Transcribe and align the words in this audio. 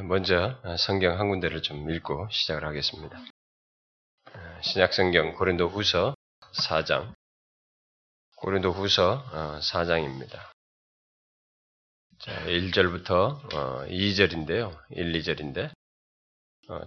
먼저 0.00 0.60
성경 0.78 1.18
한 1.18 1.28
군데를 1.28 1.62
좀 1.62 1.90
읽고 1.90 2.28
시작을 2.30 2.64
하겠습니다. 2.64 3.18
신약 4.62 4.94
성경 4.94 5.34
고린도 5.34 5.68
후서 5.68 6.14
4장. 6.54 7.12
고린도 8.36 8.72
후서 8.72 9.24
4장입니다. 9.60 10.50
자, 12.18 12.44
1절부터 12.46 13.88
2절인데요. 13.88 14.78
1, 14.90 15.12
2절인데. 15.12 15.70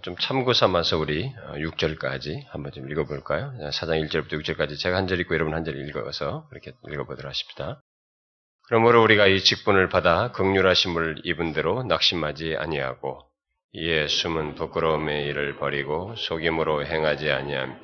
좀 0.02 0.16
참고 0.16 0.52
삼아서 0.52 0.98
우리 0.98 1.32
6절까지 1.34 2.46
한번 2.48 2.72
좀 2.72 2.90
읽어볼까요? 2.90 3.52
4장 3.70 4.04
1절부터 4.08 4.32
6절까지 4.42 4.78
제가 4.78 4.96
한 4.96 5.06
절 5.06 5.20
읽고 5.20 5.34
여러분 5.34 5.54
한 5.54 5.64
절 5.64 5.76
읽어서 5.76 6.48
그렇게 6.48 6.72
읽어보도록 6.90 7.28
하십니다. 7.30 7.80
그러므로 8.68 9.02
우리가 9.02 9.26
이 9.26 9.40
직분을 9.40 9.88
받아 9.88 10.32
극률하심을 10.32 11.22
입은 11.24 11.52
대로 11.52 11.84
낙심하지 11.84 12.56
아니하고 12.58 13.20
이에 13.72 14.08
숨은 14.08 14.56
부끄러움의 14.56 15.26
일을 15.26 15.56
버리고 15.56 16.14
속임으로 16.16 16.84
행하지 16.84 17.30
아니함 17.30 17.78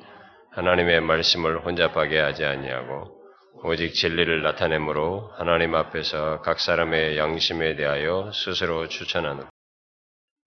하나님의 0.51 1.01
말씀을 1.01 1.65
혼잡하게 1.65 2.19
하지 2.19 2.43
아니하고 2.43 3.23
오직 3.63 3.93
진리를 3.93 4.41
나타내므로 4.43 5.31
하나님 5.37 5.73
앞에서 5.73 6.41
각 6.41 6.59
사람의 6.59 7.17
양심에 7.17 7.75
대하여 7.75 8.31
스스로 8.33 8.89
추천하는 8.89 9.45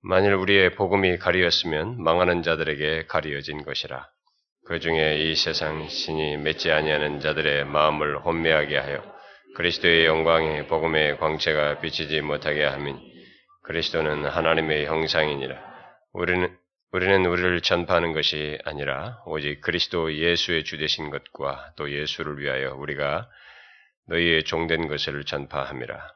만일 0.02 0.34
우리의 0.34 0.74
복음이 0.74 1.16
가리었으면 1.16 2.02
망하는 2.02 2.43
자들에게 2.43 3.07
가리어진 3.07 3.65
것이라. 3.65 4.07
그 4.66 4.80
중에 4.80 5.16
이 5.18 5.34
세상 5.34 5.88
신이 5.88 6.37
맺지 6.37 6.71
아니하는 6.71 7.21
자들의 7.21 7.65
마음을 7.65 8.18
혼미하게 8.18 8.77
하여 8.77 9.16
그리스도의 9.56 10.05
영광의 10.05 10.66
복음의 10.66 11.16
광채가 11.16 11.80
비치지 11.80 12.20
못하게 12.20 12.62
하민 12.65 13.01
그리스도는 13.62 14.27
하나님의 14.27 14.84
형상이니라. 14.84 15.56
우리는 16.12 16.55
우리는 16.92 17.24
우리를 17.24 17.62
전파하는 17.62 18.12
것이 18.12 18.59
아니라 18.66 19.23
오직 19.24 19.62
그리스도 19.62 20.15
예수의 20.15 20.65
주 20.65 20.77
되신 20.77 21.09
것과 21.09 21.73
또 21.77 21.90
예수를 21.90 22.38
위하여 22.38 22.74
우리가 22.74 23.30
너희의 24.09 24.45
종된 24.45 24.88
것을 24.88 25.24
전파함이라. 25.24 26.07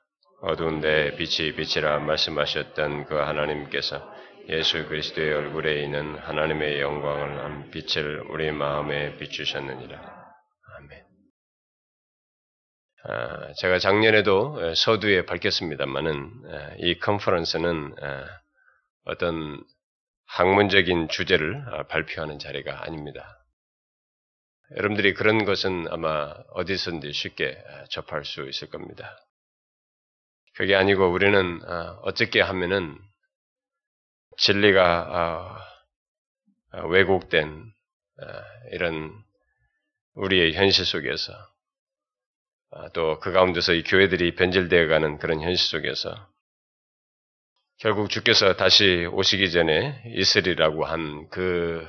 어두운데 0.43 1.17
빛이 1.17 1.55
빛이라 1.55 1.99
말씀하셨던 2.01 3.07
그 3.07 3.15
하나님께서 3.15 4.07
예수 4.51 4.87
그리스도의 4.87 5.33
얼굴에 5.33 5.83
있는 5.83 6.15
하나님의 6.19 6.81
영광을 6.83 7.43
한 7.43 7.71
빛을 7.71 8.21
우리 8.29 8.53
마음에 8.53 9.17
비추셨느니라. 9.17 10.20
아, 13.03 13.53
제가 13.55 13.79
작년에도 13.79 14.75
서두에 14.75 15.25
밝혔습니다만은 15.25 16.79
이 16.81 16.99
컨퍼런스는 16.99 17.95
어떤 19.05 19.65
학문적인 20.27 21.09
주제를 21.09 21.65
아, 21.69 21.83
발표하는 21.85 22.39
자리가 22.39 22.85
아닙니다. 22.85 23.39
여러분들이 24.77 25.15
그런 25.15 25.45
것은 25.45 25.87
아마 25.91 26.35
어디서든지 26.51 27.13
쉽게 27.13 27.61
접할 27.91 28.25
수 28.25 28.49
있을 28.49 28.69
겁니다. 28.69 29.17
그게 30.55 30.77
아니고 30.77 31.11
우리는 31.11 31.61
어떻게 32.03 32.41
하면은 32.41 32.97
진리가 34.37 35.59
왜곡된 36.91 37.73
이런 38.73 39.13
우리의 40.15 40.53
현실 40.55 40.85
속에서 40.85 41.33
아, 41.33 41.51
또 42.93 43.19
그 43.21 43.33
가운데서 43.33 43.73
이 43.75 43.83
교회들이 43.83 44.35
변질되어 44.37 44.87
가는 44.89 45.19
그런 45.19 45.41
현실 45.41 45.67
속에서 45.67 46.29
결국 47.79 48.11
주께서 48.11 48.57
다시 48.57 49.07
오시기 49.11 49.51
전에 49.51 50.03
있으리라고 50.07 50.85
한 50.85 51.29
그 51.31 51.89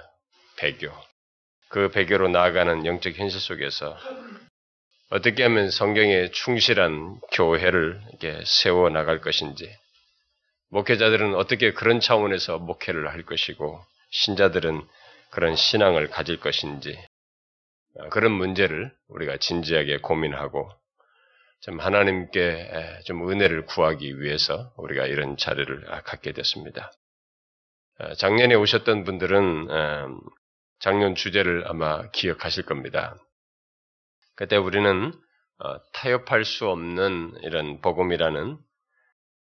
배교, 0.57 0.91
그 1.69 1.89
배교로 1.89 2.29
나아가는 2.29 2.85
영적 2.85 3.15
현실 3.17 3.39
속에서 3.39 3.97
어떻게 5.09 5.43
하면 5.43 5.71
성경에 5.71 6.29
충실한 6.31 7.19
교회를 7.33 7.99
이렇게 8.09 8.41
세워 8.45 8.89
나갈 8.89 9.19
것인지, 9.21 9.69
목회자들은 10.69 11.35
어떻게 11.35 11.73
그런 11.73 11.99
차원에서 11.99 12.59
목회를 12.59 13.09
할 13.11 13.23
것이고, 13.23 13.83
신자들은 14.11 14.87
그런 15.31 15.55
신앙을 15.55 16.09
가질 16.09 16.39
것인지, 16.39 16.97
아, 16.97 17.10
그런 18.09 18.31
문제를 18.31 18.93
우리가 19.07 19.37
진지하게 19.37 19.97
고민하고 19.97 20.69
좀 21.61 21.79
하나님께 21.79 23.01
좀 23.05 23.29
은혜를 23.29 23.65
구하기 23.65 24.19
위해서 24.19 24.73
우리가 24.77 25.05
이런 25.05 25.37
자리를 25.37 25.93
아, 25.93 26.01
갖게 26.01 26.31
됐습니다. 26.31 26.91
아, 27.99 28.13
작년에 28.15 28.55
오셨던 28.55 29.03
분들은 29.03 29.67
작년 30.79 31.13
주제를 31.13 31.67
아마 31.67 32.09
기억하실 32.09 32.65
겁니다. 32.65 33.15
그때 34.35 34.57
우리는 34.57 35.13
어, 35.59 35.91
타협할 35.93 36.43
수 36.43 36.67
없는 36.67 37.35
이런 37.43 37.81
복음이라는 37.81 38.57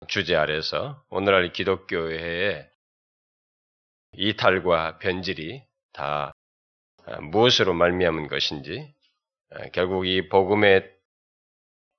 주제 0.06 0.34
아래서 0.34 1.04
오늘날 1.10 1.52
기독교회의 1.52 2.66
이탈과 4.12 4.98
변질이 4.98 5.62
다 5.92 6.28
아, 6.28 6.32
무엇으로 7.22 7.74
말미암은 7.74 8.28
것인지 8.28 8.94
아, 9.50 9.68
결국 9.72 10.06
이 10.06 10.28
복음의 10.28 10.90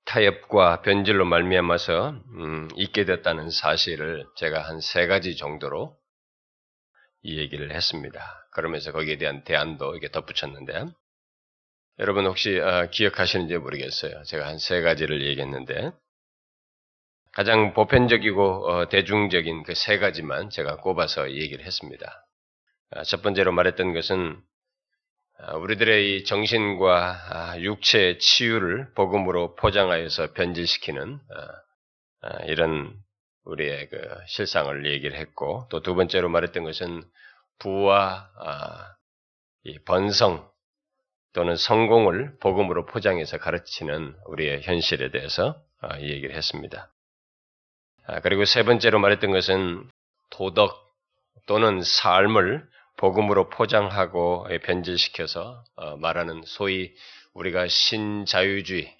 타협과 0.04 0.82
변질로 0.82 1.24
말미암아서 1.24 2.10
음, 2.10 2.68
있게 2.76 3.04
됐다는 3.04 3.50
사실을 3.50 4.26
제가 4.36 4.62
한 4.62 4.80
세 4.80 5.06
가지 5.06 5.36
정도로 5.36 5.96
이 7.22 7.38
얘기를 7.38 7.72
했습니다. 7.74 8.20
그러면서 8.52 8.92
거기에 8.92 9.18
대한 9.18 9.44
대안도 9.44 9.92
이렇게 9.92 10.08
덧붙였는데 10.10 10.86
여러분 11.98 12.26
혹시 12.26 12.58
아, 12.60 12.86
기억하시는지 12.90 13.56
모르겠어요. 13.58 14.22
제가 14.24 14.46
한 14.48 14.58
세 14.58 14.80
가지를 14.80 15.22
얘기했는데 15.26 15.92
가장 17.32 17.74
보편적이고 17.74 18.70
어, 18.70 18.88
대중적인 18.88 19.62
그 19.64 19.74
세 19.74 19.98
가지만 19.98 20.50
제가 20.50 20.76
꼽아서 20.78 21.30
얘기를 21.32 21.64
했습니다. 21.64 22.26
첫 23.06 23.22
번째로 23.22 23.52
말했던 23.52 23.92
것은 23.94 24.36
아, 24.36 24.49
우리들의 25.48 26.16
이 26.16 26.24
정신과 26.24 27.20
아, 27.30 27.58
육체의 27.60 28.18
치유를 28.18 28.92
복음으로 28.94 29.54
포장하여서 29.56 30.32
변질시키는 30.34 31.18
아, 32.22 32.44
이런 32.44 32.94
우리의 33.44 33.88
그 33.88 33.96
실상을 34.26 34.86
얘기를 34.86 35.16
했고 35.18 35.66
또 35.70 35.80
두 35.80 35.94
번째로 35.94 36.28
말했던 36.28 36.62
것은 36.64 37.02
부와 37.58 38.30
번성 39.86 40.48
또는 41.32 41.56
성공을 41.56 42.38
복음으로 42.40 42.86
포장해서 42.86 43.38
가르치는 43.38 44.16
우리의 44.26 44.62
현실에 44.62 45.10
대해서 45.10 45.62
이 46.00 46.10
얘기를 46.10 46.34
했습니다. 46.34 46.92
그리고 48.22 48.44
세 48.44 48.62
번째로 48.62 48.98
말했던 48.98 49.30
것은 49.30 49.88
도덕 50.30 50.76
또는 51.46 51.82
삶을 51.82 52.68
복음으로 53.00 53.48
포장하고 53.48 54.46
변질시켜서 54.62 55.64
어, 55.76 55.96
말하는 55.96 56.42
소위 56.44 56.94
우리가 57.32 57.66
신자유주의 57.66 58.94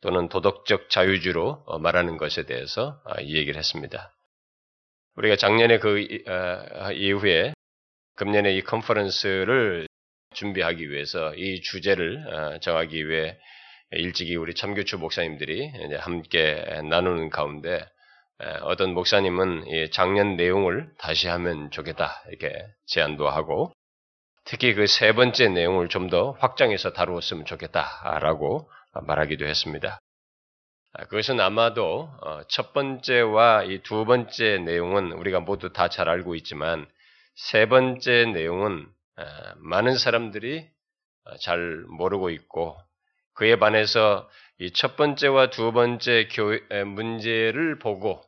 또는 0.00 0.30
도덕적 0.30 0.88
자유주의로 0.88 1.64
어, 1.66 1.78
말하는 1.78 2.16
것에 2.16 2.44
대해서 2.44 2.98
어, 3.04 3.20
이 3.20 3.36
얘기를 3.36 3.58
했습니다. 3.58 4.14
우리가 5.16 5.36
작년에 5.36 5.78
그 5.78 5.98
이후에 6.94 7.52
금년에 8.14 8.54
이 8.54 8.62
컨퍼런스를 8.62 9.86
준비하기 10.34 10.90
위해서 10.90 11.34
이 11.34 11.60
주제를 11.60 12.58
정하기 12.62 13.08
위해 13.08 13.38
일찍이 13.92 14.36
우리 14.36 14.54
참교추 14.54 14.98
목사님들이 14.98 15.72
함께 15.98 16.82
나누는 16.90 17.30
가운데 17.30 17.86
어떤 18.62 18.92
목사님은 18.92 19.64
작년 19.92 20.36
내용을 20.36 20.90
다시 20.98 21.28
하면 21.28 21.70
좋겠다 21.70 22.22
이렇게 22.28 22.52
제안도 22.86 23.28
하고 23.28 23.72
특히 24.44 24.74
그 24.74 24.86
세 24.86 25.12
번째 25.12 25.48
내용을 25.48 25.88
좀 25.88 26.08
더 26.10 26.32
확장해서 26.32 26.92
다루었으면 26.92 27.46
좋겠다라고 27.46 28.70
말하기도 29.06 29.46
했습니다. 29.46 29.98
아, 30.92 31.04
그것은 31.06 31.40
아마도 31.40 32.10
어, 32.22 32.40
첫 32.48 32.72
번째와 32.72 33.64
이 33.64 33.82
두 33.82 34.04
번째 34.04 34.58
내용은 34.58 35.12
우리가 35.12 35.40
모두 35.40 35.72
다 35.72 35.88
잘 35.88 36.08
알고 36.08 36.34
있지만 36.36 36.86
세 37.34 37.66
번째 37.66 38.26
내용은 38.32 38.86
많은 39.56 39.96
사람들이 39.96 40.66
어, 41.24 41.36
잘 41.38 41.84
모르고 41.88 42.30
있고 42.30 42.76
그에 43.34 43.56
반해서 43.58 44.28
이 44.58 44.72
첫 44.72 44.96
번째와 44.96 45.50
두 45.50 45.72
번째 45.72 46.28
교회 46.32 46.60
문제를 46.84 47.78
보고 47.78 48.22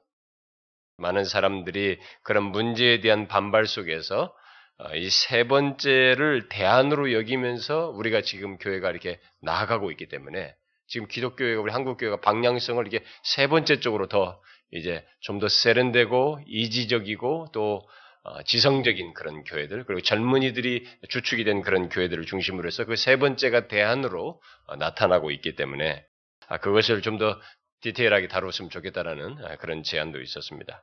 많은 0.99 1.25
사람들이 1.25 1.99
그런 2.23 2.45
문제에 2.45 3.01
대한 3.01 3.29
반발 3.29 3.67
속에서 3.67 4.35
어, 4.79 4.95
이세 4.95 5.45
번째를 5.49 6.49
대안으로 6.49 7.13
여기면서 7.13 7.89
우리가 7.91 8.21
지금 8.23 8.59
교회가 8.59 8.91
이렇게 8.91 9.19
나아가고 9.41 9.91
있기 9.93 10.09
때문에 10.09 10.55
지금 10.87 11.07
기독교회가 11.09 11.61
우리 11.61 11.73
한국 11.73 11.97
교회가 11.99 12.21
방향성을 12.21 12.87
이게 12.87 13.03
세 13.23 13.47
번째 13.49 13.81
쪽으로 13.81 14.07
더 14.09 14.41
이제 14.73 15.05
좀 15.21 15.39
더 15.41 15.49
세련되고 15.49 16.41
이지적이고 16.47 17.49
또 17.53 17.83
어, 18.25 18.43
지성적인 18.43 19.15
그런 19.15 19.43
교회들 19.45 19.85
그리고 19.85 20.01
젊은이들이 20.03 20.87
주축이 21.09 21.45
된 21.45 21.63
그런 21.63 21.89
교회들을 21.89 22.27
중심으로 22.27 22.67
해서 22.67 22.85
그 22.85 22.95
세 22.97 23.17
번째가 23.17 23.69
대안으로 23.69 24.41
어, 24.67 24.77
나타나고 24.77 25.31
있기 25.31 25.55
때문에 25.57 26.05
아, 26.49 26.59
그것을 26.59 27.03
좀 27.03 27.19
더 27.19 27.39
디테일하게 27.81 28.29
다뤘으면 28.29 28.71
좋겠다라는 28.71 29.45
아, 29.45 29.57
그런 29.57 29.83
제안도 29.83 30.21
있었습니다. 30.21 30.83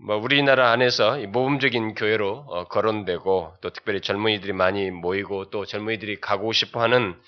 뭐 0.00 0.16
우리나라 0.16 0.70
안에서 0.70 1.18
모범적인 1.18 1.94
교회로 1.94 2.46
어, 2.48 2.64
거론되고 2.68 3.54
또 3.60 3.70
특별히 3.70 4.00
젊은이들이 4.00 4.52
많이 4.52 4.90
모이고 4.90 5.50
또 5.50 5.64
젊은이들이 5.66 6.20
가고 6.20 6.52
싶어하는 6.52 7.20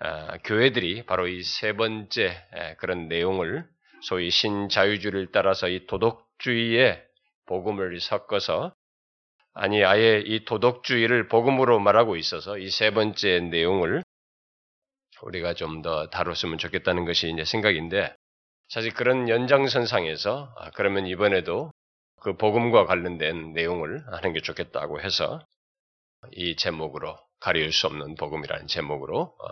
아, 0.00 0.36
교회들이 0.44 1.06
바로 1.06 1.26
이 1.26 1.42
세 1.42 1.72
번째 1.72 2.36
그런 2.78 3.08
내용을 3.08 3.66
소위 4.02 4.30
신자유주의를 4.30 5.28
따라서 5.32 5.68
이 5.68 5.86
도덕주의의 5.86 7.02
복음을 7.46 7.98
섞어서 8.00 8.72
아니 9.54 9.82
아예 9.84 10.22
이 10.24 10.44
도덕주의를 10.44 11.28
복음으로 11.28 11.80
말하고 11.80 12.16
있어서 12.16 12.58
이 12.58 12.70
세 12.70 12.90
번째 12.92 13.40
내용을 13.40 14.04
우리가 15.22 15.54
좀 15.54 15.82
더 15.82 16.08
다뤘으면 16.08 16.58
좋겠다는 16.58 17.04
것이 17.04 17.30
이제 17.30 17.44
생각인데 17.44 18.14
사실 18.68 18.92
그런 18.94 19.28
연장선상에서 19.28 20.54
아, 20.58 20.70
그러면 20.72 21.06
이번에도 21.06 21.70
그 22.20 22.36
복음과 22.36 22.86
관련된 22.86 23.52
내용을 23.52 24.04
하는 24.12 24.32
게 24.32 24.40
좋겠다고 24.40 25.00
해서 25.00 25.40
이 26.32 26.56
제목으로 26.56 27.18
가려울 27.40 27.72
수 27.72 27.86
없는 27.86 28.16
복음이라는 28.16 28.66
제목으로 28.66 29.20
어, 29.38 29.48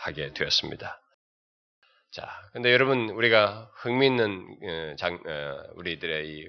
하게 0.00 0.32
되었습니다. 0.34 1.00
자, 2.10 2.28
근데 2.52 2.72
여러분 2.72 3.10
우리가 3.10 3.70
흥미있는 3.76 4.58
어, 4.92 4.96
장, 4.96 5.14
어, 5.26 5.62
우리들의 5.76 6.28
이 6.28 6.46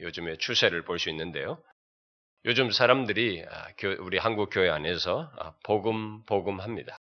요즘의 0.00 0.38
추세를 0.38 0.84
볼 0.84 0.98
수 0.98 1.10
있는데요. 1.10 1.62
요즘 2.44 2.70
사람들이 2.72 3.44
아, 3.48 3.68
우리 4.00 4.18
한국 4.18 4.50
교회 4.50 4.68
안에서 4.70 5.30
아, 5.38 5.54
복음 5.64 6.24
복음 6.24 6.60
합니다. 6.60 6.96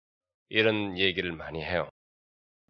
이런 0.48 0.98
얘기를 0.98 1.32
많이 1.32 1.64
해요. 1.64 1.88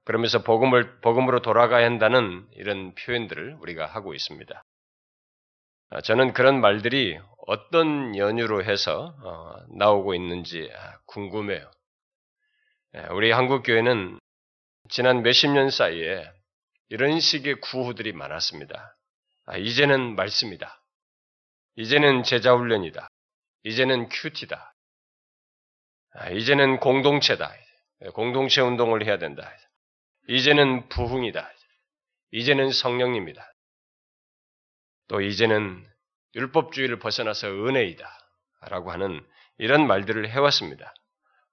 그러면서 0.04 0.42
복음을 0.42 1.00
복음으로 1.00 1.40
돌아가야 1.42 1.84
한다는 1.84 2.46
이런 2.52 2.94
표현들을 2.94 3.58
우리가 3.60 3.86
하고 3.86 4.14
있습니다. 4.14 4.62
아, 5.90 6.00
저는 6.00 6.32
그런 6.32 6.60
말들이 6.60 7.18
어떤 7.46 8.16
연유로 8.16 8.64
해서 8.64 9.14
나오고 9.70 10.14
있는지 10.14 10.70
궁금해요. 11.06 11.70
예, 12.94 13.00
우리 13.10 13.30
한국 13.30 13.62
교회는 13.62 14.18
지난 14.88 15.22
몇십 15.22 15.50
년 15.50 15.70
사이에 15.70 16.30
이런 16.88 17.20
식의 17.20 17.60
구호들이 17.60 18.12
많았습니다. 18.12 18.96
아, 19.46 19.56
이제는 19.56 20.14
말씀이다. 20.16 20.82
이제는 21.76 22.22
제자 22.22 22.54
훈련이다. 22.54 23.08
이제는 23.64 24.08
큐티다. 24.08 24.74
아, 26.14 26.30
이제는 26.30 26.80
공동체다. 26.80 27.52
공동체 28.14 28.60
운동을 28.60 29.04
해야 29.04 29.18
된다. 29.18 29.50
이제는 30.28 30.88
부흥이다. 30.88 31.50
이제는 32.32 32.70
성령입니다. 32.70 33.44
또 35.08 35.20
이제는 35.20 35.86
율법주의를 36.34 36.98
벗어나서 36.98 37.48
은혜이다. 37.48 38.06
라고 38.68 38.90
하는 38.90 39.24
이런 39.56 39.86
말들을 39.86 40.28
해왔습니다. 40.28 40.92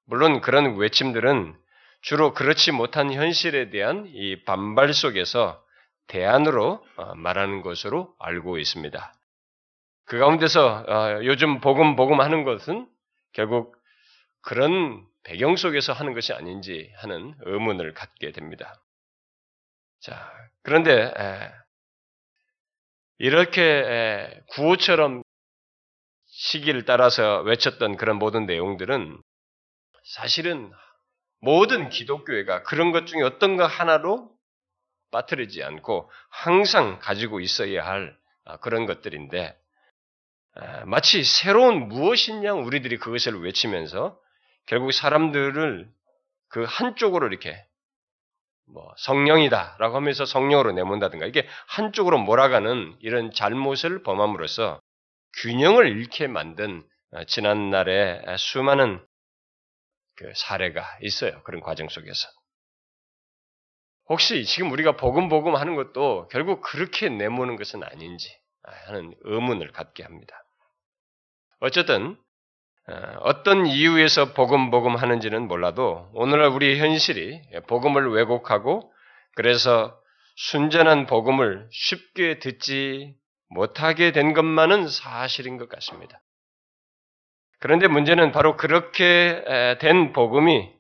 물론 0.06 0.42
그런 0.42 0.76
외침들은 0.76 1.56
주로 2.02 2.34
그렇지 2.34 2.72
못한 2.72 3.12
현실에 3.12 3.70
대한 3.70 4.06
이 4.08 4.44
반발 4.44 4.94
속에서 4.94 5.64
대안으로 6.08 6.86
어, 6.98 7.16
말하는 7.16 7.62
것으로 7.62 8.14
알고 8.20 8.60
있습니다. 8.60 9.14
그 10.06 10.20
가운데서 10.20 10.86
어, 10.88 11.26
요즘 11.26 11.62
복음 11.62 11.96
복음 11.96 12.22
하는 12.22 12.44
것은 12.44 12.88
결국 13.34 13.76
그런 14.42 15.04
배경 15.26 15.56
속에서 15.56 15.92
하는 15.92 16.14
것이 16.14 16.34
아닌지 16.34 16.92
하는 16.98 17.36
의문을 17.42 17.94
갖게 17.94 18.32
됩니다. 18.32 18.82
자, 20.00 20.32
그런데 20.62 21.12
이렇게 23.18 24.42
구호처럼 24.52 25.24
시기를 26.28 26.86
따라서 26.86 27.42
외쳤던 27.42 27.98
그런 27.98 28.18
모든 28.18 28.46
내용들은 28.46 29.20
사실은 30.04 30.72
모든 31.40 31.90
기독교회가 31.90 32.64
그런 32.64 32.92
것 32.92 33.08
중에 33.08 33.22
어떤 33.24 33.58
거 33.58 33.66
하나로 33.66 34.32
빠뜨리지 35.12 35.64
않고 35.64 36.12
항상 36.30 37.00
가지고 37.00 37.40
있어야 37.40 37.86
할 37.86 38.16
아, 38.44 38.58
그런 38.58 38.86
것들인데 38.86 39.58
아, 40.56 40.86
마치 40.86 41.24
새로운 41.24 41.88
무엇이냐 41.88 42.54
우리들이 42.54 42.98
그것을 42.98 43.42
외치면서 43.42 44.20
결국 44.66 44.92
사람들을 44.92 45.90
그 46.50 46.64
한쪽으로 46.68 47.28
이렇게 47.28 47.66
뭐 48.68 48.94
성령이다라고 48.98 49.96
하면서 49.96 50.26
성령으로 50.26 50.72
내몬다든가 50.72 51.26
이게 51.26 51.48
한쪽으로 51.68 52.18
몰아가는 52.18 52.98
이런 53.00 53.32
잘못을 53.32 54.02
범함으로써 54.04 54.80
균형을 55.42 55.88
잃게 55.88 56.28
만든 56.28 56.88
아, 57.12 57.24
지난날의 57.26 58.24
수많은 58.38 59.06
그 60.16 60.32
사례가 60.36 60.98
있어요. 61.02 61.44
그런 61.44 61.62
과정 61.62 61.90
속에서. 61.90 62.28
혹시 64.08 64.46
지금 64.46 64.72
우리가 64.72 64.96
복음복음 64.98 65.56
하는 65.56 65.76
것도 65.76 66.28
결국 66.32 66.62
그렇게 66.62 67.10
내모는 67.10 67.56
것은 67.56 67.84
아닌지 67.84 68.30
하는 68.64 69.16
의문을 69.22 69.72
갖게 69.72 70.04
합니다. 70.04 70.44
어쨌든 71.60 72.18
어, 72.88 73.18
어떤 73.22 73.66
이유에서 73.66 74.34
복음 74.34 74.70
복음 74.70 74.96
하는지는 74.96 75.48
몰라도 75.48 76.10
오늘날 76.14 76.50
우리 76.50 76.80
현실이 76.80 77.42
복음을 77.68 78.12
왜곡하고 78.12 78.94
그래서 79.36 80.00
순전한 80.36 81.08
복음을 81.08 81.68
쉽게 81.72 82.40
듣지 82.40 83.16
못하게 83.50 84.12
된 84.12 84.34
것만은 84.34 84.88
사실인 84.88 85.58
것 85.58 85.70
같습니다. 85.70 86.22
그런데 87.60 87.88
문제는 87.88 88.32
바로 88.32 88.58
그렇게 88.58 89.44
된 89.80 90.14
복음이 90.14 90.72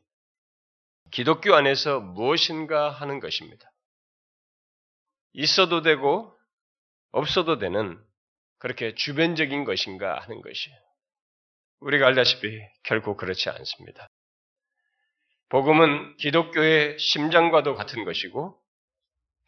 기독교 1.11 1.55
안에서 1.55 1.99
무엇인가 1.99 2.89
하는 2.89 3.19
것입니다. 3.19 3.71
있어도 5.33 5.81
되고 5.81 6.35
없어도 7.11 7.57
되는 7.57 7.99
그렇게 8.59 8.93
주변적인 8.93 9.63
것인가 9.63 10.19
하는 10.19 10.41
것이에요. 10.41 10.84
우리가 11.79 12.07
알다시피 12.07 12.61
결코 12.83 13.15
그렇지 13.15 13.49
않습니다. 13.49 14.07
복음은 15.49 16.17
기독교의 16.17 16.97
심장과도 16.99 17.75
같은 17.75 18.03
것이고 18.03 18.59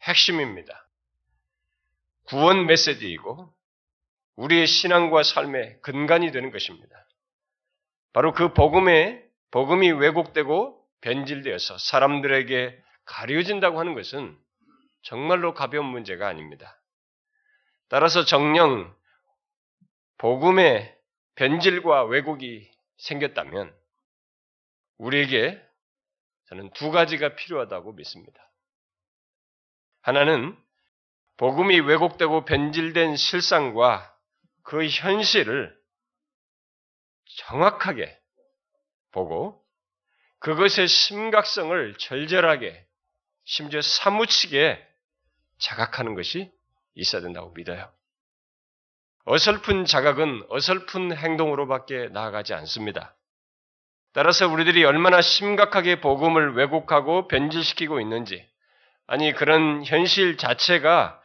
핵심입니다. 0.02 0.88
구원 2.24 2.66
메시지이고 2.66 3.52
우리의 4.36 4.66
신앙과 4.66 5.22
삶의 5.22 5.80
근간이 5.82 6.30
되는 6.30 6.50
것입니다. 6.50 7.06
바로 8.12 8.32
그 8.32 8.52
복음에 8.52 9.22
복음이 9.50 9.90
왜곡되고 9.92 10.78
변질되어서 11.00 11.78
사람들에게 11.78 12.82
가려진다고 13.04 13.80
하는 13.80 13.94
것은 13.94 14.38
정말로 15.02 15.54
가벼운 15.54 15.86
문제가 15.86 16.28
아닙니다. 16.28 16.80
따라서 17.88 18.24
정령 18.24 18.94
복음의 20.18 20.97
변질과 21.38 22.02
왜곡이 22.06 22.68
생겼다면 22.96 23.72
우리에게 24.96 25.64
저는 26.48 26.70
두 26.70 26.90
가지가 26.90 27.36
필요하다고 27.36 27.92
믿습니다. 27.92 28.50
하나는 30.00 30.58
복음이 31.36 31.78
왜곡되고 31.78 32.44
변질된 32.44 33.14
실상과 33.14 34.12
그 34.64 34.84
현실을 34.88 35.78
정확하게 37.36 38.20
보고 39.12 39.64
그것의 40.40 40.88
심각성을 40.88 41.98
절절하게 41.98 42.84
심지어 43.44 43.80
사무치게 43.80 44.84
자각하는 45.58 46.16
것이 46.16 46.50
있어야 46.94 47.22
된다고 47.22 47.52
믿어요. 47.52 47.92
어설픈 49.30 49.84
자각은 49.84 50.44
어설픈 50.48 51.14
행동으로밖에 51.14 52.08
나아가지 52.12 52.54
않습니다. 52.54 53.14
따라서 54.14 54.48
우리들이 54.48 54.86
얼마나 54.86 55.20
심각하게 55.20 56.00
복음을 56.00 56.54
왜곡하고 56.54 57.28
변질시키고 57.28 58.00
있는지, 58.00 58.48
아니, 59.06 59.34
그런 59.34 59.84
현실 59.84 60.38
자체가 60.38 61.20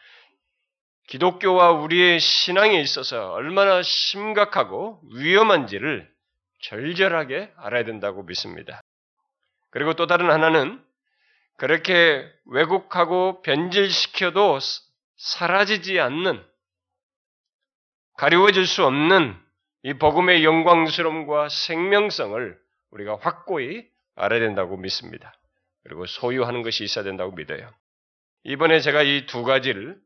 기독교와 1.07 1.71
우리의 1.71 2.19
신앙에 2.19 2.81
있어서 2.81 3.31
얼마나 3.31 3.81
심각하고 3.81 4.99
위험한지를 5.15 6.05
절절하게 6.61 7.53
알아야 7.55 7.85
된다고 7.85 8.23
믿습니다. 8.23 8.81
그리고 9.69 9.93
또 9.93 10.07
다른 10.07 10.29
하나는 10.29 10.83
그렇게 11.57 12.29
왜곡하고 12.47 13.41
변질시켜도 13.43 14.59
사라지지 15.15 16.01
않는 16.01 16.45
가리워질 18.17 18.67
수 18.67 18.85
없는 18.85 19.39
이 19.83 19.93
복음의 19.93 20.43
영광스러움과 20.43 21.49
생명성을 21.49 22.59
우리가 22.91 23.17
확고히 23.21 23.87
알아야 24.15 24.39
된다고 24.39 24.77
믿습니다. 24.77 25.33
그리고 25.83 26.05
소유하는 26.05 26.61
것이 26.63 26.83
있어야 26.83 27.03
된다고 27.03 27.31
믿어요. 27.33 27.73
이번에 28.43 28.79
제가 28.79 29.03
이 29.03 29.25
두 29.25 29.43
가지를 29.43 29.99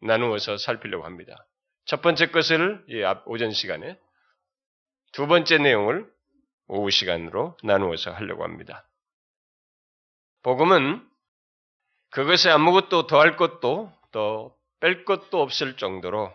나누어서 0.00 0.56
살피려고 0.58 1.04
합니다. 1.04 1.46
첫 1.86 2.02
번째 2.02 2.30
것을 2.30 2.84
이 2.88 3.02
오전 3.26 3.50
시간에, 3.50 3.98
두 5.12 5.26
번째 5.26 5.58
내용을 5.58 6.10
오후 6.66 6.90
시간으로 6.90 7.56
나누어서 7.62 8.10
하려고 8.12 8.42
합니다. 8.42 8.86
복음은 10.42 11.06
그것에 12.10 12.50
아무것도 12.50 13.06
더할 13.06 13.36
것도 13.36 13.92
또뺄 14.12 15.04
것도 15.04 15.40
없을 15.40 15.76
정도로 15.76 16.32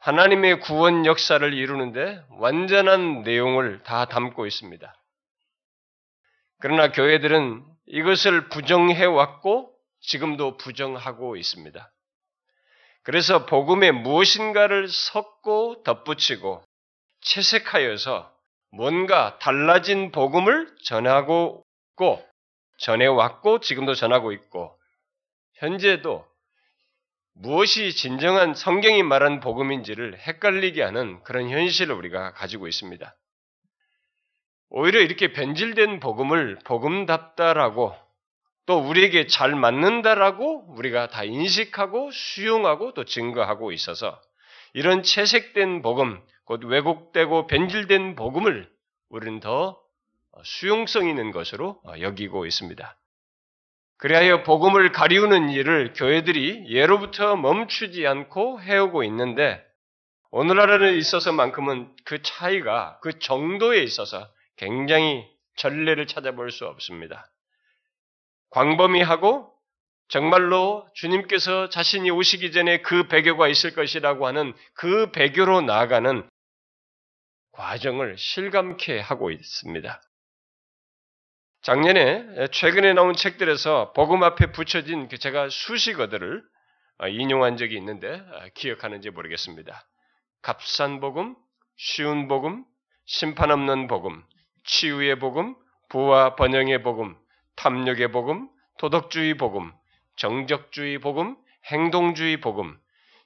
하나님의 0.00 0.60
구원 0.60 1.04
역사를 1.04 1.52
이루는데 1.52 2.24
완전한 2.30 3.22
내용을 3.22 3.82
다 3.82 4.06
담고 4.06 4.46
있습니다. 4.46 4.94
그러나 6.60 6.90
교회들은 6.90 7.62
이것을 7.86 8.48
부정해 8.48 9.04
왔고 9.04 9.74
지금도 10.00 10.56
부정하고 10.56 11.36
있습니다. 11.36 11.92
그래서 13.02 13.44
복음에 13.44 13.90
무엇인가를 13.90 14.88
섞고 14.88 15.82
덧붙이고 15.82 16.62
채색하여서 17.22 18.32
뭔가 18.72 19.38
달라진 19.38 20.12
복음을 20.12 20.74
전하고 20.84 21.62
있고 21.92 22.26
전해왔고 22.78 23.60
지금도 23.60 23.94
전하고 23.94 24.32
있고 24.32 24.78
현재도 25.56 26.29
무엇이 27.34 27.92
진정한 27.92 28.54
성경이 28.54 29.02
말한 29.02 29.40
복음인지를 29.40 30.18
헷갈리게 30.18 30.82
하는 30.82 31.22
그런 31.22 31.48
현실을 31.48 31.94
우리가 31.94 32.32
가지고 32.32 32.68
있습니다. 32.68 33.16
오히려 34.68 35.00
이렇게 35.00 35.32
변질된 35.32 36.00
복음을 36.00 36.58
복음답다라고 36.64 37.94
또 38.66 38.78
우리에게 38.78 39.26
잘 39.26 39.54
맞는다라고 39.56 40.74
우리가 40.76 41.08
다 41.08 41.24
인식하고 41.24 42.10
수용하고 42.12 42.94
또 42.94 43.04
증거하고 43.04 43.72
있어서 43.72 44.20
이런 44.74 45.02
채색된 45.02 45.82
복음, 45.82 46.22
곧 46.44 46.64
왜곡되고 46.64 47.48
변질된 47.48 48.14
복음을 48.14 48.70
우리는 49.08 49.40
더 49.40 49.80
수용성 50.44 51.08
있는 51.08 51.32
것으로 51.32 51.80
여기고 51.98 52.46
있습니다. 52.46 52.96
그리하여 54.00 54.42
복음을 54.44 54.92
가리우는 54.92 55.50
일을 55.50 55.92
교회들이 55.94 56.70
예로부터 56.70 57.36
멈추지 57.36 58.06
않고 58.06 58.62
해오고 58.62 59.04
있는데 59.04 59.62
오늘날에 60.30 60.96
있어서만큼은 60.96 61.94
그 62.04 62.22
차이가 62.22 62.98
그 63.02 63.18
정도에 63.18 63.82
있어서 63.82 64.26
굉장히 64.56 65.28
전례를 65.56 66.06
찾아볼 66.06 66.50
수 66.50 66.66
없습니다. 66.66 67.30
광범위하고 68.50 69.52
정말로 70.08 70.88
주님께서 70.94 71.68
자신이 71.68 72.10
오시기 72.10 72.52
전에 72.52 72.80
그 72.80 73.06
배교가 73.06 73.48
있을 73.48 73.74
것이라고 73.74 74.26
하는 74.26 74.54
그 74.74 75.10
배교로 75.12 75.60
나아가는 75.60 76.26
과정을 77.52 78.16
실감케 78.16 78.98
하고 78.98 79.30
있습니다. 79.30 80.00
작년에 81.70 82.48
최근에 82.50 82.94
나온 82.94 83.14
책들에서 83.14 83.92
복음 83.92 84.24
앞에 84.24 84.50
붙여진 84.50 85.06
그 85.06 85.18
제가 85.18 85.48
수식어들을 85.50 86.42
어, 86.98 87.06
인용한 87.06 87.56
적이 87.58 87.76
있는데 87.76 88.12
어, 88.12 88.46
기억하는지 88.54 89.10
모르겠습니다. 89.10 89.86
값싼 90.42 90.98
복음, 90.98 91.36
쉬운 91.76 92.26
복음, 92.26 92.64
심판 93.06 93.52
없는 93.52 93.86
복음, 93.86 94.24
치유의 94.64 95.20
복음, 95.20 95.54
부와 95.90 96.34
번영의 96.34 96.82
복음, 96.82 97.16
탐욕의 97.54 98.10
복음, 98.10 98.48
도덕주의 98.78 99.34
복음, 99.34 99.72
정적주의 100.16 100.98
복음, 100.98 101.36
행동주의 101.70 102.40
복음, 102.40 102.76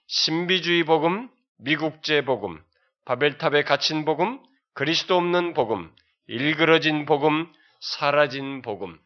신비주의 0.07 0.85
복음, 0.85 1.31
미국제 1.57 2.27
복음, 2.27 2.63
바벨탑에 3.07 3.63
갇힌 3.63 4.05
복음, 4.05 4.39
그리스도 4.75 5.17
없는 5.17 5.55
복음, 5.55 5.91
일그러진 6.27 7.07
복음, 7.07 7.51
사라진 7.85 8.63
복음 8.63 8.99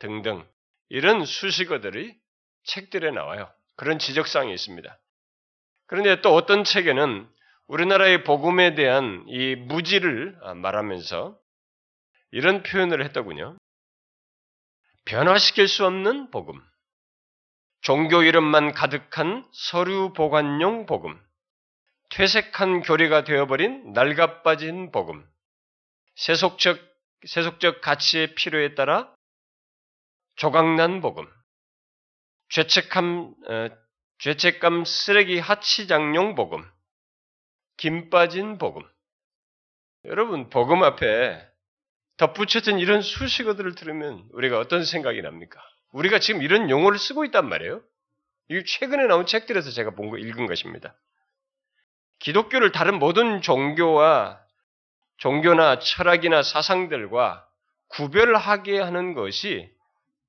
등등 0.00 0.44
이런 0.88 1.24
수식어들이 1.24 2.16
책들에 2.64 3.12
나와요. 3.12 3.48
그런 3.76 4.00
지적사항이 4.00 4.52
있습니다. 4.52 4.98
그런데 5.86 6.20
또 6.22 6.34
어떤 6.34 6.64
책에는 6.64 7.28
우리나라의 7.68 8.24
복음에 8.24 8.74
대한 8.74 9.24
이 9.28 9.54
무지를 9.54 10.36
말하면서 10.56 11.38
이런 12.32 12.64
표현을 12.64 13.04
했더군요. 13.04 13.56
변화시킬 15.04 15.68
수 15.68 15.86
없는 15.86 16.32
복음, 16.32 16.60
종교 17.80 18.24
이름만 18.24 18.72
가득한 18.72 19.48
서류 19.52 20.12
보관용 20.12 20.86
복음, 20.86 21.16
퇴색한 22.10 22.82
교리가 22.82 23.22
되어버린 23.22 23.92
낡아빠진 23.92 24.90
복음, 24.90 25.24
세속적 26.16 26.95
세속적 27.26 27.80
가치의 27.80 28.34
필요에 28.34 28.74
따라 28.74 29.12
조각난 30.36 31.00
복음, 31.00 31.26
죄책감, 32.50 33.34
어, 33.48 33.68
죄책감 34.18 34.84
쓰레기 34.84 35.38
하치장용 35.38 36.34
복음, 36.34 36.64
김 37.76 38.10
빠진 38.10 38.58
복음. 38.58 38.82
여러분, 40.04 40.48
복음 40.50 40.82
앞에 40.82 41.44
덧붙여진 42.16 42.78
이런 42.78 43.02
수식어들을 43.02 43.74
들으면 43.74 44.28
우리가 44.32 44.58
어떤 44.58 44.84
생각이 44.84 45.20
납니까? 45.20 45.60
우리가 45.92 46.18
지금 46.18 46.42
이런 46.42 46.70
용어를 46.70 46.98
쓰고 46.98 47.24
있단 47.26 47.48
말이에요. 47.48 47.82
이 48.48 48.64
최근에 48.64 49.06
나온 49.06 49.26
책들에서 49.26 49.70
제가 49.70 49.90
본 49.90 50.10
거 50.10 50.18
읽은 50.18 50.46
것입니다. 50.46 50.94
기독교를 52.20 52.72
다른 52.72 52.98
모든 52.98 53.42
종교와 53.42 54.40
종교나 55.18 55.78
철학이나 55.78 56.42
사상들과 56.42 57.46
구별하게 57.88 58.80
하는 58.80 59.14
것이 59.14 59.70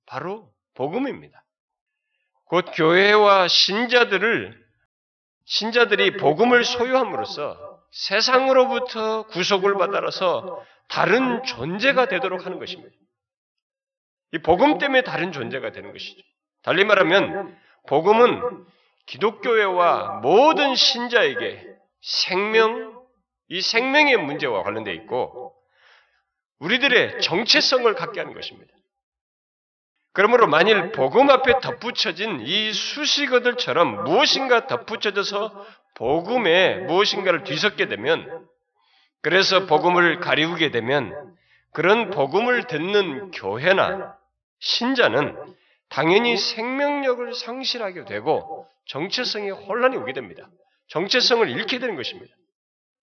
바로 0.06 0.52
복음입니다. 0.76 1.44
곧 2.46 2.66
교회와 2.74 3.48
신자들을 3.48 4.68
신자들이 5.46 6.18
복음을 6.18 6.64
소유함으로써 6.64 7.80
세상으로부터 7.92 9.24
구속을 9.28 9.76
받아서 9.78 10.64
다른 10.88 11.44
존재가 11.44 12.08
되도록 12.08 12.46
하는 12.46 12.60
것입니다. 12.60 12.96
이 14.34 14.40
복음 14.40 14.78
때문에 14.78 15.04
다른 15.04 15.32
존재가 15.32 15.72
되는 15.72 15.92
것이죠. 15.92 16.22
달리 16.64 16.84
말하면 16.86 17.58
복음은 17.88 18.66
기독교회와 19.06 20.20
모든 20.20 20.76
신자에게 20.76 21.66
생명, 22.02 22.97
이 23.50 23.62
생명의 23.62 24.18
문제와 24.18 24.64
관련되어 24.64 24.94
있고 24.94 25.54
우리들의 26.60 27.22
정체성을 27.22 27.94
갖게 27.96 28.20
하는 28.20 28.34
것입니다. 28.34 28.74
그러므로 30.14 30.48
만일 30.48 30.92
복음 30.92 31.30
앞에 31.30 31.60
덧붙여진 31.60 32.42
이 32.42 32.74
수식어들처럼 32.74 34.04
무엇인가 34.04 34.66
덧붙여져서 34.66 35.66
복음에 35.94 36.78
무엇인가를 36.80 37.44
뒤섞게 37.44 37.88
되면 37.88 38.48
그래서 39.22 39.66
복음을 39.68 40.20
가리우게 40.20 40.72
되면 40.72 41.36
그런 41.72 42.10
복음을 42.10 42.66
듣는 42.66 43.32
교회나 43.32 44.18
신자는 44.60 45.56
당연히 45.90 46.36
생명력을 46.38 47.34
상실하게 47.34 48.06
되고 48.06 48.68
정체성에 48.86 49.52
혼란이 49.52 49.98
오게 49.98 50.14
됩니다. 50.14 50.50
정체성을 50.88 51.48
잃게 51.50 51.80
되는 51.80 51.96
것입니다. 51.96 52.34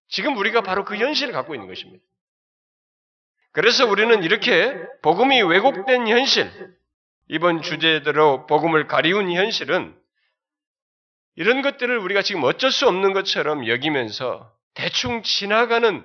지금 0.08 0.36
우리가 0.36 0.62
바로 0.62 0.84
그 0.84 0.96
현실을 0.96 1.32
갖고 1.32 1.54
있는 1.54 1.68
것입니다. 1.68 2.04
그래서 3.52 3.86
우리는 3.86 4.22
이렇게 4.24 4.74
복음이 5.02 5.42
왜곡된 5.42 6.08
현실, 6.08 6.50
이번 7.28 7.62
주제대로 7.62 8.46
복음을 8.46 8.86
가리운 8.86 9.30
현실은 9.30 9.96
이런 11.36 11.62
것들을 11.62 11.98
우리가 11.98 12.22
지금 12.22 12.44
어쩔 12.44 12.70
수 12.70 12.86
없는 12.86 13.12
것처럼 13.12 13.66
여기면서 13.66 14.52
대충 14.74 15.22
지나가는 15.22 16.04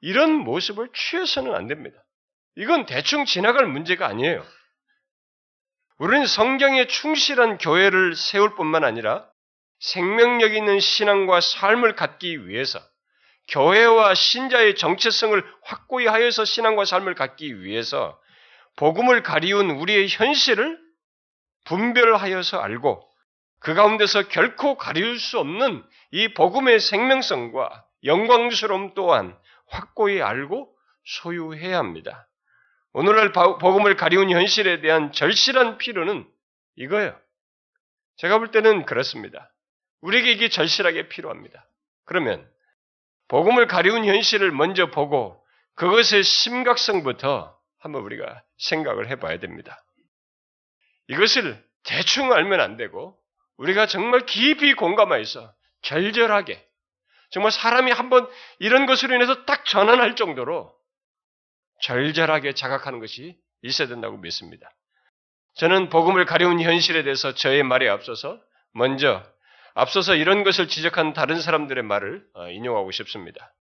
이런 0.00 0.32
모습을 0.32 0.88
취해서는 0.94 1.54
안 1.54 1.66
됩니다. 1.66 2.02
이건 2.56 2.86
대충 2.86 3.24
지나갈 3.24 3.66
문제가 3.66 4.06
아니에요. 4.06 4.44
우리는 5.98 6.26
성경에 6.26 6.86
충실한 6.86 7.58
교회를 7.58 8.16
세울 8.16 8.54
뿐만 8.54 8.84
아니라 8.84 9.26
생명력 9.78 10.54
있는 10.54 10.80
신앙과 10.80 11.40
삶을 11.40 11.94
갖기 11.96 12.48
위해서 12.48 12.80
교회와 13.48 14.14
신자의 14.14 14.76
정체성을 14.76 15.44
확고히 15.62 16.06
하여서 16.06 16.44
신앙과 16.44 16.84
삶을 16.84 17.14
갖기 17.14 17.62
위해서 17.62 18.18
복음을 18.76 19.22
가리운 19.22 19.70
우리의 19.70 20.08
현실을 20.08 20.78
분별하여서 21.64 22.58
알고 22.58 23.08
그 23.58 23.74
가운데서 23.74 24.28
결코 24.28 24.76
가리울 24.76 25.18
수 25.18 25.38
없는 25.38 25.84
이 26.10 26.34
복음의 26.34 26.80
생명성과 26.80 27.84
영광스러움 28.04 28.94
또한 28.94 29.36
확고히 29.68 30.20
알고 30.20 30.74
소유해야 31.04 31.78
합니다. 31.78 32.28
오늘날 32.92 33.32
복음을 33.32 33.96
가리운 33.96 34.30
현실에 34.30 34.80
대한 34.80 35.12
절실한 35.12 35.78
필요는 35.78 36.26
이거예요. 36.76 37.18
제가 38.16 38.38
볼 38.38 38.50
때는 38.50 38.84
그렇습니다. 38.84 39.50
우리에게 40.00 40.32
이게 40.32 40.48
절실하게 40.48 41.08
필요합니다. 41.08 41.66
그러면 42.04 42.46
복음을 43.32 43.66
가리운 43.66 44.04
현실을 44.04 44.50
먼저 44.52 44.90
보고 44.90 45.42
그것의 45.76 46.22
심각성부터 46.22 47.58
한번 47.78 48.02
우리가 48.02 48.42
생각을 48.58 49.08
해봐야 49.08 49.38
됩니다. 49.38 49.82
이것을 51.08 51.58
대충 51.82 52.30
알면 52.30 52.60
안 52.60 52.76
되고 52.76 53.18
우리가 53.56 53.86
정말 53.86 54.26
깊이 54.26 54.74
공감해서 54.74 55.50
절절하게 55.80 56.62
정말 57.30 57.52
사람이 57.52 57.90
한번 57.90 58.28
이런 58.58 58.84
것으로 58.84 59.14
인해서 59.14 59.46
딱 59.46 59.64
전환할 59.64 60.14
정도로 60.14 60.70
절절하게 61.80 62.52
자각하는 62.52 63.00
것이 63.00 63.40
있어야 63.62 63.88
된다고 63.88 64.18
믿습니다. 64.18 64.70
저는 65.54 65.88
복음을 65.88 66.26
가려운 66.26 66.60
현실에 66.60 67.02
대해서 67.02 67.32
저의 67.32 67.62
말에 67.62 67.88
앞서서 67.88 68.38
먼저 68.72 69.24
앞서서 69.74 70.14
이런 70.14 70.44
것을 70.44 70.68
지적한 70.68 71.12
다른 71.12 71.40
사람들의 71.40 71.82
말을 71.82 72.24
어, 72.34 72.48
인용하고 72.48 72.90
싶습니다. 72.90 73.54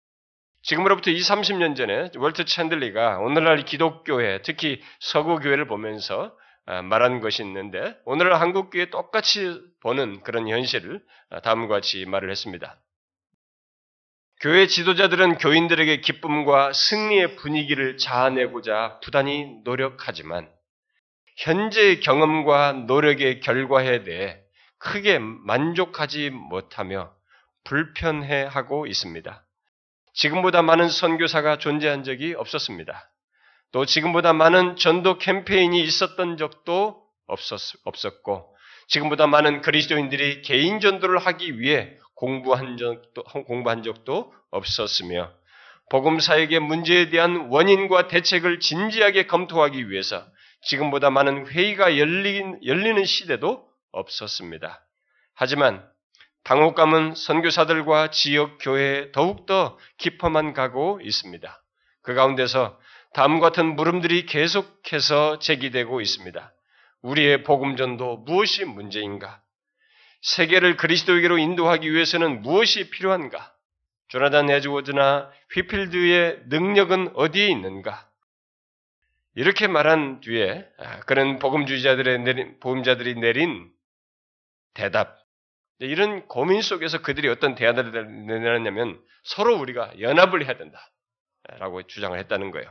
지금으로부터 0.63 1.11
20, 1.11 1.27
30년 1.37 1.77
전에 1.77 2.11
월트 2.17 2.45
챈들리가 2.45 3.23
오늘날 3.23 3.65
기독교회, 3.65 4.43
특히 4.43 4.83
서구교회를 5.01 5.67
보면서 5.67 6.37
어, 6.67 6.83
말한 6.83 7.21
것이 7.21 7.43
있는데 7.43 7.97
오늘날 8.05 8.41
한국교회 8.41 8.91
똑같이 8.91 9.61
보는 9.83 10.23
그런 10.23 10.49
현실을 10.49 11.01
어, 11.31 11.41
다음과 11.41 11.69
같이 11.69 12.05
말을 12.05 12.31
했습니다. 12.31 12.79
교회 14.41 14.67
지도자들은 14.67 15.37
교인들에게 15.37 16.01
기쁨과 16.01 16.73
승리의 16.73 17.37
분위기를 17.37 17.99
자아내고자 17.99 19.01
부단히 19.03 19.61
노력하지만 19.65 20.49
현재의 21.37 22.01
경험과 22.01 22.73
노력의 22.87 23.41
결과에 23.41 24.03
대해 24.03 24.41
크게 24.81 25.19
만족하지 25.19 26.31
못하며 26.31 27.13
불편해하고 27.65 28.87
있습니다. 28.87 29.47
지금보다 30.15 30.63
많은 30.63 30.89
선교사가 30.89 31.59
존재한 31.59 32.03
적이 32.03 32.35
없었습니다. 32.35 33.11
또 33.73 33.85
지금보다 33.85 34.33
많은 34.33 34.77
전도 34.77 35.19
캠페인이 35.19 35.81
있었던 35.83 36.37
적도 36.37 37.05
없었, 37.27 37.61
없었고, 37.85 38.57
지금보다 38.89 39.29
많은 39.29 39.61
그리스도인들이 39.61 40.43
개인 40.43 40.81
전도를 40.81 41.19
하기 41.19 41.61
위해 41.61 41.97
공부한 42.17 42.77
적도, 42.77 43.23
공부한 43.23 43.85
적도 43.85 44.33
없었으며, 44.51 45.31
복음 45.91 46.19
사역의 46.19 46.59
문제에 46.61 47.11
대한 47.11 47.49
원인과 47.51 48.09
대책을 48.09 48.61
진지하게 48.61 49.27
검토하기 49.27 49.91
위해서 49.91 50.25
지금보다 50.63 51.11
많은 51.11 51.47
회의가 51.47 51.99
열린, 51.99 52.59
열리는 52.65 53.05
시대도 53.05 53.70
없었습니다. 53.93 54.85
하지만 55.35 55.87
당혹감은 56.45 57.15
선교사들과 57.15 58.11
지역 58.11 58.59
교회에 58.61 59.13
더욱더 59.13 59.79
깊어만 59.99 60.53
가고 60.53 61.01
있습니다. 61.03 61.63
그 62.03 62.15
가운데서 62.15 62.79
다음 63.13 63.41
같은 63.41 63.77
물음들이 63.77 64.27
계속해서 64.27 65.39
제기되고 65.39 66.01
있습니다. 66.01 66.53
우리의 67.03 67.45
복음전도 67.45 68.19
무엇이 68.19 68.65
문제인가? 68.65 69.43
세계를 70.23 70.77
그리스도에게로 70.77 71.39
인도하기 71.39 71.91
위해서는 71.93 72.43
무엇이 72.43 72.91
필요한가? 72.91 73.53
조나단 74.09 74.51
에즈워드나 74.51 75.31
휘필드의 75.55 76.43
능력은 76.49 77.13
어디에 77.15 77.49
있는가? 77.49 78.09
이렇게 79.35 79.67
말한 79.67 80.21
뒤에 80.21 80.67
아, 80.79 81.01
그런 81.01 81.39
복음주의자들의 81.39 82.19
내린, 82.21 82.61
복음자들이 82.61 83.15
내린 83.15 83.71
대답 84.75 85.19
이런 85.79 86.27
고민 86.29 86.61
속에서 86.61 87.01
그들이 87.01 87.29
어떤 87.29 87.55
대안을 87.55 88.27
내놨냐면 88.27 89.01
서로 89.25 89.59
우리가 89.59 89.99
연합을 90.01 90.45
해야 90.45 90.57
된다라고 90.57 91.83
주장을 91.87 92.19
했다는 92.19 92.51
거예요. 92.51 92.71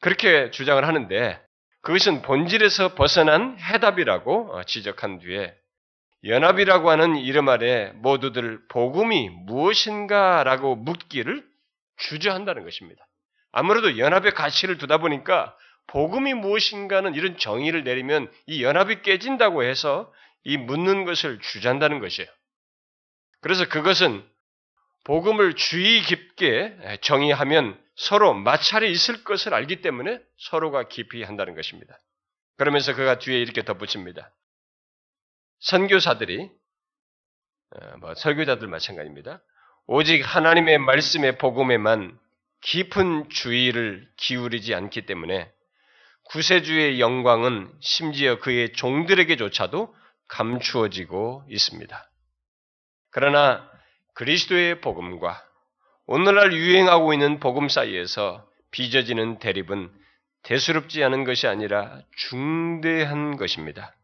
그렇게 0.00 0.50
주장을 0.50 0.84
하는데 0.84 1.40
그것은 1.82 2.22
본질에서 2.22 2.94
벗어난 2.94 3.58
해답이라고 3.58 4.56
어, 4.56 4.64
지적한 4.64 5.18
뒤에 5.20 5.54
연합이라고 6.24 6.90
하는 6.90 7.16
이름 7.16 7.48
아래 7.48 7.90
모두들 7.96 8.66
복음이 8.68 9.30
무엇인가라고 9.46 10.76
묻기를 10.76 11.44
주저한다는 11.96 12.64
것입니다. 12.64 13.06
아무래도 13.50 13.98
연합의 13.98 14.32
가치를 14.32 14.78
두다 14.78 14.98
보니까 14.98 15.56
복음이 15.88 16.34
무엇인가는 16.34 17.14
이런 17.14 17.36
정의를 17.36 17.84
내리면 17.84 18.30
이 18.46 18.62
연합이 18.62 19.02
깨진다고 19.02 19.64
해서 19.64 20.12
이 20.44 20.56
묻는 20.56 21.04
것을 21.04 21.38
주저한다는 21.40 22.00
것이에요. 22.00 22.28
그래서 23.40 23.68
그것은 23.68 24.24
복음을 25.04 25.54
주의 25.54 26.00
깊게 26.02 26.98
정의하면 27.02 27.80
서로 27.96 28.34
마찰이 28.34 28.90
있을 28.90 29.24
것을 29.24 29.54
알기 29.54 29.82
때문에 29.82 30.20
서로가 30.38 30.88
깊이 30.88 31.22
한다는 31.22 31.54
것입니다. 31.54 31.98
그러면서 32.56 32.94
그가 32.94 33.18
뒤에 33.18 33.38
이렇게 33.40 33.62
덧붙입니다. 33.62 34.32
선교사들이 35.60 36.50
어, 37.74 37.96
뭐 37.98 38.14
설교자들 38.14 38.68
마찬가지입니다. 38.68 39.42
오직 39.86 40.22
하나님의 40.22 40.78
말씀의 40.78 41.38
복음에만 41.38 42.18
깊은 42.60 43.30
주의를 43.30 44.08
기울이지 44.16 44.74
않기 44.74 45.06
때문에 45.06 45.50
구세주의 46.24 47.00
영광은 47.00 47.72
심지어 47.80 48.38
그의 48.38 48.72
종들에게조차도 48.74 49.94
감추어지고 50.32 51.44
있습니다. 51.48 52.10
그러나 53.10 53.70
그리스도의 54.14 54.80
복음과 54.80 55.42
오늘날 56.06 56.52
유행하고 56.52 57.12
있는 57.12 57.38
복음 57.38 57.68
사이에서 57.68 58.46
빚어지는 58.70 59.38
대립은 59.38 59.92
대수롭지 60.42 61.04
않은 61.04 61.24
것이 61.24 61.46
아니라 61.46 62.00
중대한 62.16 63.36
것입니다. 63.36 63.94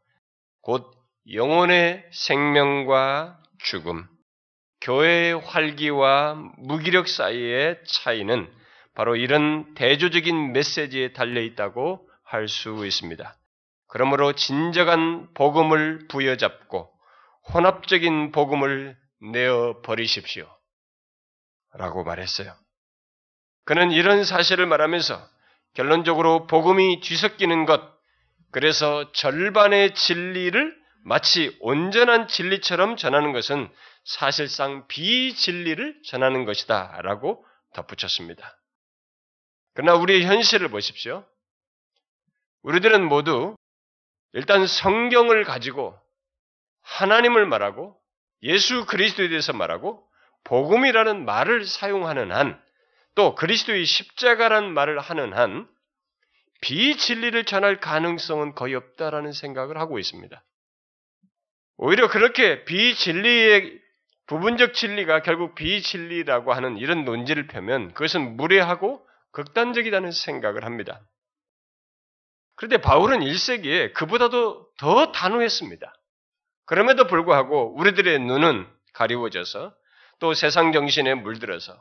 곧 0.60 0.92
영혼의 1.32 2.06
생명과 2.12 3.40
죽음, 3.58 4.06
교회의 4.82 5.40
활기와 5.40 6.34
무기력 6.58 7.08
사이의 7.08 7.80
차이는 7.84 8.52
바로 8.94 9.16
이런 9.16 9.74
대조적인 9.74 10.52
메시지에 10.52 11.12
달려 11.12 11.40
있다고 11.40 12.08
할 12.22 12.46
수 12.48 12.84
있습니다. 12.86 13.34
그러므로 13.88 14.34
진정한 14.34 15.32
복음을 15.34 16.06
부여잡고 16.08 16.90
혼합적인 17.52 18.32
복음을 18.32 18.96
내어 19.32 19.80
버리십시오. 19.82 20.46
라고 21.72 22.04
말했어요. 22.04 22.54
그는 23.64 23.90
이런 23.90 24.24
사실을 24.24 24.66
말하면서 24.66 25.18
결론적으로 25.74 26.46
복음이 26.46 27.00
뒤섞이는 27.00 27.66
것, 27.66 27.82
그래서 28.50 29.10
절반의 29.12 29.94
진리를 29.94 30.76
마치 31.04 31.56
온전한 31.60 32.28
진리처럼 32.28 32.96
전하는 32.96 33.32
것은 33.32 33.70
사실상 34.04 34.86
비진리를 34.88 36.02
전하는 36.04 36.44
것이다. 36.44 37.00
라고 37.02 37.44
덧붙였습니다. 37.74 38.58
그러나 39.74 39.98
우리의 39.98 40.24
현실을 40.24 40.68
보십시오. 40.68 41.24
우리들은 42.62 43.06
모두 43.06 43.54
일단 44.32 44.66
성경을 44.66 45.44
가지고 45.44 45.98
하나님을 46.82 47.46
말하고 47.46 47.96
예수 48.42 48.86
그리스도에 48.86 49.28
대해서 49.28 49.52
말하고 49.52 50.06
복음이라는 50.44 51.24
말을 51.24 51.64
사용하는 51.64 52.32
한, 52.32 52.60
또 53.14 53.34
그리스도의 53.34 53.84
십자가라는 53.84 54.72
말을 54.72 54.98
하는 55.00 55.32
한, 55.32 55.68
비진리를 56.60 57.44
전할 57.44 57.80
가능성은 57.80 58.54
거의 58.54 58.74
없다라는 58.74 59.32
생각을 59.32 59.78
하고 59.78 59.98
있습니다. 59.98 60.42
오히려 61.76 62.08
그렇게 62.08 62.64
비진리의 62.64 63.80
부분적 64.26 64.74
진리가 64.74 65.22
결국 65.22 65.54
비진리라고 65.54 66.52
하는 66.52 66.76
이런 66.76 67.04
논지를 67.04 67.46
펴면 67.46 67.94
그것은 67.94 68.36
무례하고 68.36 69.06
극단적이라는 69.32 70.10
생각을 70.10 70.64
합니다. 70.64 71.00
그런데 72.58 72.78
바울은 72.78 73.20
1세기에 73.20 73.92
그보다도 73.92 74.66
더 74.78 75.12
단호했습니다. 75.12 75.94
그럼에도 76.66 77.06
불구하고 77.06 77.76
우리들의 77.76 78.18
눈은 78.18 78.66
가리워져서 78.94 79.72
또 80.18 80.34
세상 80.34 80.72
정신에 80.72 81.14
물들어서 81.14 81.72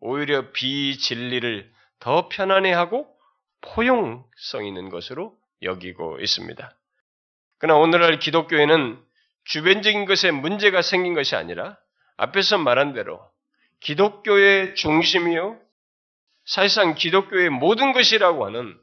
오히려 0.00 0.50
비진리를 0.50 1.72
더 2.00 2.28
편안해하고 2.28 3.06
포용성 3.60 4.66
있는 4.66 4.88
것으로 4.88 5.36
여기고 5.62 6.18
있습니다. 6.20 6.76
그러나 7.58 7.78
오늘날 7.78 8.18
기독교에는 8.18 9.00
주변적인 9.44 10.04
것에 10.04 10.32
문제가 10.32 10.82
생긴 10.82 11.14
것이 11.14 11.36
아니라 11.36 11.78
앞에서 12.16 12.58
말한 12.58 12.92
대로 12.92 13.24
기독교의 13.78 14.74
중심이요. 14.74 15.60
사실상 16.44 16.96
기독교의 16.96 17.50
모든 17.50 17.92
것이라고 17.92 18.46
하는 18.46 18.76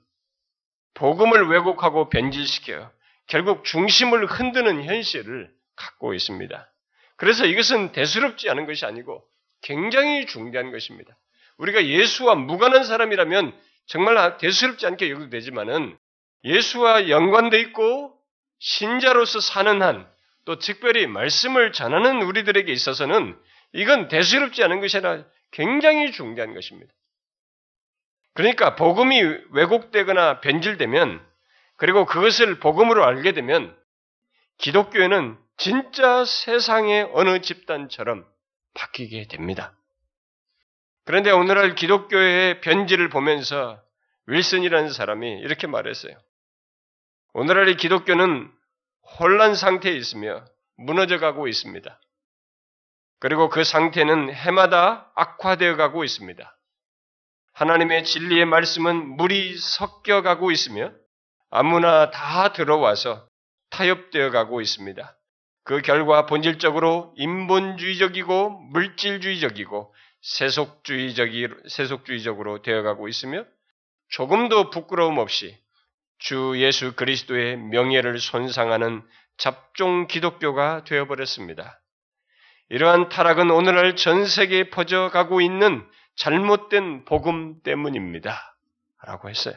복음을 0.93 1.47
왜곡하고 1.47 2.09
변질시켜 2.09 2.91
결국 3.27 3.63
중심을 3.63 4.25
흔드는 4.25 4.83
현실을 4.83 5.51
갖고 5.75 6.13
있습니다. 6.13 6.69
그래서 7.15 7.45
이것은 7.45 7.91
대수롭지 7.91 8.49
않은 8.49 8.65
것이 8.65 8.85
아니고 8.85 9.23
굉장히 9.61 10.25
중대한 10.25 10.71
것입니다. 10.71 11.17
우리가 11.57 11.85
예수와 11.85 12.35
무관한 12.35 12.83
사람이라면 12.83 13.53
정말 13.85 14.37
대수롭지 14.37 14.85
않게 14.87 15.09
여겨도 15.11 15.29
되지만은 15.29 15.97
예수와 16.43 17.09
연관돼 17.09 17.59
있고 17.59 18.17
신자로서 18.59 19.39
사는 19.39 19.81
한 19.81 20.11
또 20.45 20.57
특별히 20.57 21.07
말씀을 21.07 21.71
전하는 21.71 22.21
우리들에게 22.23 22.71
있어서는 22.71 23.37
이건 23.73 24.07
대수롭지 24.07 24.63
않은 24.63 24.81
것이 24.81 24.97
아니라 24.97 25.23
굉장히 25.51 26.11
중대한 26.11 26.53
것입니다. 26.53 26.91
그러니까 28.33 28.75
복음이 28.75 29.21
왜곡되거나 29.51 30.41
변질되면 30.41 31.25
그리고 31.77 32.05
그것을 32.05 32.59
복음으로 32.59 33.03
알게 33.05 33.33
되면 33.33 33.75
기독교회는 34.57 35.37
진짜 35.57 36.23
세상의 36.23 37.09
어느 37.13 37.41
집단처럼 37.41 38.25
바뀌게 38.73 39.27
됩니다. 39.27 39.75
그런데 41.05 41.31
오늘날 41.31 41.75
기독교회의 41.75 42.61
변질을 42.61 43.09
보면서 43.09 43.81
윌슨이라는 44.27 44.91
사람이 44.91 45.39
이렇게 45.39 45.67
말했어요. 45.67 46.15
오늘날의 47.33 47.77
기독교는 47.77 48.51
혼란 49.19 49.55
상태에 49.55 49.93
있으며 49.93 50.45
무너져 50.77 51.17
가고 51.19 51.47
있습니다. 51.47 51.99
그리고 53.19 53.49
그 53.49 53.63
상태는 53.63 54.33
해마다 54.33 55.11
악화되어 55.15 55.75
가고 55.75 56.03
있습니다. 56.03 56.57
하나님의 57.61 58.05
진리의 58.05 58.45
말씀은 58.45 59.17
물이 59.17 59.55
섞여 59.55 60.23
가고 60.23 60.49
있으며 60.49 60.91
아무나 61.51 62.09
다 62.09 62.53
들어와서 62.53 63.27
타협되어 63.69 64.31
가고 64.31 64.61
있습니다. 64.61 65.15
그 65.63 65.83
결과 65.83 66.25
본질적으로 66.25 67.13
인본주의적이고 67.17 68.49
물질주의적이고 68.71 69.93
세속주의적이, 70.23 71.49
세속주의적으로 71.67 72.63
되어가고 72.63 73.07
있으며 73.07 73.45
조금도 74.09 74.71
부끄러움 74.71 75.19
없이 75.19 75.55
주 76.17 76.55
예수 76.55 76.95
그리스도의 76.95 77.57
명예를 77.57 78.17
손상하는 78.17 79.03
잡종 79.37 80.07
기독교가 80.07 80.83
되어버렸습니다. 80.85 81.79
이러한 82.69 83.09
타락은 83.09 83.51
오늘날 83.51 83.95
전 83.95 84.25
세계에 84.25 84.71
퍼져가고 84.71 85.41
있는 85.41 85.87
잘못된 86.15 87.05
복음 87.05 87.61
때문입니다. 87.61 88.55
라고 89.03 89.29
했어요. 89.29 89.55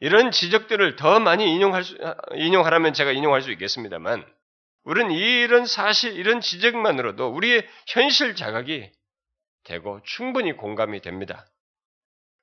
이런 0.00 0.30
지적들을 0.30 0.96
더 0.96 1.18
많이 1.18 1.52
인용할 1.52 1.82
수, 1.82 1.98
인용하라면 2.34 2.92
제가 2.92 3.10
인용할 3.12 3.42
수 3.42 3.50
있겠습니다만, 3.50 4.24
우리는 4.84 5.10
이런 5.10 5.66
사실, 5.66 6.16
이런 6.16 6.40
지적만으로도 6.40 7.28
우리의 7.28 7.66
현실 7.88 8.36
자각이 8.36 8.92
되고 9.64 10.00
충분히 10.04 10.52
공감이 10.52 11.00
됩니다. 11.00 11.46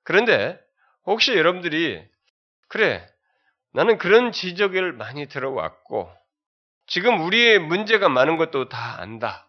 그런데 0.04 0.60
혹시 1.06 1.36
여러분들이 1.36 2.06
그래 2.68 3.06
나는 3.74 3.98
그런 3.98 4.32
지적을 4.32 4.94
많이 4.94 5.28
들어왔고 5.28 6.12
지금 6.88 7.22
우리의 7.22 7.60
문제가 7.60 8.10
많은 8.10 8.38
것도 8.38 8.70
다 8.70 9.02
안다 9.02 9.48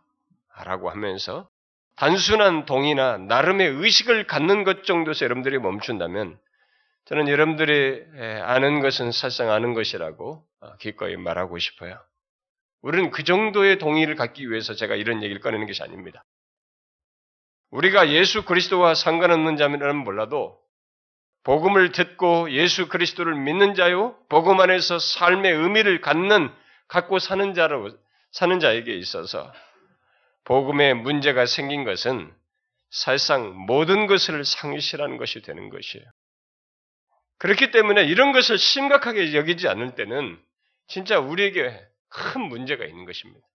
라고 0.64 0.90
하면서 0.90 1.50
단순한 1.96 2.66
동의나 2.66 3.18
나름의 3.18 3.68
의식을 3.68 4.26
갖는 4.26 4.64
것 4.64 4.85
정도에서 4.85 5.24
여러분들이 5.24 5.59
멈춘다면 5.59 6.38
저는 7.06 7.28
여러분들이 7.28 8.04
아는 8.42 8.80
것은 8.80 9.12
사실상 9.12 9.50
아는 9.50 9.74
것이라고 9.74 10.44
어, 10.61 10.76
기꺼이 10.78 11.16
말하고 11.16 11.59
싶어요. 11.59 11.98
우리는 12.82 13.11
그 13.11 13.24
정도의 13.24 13.78
동의를 13.78 14.14
갖기 14.14 14.50
위해서 14.50 14.74
제가 14.74 14.94
이런 14.94 15.22
얘기를 15.22 15.40
꺼내는 15.40 15.66
것이 15.66 15.82
아닙니다. 15.82 16.24
우리가 17.70 18.11
예수 18.11 18.44
그리스도와 18.44 18.94
상관없는 18.94 19.56
자면 19.56 19.96
몰라도 19.96 20.59
복음을 21.44 21.92
듣고 21.92 22.50
예수 22.50 22.88
그리스도를 22.88 23.35
믿는 23.37 23.74
자요, 23.74 24.16
복음 24.28 24.61
안에서 24.61 24.98
삶의 24.98 25.52
의미를 25.52 26.00
갖는 26.00 26.50
갖고 26.88 27.18
사는 27.18 27.54
자로 27.54 27.90
사는 28.32 28.59
자에게 28.59 28.94
있어서 28.96 29.52
복음에 30.46 30.94
문제가 30.94 31.44
생긴 31.44 31.85
것은 31.85 32.35
사실상 32.90 33.54
모든 33.66 34.06
것을 34.06 34.44
상실하는 34.44 35.18
것이 35.18 35.42
되는 35.42 35.68
것이에요. 35.68 36.04
그렇기 37.38 37.70
때문에 37.70 38.04
이런 38.04 38.32
것을 38.32 38.56
심각하게 38.56 39.35
여기지 39.35 39.68
않을 39.68 39.94
때는 39.94 40.42
진짜 40.87 41.18
우리에게 41.18 41.78
큰 42.09 42.40
문제가 42.42 42.87
있는 42.87 43.04
것입니다. 43.04 43.46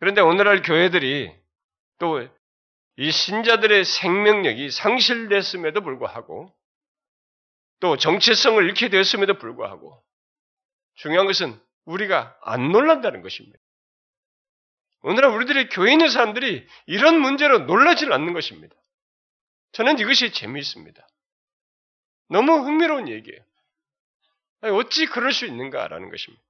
그런데 0.00 0.20
오늘날 0.20 0.62
교회들이 0.62 1.32
또 1.98 2.28
이 2.98 3.12
신자들의 3.12 3.84
생명력이 3.84 4.72
상실됐음에도 4.72 5.82
불구하고 5.82 6.52
또 7.78 7.96
정체성을 7.96 8.62
잃게 8.64 8.88
되었음에도 8.88 9.38
불구하고 9.38 10.02
중요한 10.96 11.28
것은 11.28 11.60
우리가 11.84 12.36
안 12.42 12.72
놀란다는 12.72 13.22
것입니다. 13.22 13.56
오늘날 15.02 15.30
우리들의 15.30 15.68
있는 15.88 16.08
사람들이 16.08 16.66
이런 16.86 17.20
문제로 17.20 17.60
놀라질 17.60 18.12
않는 18.12 18.32
것입니다. 18.32 18.74
저는 19.72 19.98
이것이 19.98 20.32
재미있습니다. 20.32 21.06
너무 22.28 22.52
흥미로운 22.64 23.08
얘기예요. 23.08 23.40
어찌 24.62 25.06
그럴 25.06 25.32
수 25.32 25.46
있는가라는 25.46 26.10
것입니다. 26.10 26.42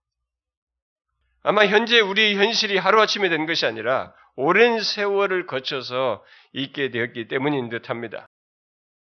아마 1.42 1.66
현재 1.66 2.00
우리 2.00 2.36
현실이 2.36 2.78
하루아침에 2.78 3.28
된 3.28 3.46
것이 3.46 3.66
아니라 3.66 4.14
오랜 4.34 4.80
세월을 4.80 5.46
거쳐서 5.46 6.24
있게 6.52 6.90
되었기 6.90 7.28
때문인 7.28 7.68
듯 7.68 7.90
합니다. 7.90 8.26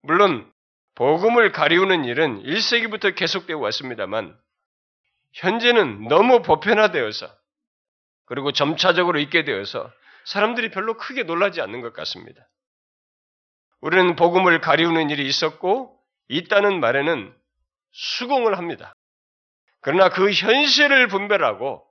물론, 0.01 0.51
복음을 0.95 1.51
가리우는 1.51 2.05
일은 2.05 2.43
1세기부터 2.43 3.15
계속되어 3.15 3.57
왔습니다만, 3.57 4.37
현재는 5.33 6.07
너무 6.07 6.41
보편화되어서, 6.43 7.35
그리고 8.25 8.51
점차적으로 8.51 9.19
있게 9.19 9.43
되어서 9.43 9.91
사람들이 10.25 10.71
별로 10.71 10.97
크게 10.97 11.23
놀라지 11.23 11.61
않는 11.61 11.81
것 11.81 11.93
같습니다. 11.93 12.47
우리는 13.81 14.15
복음을 14.15 14.61
가리우는 14.61 15.09
일이 15.09 15.27
있었고, 15.27 15.99
있다는 16.29 16.79
말에는 16.79 17.35
수긍을 17.91 18.57
합니다. 18.57 18.93
그러나 19.81 20.09
그 20.09 20.31
현실을 20.31 21.07
분별하고, 21.07 21.85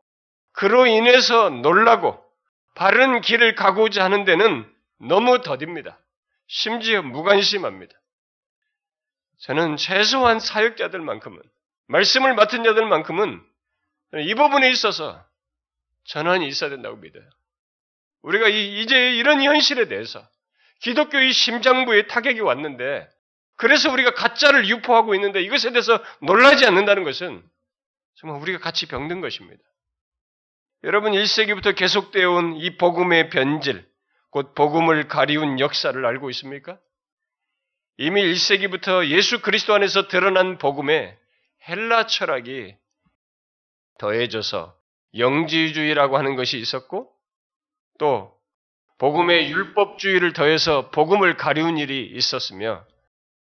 그로 0.53 0.87
인해서 0.87 1.51
놀라고, 1.51 2.23
바른 2.75 3.21
길을 3.21 3.55
가고자 3.55 4.03
하는 4.03 4.25
데는 4.25 4.67
너무 5.01 5.43
더딥니다. 5.43 5.99
심지어 6.47 7.03
무관심합니다. 7.03 7.93
저는 9.41 9.77
최소한 9.77 10.41
사역자들만큼은, 10.41 11.43
말씀을 11.89 12.35
맡은 12.35 12.65
자들만큼은 12.65 13.43
이 14.15 14.35
부분에 14.35 14.71
있어서 14.71 15.23
전환이 16.05 16.47
있어야 16.49 16.71
된다고 16.71 16.97
믿어요. 16.97 17.25
우리가 18.23 18.49
이 18.49 18.87
제 18.87 19.13
이런 19.17 19.43
현실에 19.43 19.87
대해서 19.89 20.27
기독교의 20.81 21.33
심장부에 21.33 22.07
타격이 22.07 22.41
왔는데, 22.41 23.09
그래서 23.57 23.93
우리가 23.93 24.15
가짜를 24.15 24.69
유포하고 24.69 25.15
있는데 25.15 25.41
이것에 25.43 25.71
대해서 25.71 26.03
놀라지 26.23 26.67
않는다는 26.67 27.05
것은 27.05 27.43
정말 28.17 28.41
우리가 28.41 28.59
같이 28.59 28.87
병든 28.87 29.21
것입니다. 29.21 29.63
여러분 30.85 31.13
1세기부터 31.13 31.77
계속되어 31.77 32.31
온 32.31 32.57
이 32.57 32.77
복음의 32.77 33.31
변질, 33.31 33.89
곧 34.31 34.55
복음을 34.55 35.07
가리운 35.09 35.61
역사를 35.61 36.05
알고 36.05 36.31
있습니까? 36.31 36.79
이미 37.99 38.23
1세기부터 38.23 39.07
예수 39.09 39.41
그리스도 39.43 39.75
안에서 39.75 40.09
드러난 40.09 40.59
복음에 40.59 41.17
헬라 41.69 42.07
철학이 42.07 42.75
더해져서 43.99 44.77
영지주의라고 45.17 46.17
하는 46.17 46.37
것이 46.37 46.59
있었고 46.59 47.11
또 47.99 48.33
복음의 48.99 49.51
율법주의를 49.51 50.33
더해서 50.33 50.91
복음을 50.91 51.37
가리운 51.37 51.77
일이 51.77 52.11
있었으며 52.15 52.85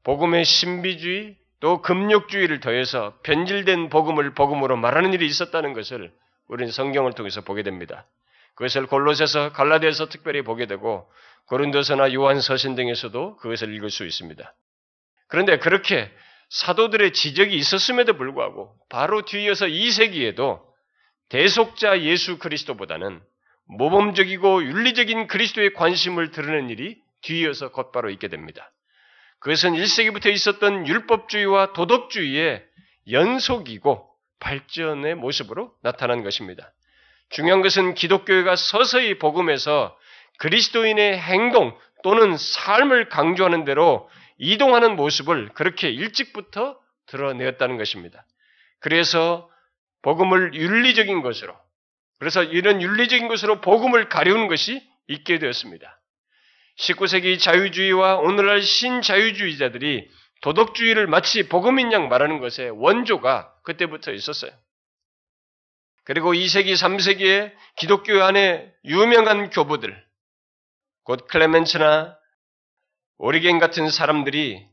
복음의 0.04 0.45
신비주의 0.45 1.38
또 1.60 1.82
금욕주의를 1.82 2.60
더해서 2.60 3.13
변질된 3.24 3.89
복음을 3.89 4.34
복음으로 4.34 4.78
말하는 4.78 5.13
일이 5.13 5.28
있었다는 5.28 5.74
것을 5.74 6.12
우리는 6.47 6.71
성경을 6.71 7.13
통해서 7.13 7.41
보게 7.41 7.63
됩니다. 7.63 8.08
그것을 8.56 8.88
골로새서 8.88 9.54
갈라디아서 9.54 10.10
특별히 10.10 10.41
보게 10.41 10.65
되고 10.65 11.10
고린도서나 11.47 12.13
요한서신 12.13 12.76
등에서도 12.76 13.38
그것을 13.38 13.74
읽을 13.76 13.89
수 13.89 14.06
있습니다. 14.06 14.54
그런데 15.28 15.60
그렇게 15.60 16.12
사도들의 16.50 17.13
지적이 17.13 17.56
있었음에도 17.56 18.13
불구하고 18.17 18.76
바로 18.89 19.21
뒤이어서 19.24 19.67
2세기에도 19.67 20.62
대속자 21.31 22.01
예수 22.01 22.37
그리스도보다는 22.39 23.21
모범적이고 23.67 24.65
윤리적인 24.65 25.27
그리스도의 25.27 25.73
관심을 25.73 26.31
드러낸 26.31 26.69
일이 26.69 26.97
뒤이어서 27.21 27.71
곧바로 27.71 28.09
있게 28.09 28.27
됩니다. 28.27 28.69
그것은 29.39 29.71
1세기부터 29.71 30.25
있었던 30.25 30.87
율법주의와 30.87 31.71
도덕주의의 31.71 32.65
연속이고 33.09 34.09
발전의 34.41 35.15
모습으로 35.15 35.73
나타난 35.81 36.21
것입니다. 36.23 36.73
중요한 37.29 37.61
것은 37.61 37.93
기독교회가 37.93 38.57
서서히 38.57 39.17
복음에서 39.17 39.97
그리스도인의 40.39 41.17
행동 41.17 41.73
또는 42.03 42.35
삶을 42.35 43.07
강조하는 43.07 43.63
대로 43.63 44.09
이동하는 44.37 44.97
모습을 44.97 45.49
그렇게 45.53 45.91
일찍부터 45.91 46.77
드러내었다는 47.05 47.77
것입니다. 47.77 48.25
그래서 48.79 49.49
복음을 50.01 50.53
윤리적인 50.53 51.21
것으로 51.21 51.55
그래서 52.19 52.43
이런 52.43 52.81
윤리적인 52.81 53.27
것으로 53.27 53.61
복음을 53.61 54.09
가려운 54.09 54.47
것이 54.47 54.81
있게 55.07 55.39
되었습니다. 55.39 55.99
19세기 56.77 57.39
자유주의와 57.39 58.17
오늘날 58.17 58.61
신자유주의자들이 58.61 60.09
도덕주의를 60.41 61.07
마치 61.07 61.47
복음인 61.47 61.91
양 61.91 62.09
말하는 62.09 62.39
것의 62.39 62.71
원조가 62.71 63.53
그때부터 63.63 64.11
있었어요. 64.11 64.51
그리고 66.03 66.33
2세기, 66.33 66.73
3세기에 66.73 67.53
기독교 67.77 68.23
안에 68.23 68.71
유명한 68.85 69.49
교부들, 69.49 70.03
곧 71.03 71.27
클레멘츠나 71.27 72.17
오리겐 73.17 73.59
같은 73.59 73.89
사람들이 73.89 74.67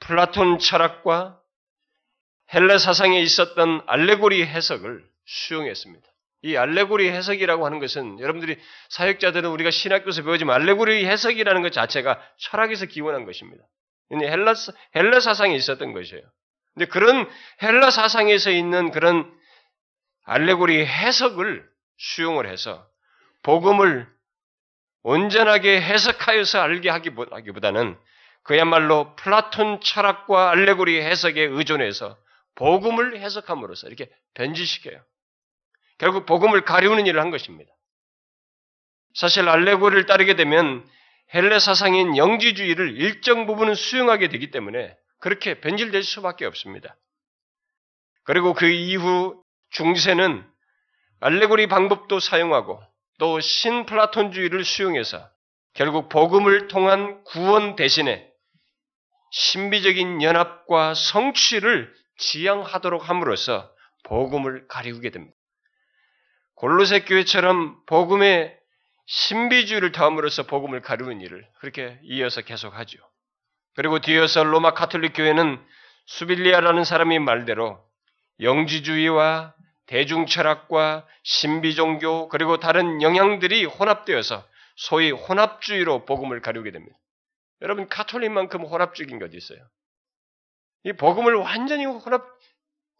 플라톤 0.00 0.58
철학과 0.58 1.41
헬라 2.54 2.78
사상에 2.78 3.20
있었던 3.20 3.82
알레고리 3.86 4.44
해석을 4.44 5.04
수용했습니다. 5.24 6.06
이 6.42 6.56
알레고리 6.56 7.08
해석이라고 7.08 7.64
하는 7.64 7.78
것은 7.78 8.18
여러분들이 8.18 8.58
사역자들은 8.90 9.48
우리가 9.48 9.70
신학교에서 9.70 10.22
배우지만 10.22 10.60
알레고리 10.60 11.06
해석이라는 11.06 11.62
것 11.62 11.72
자체가 11.72 12.20
철학에서 12.38 12.86
기원한 12.86 13.24
것입니다. 13.24 13.64
헬라, 14.12 14.54
헬라 14.94 15.20
사상에 15.20 15.54
있었던 15.54 15.92
것이에요. 15.92 16.22
근데 16.74 16.86
그런 16.86 17.28
헬라 17.62 17.90
사상에서 17.90 18.50
있는 18.50 18.90
그런 18.90 19.32
알레고리 20.24 20.84
해석을 20.84 21.64
수용을 21.96 22.48
해서 22.48 22.86
복음을 23.42 24.08
온전하게 25.02 25.80
해석하여서 25.80 26.60
알게 26.60 26.90
하기보다는 26.90 27.98
그야말로 28.42 29.14
플라톤 29.16 29.80
철학과 29.80 30.50
알레고리 30.50 31.00
해석에 31.00 31.42
의존해서 31.42 32.16
복음을 32.54 33.18
해석함으로써 33.18 33.86
이렇게 33.86 34.10
변질시켜요. 34.34 35.02
결국 35.98 36.26
복음을 36.26 36.64
가리우는 36.64 37.06
일을 37.06 37.20
한 37.20 37.30
것입니다. 37.30 37.72
사실 39.14 39.48
알레고리를 39.48 40.06
따르게 40.06 40.34
되면 40.36 40.86
헬레 41.34 41.58
사상인 41.58 42.16
영지주의를 42.16 42.96
일정 42.96 43.46
부분은 43.46 43.74
수용하게 43.74 44.28
되기 44.28 44.50
때문에 44.50 44.96
그렇게 45.18 45.60
변질될 45.60 46.02
수밖에 46.02 46.44
없습니다. 46.46 46.96
그리고 48.24 48.54
그 48.54 48.66
이후 48.66 49.42
중세는 49.70 50.46
알레고리 51.20 51.68
방법도 51.68 52.20
사용하고 52.20 52.82
또 53.18 53.40
신플라톤주의를 53.40 54.64
수용해서 54.64 55.28
결국 55.74 56.08
복음을 56.08 56.68
통한 56.68 57.22
구원 57.24 57.76
대신에 57.76 58.28
신비적인 59.30 60.22
연합과 60.22 60.94
성취를 60.94 61.94
지향하도록 62.22 63.08
함으로써 63.08 63.70
복음을 64.04 64.66
가리우게 64.68 65.10
됩니다. 65.10 65.36
골로새 66.54 67.00
교회처럼 67.00 67.84
복음의 67.86 68.56
신비주의를 69.06 69.92
더함으로써 69.92 70.44
복음을 70.44 70.80
가르는 70.80 71.20
일을 71.20 71.46
그렇게 71.58 71.98
이어서 72.04 72.40
계속하죠. 72.42 72.98
그리고 73.74 73.98
뒤에서 73.98 74.44
로마 74.44 74.74
카톨릭 74.74 75.14
교회는 75.14 75.60
수빌리아라는 76.06 76.84
사람이 76.84 77.18
말대로 77.18 77.82
영지주의와 78.40 79.54
대중철학과 79.86 81.06
신비종교 81.24 82.28
그리고 82.28 82.58
다른 82.58 83.02
영향들이 83.02 83.64
혼합되어서 83.64 84.46
소위 84.76 85.10
혼합주의로 85.10 86.04
복음을 86.04 86.40
가르게 86.40 86.70
됩니다. 86.70 86.96
여러분 87.60 87.88
카톨릭만큼 87.88 88.64
게 89.18 89.24
어디 89.24 89.36
있어요? 89.36 89.58
이 90.84 90.92
복음을 90.92 91.34
완전히 91.34 91.84
혼합 91.84 92.24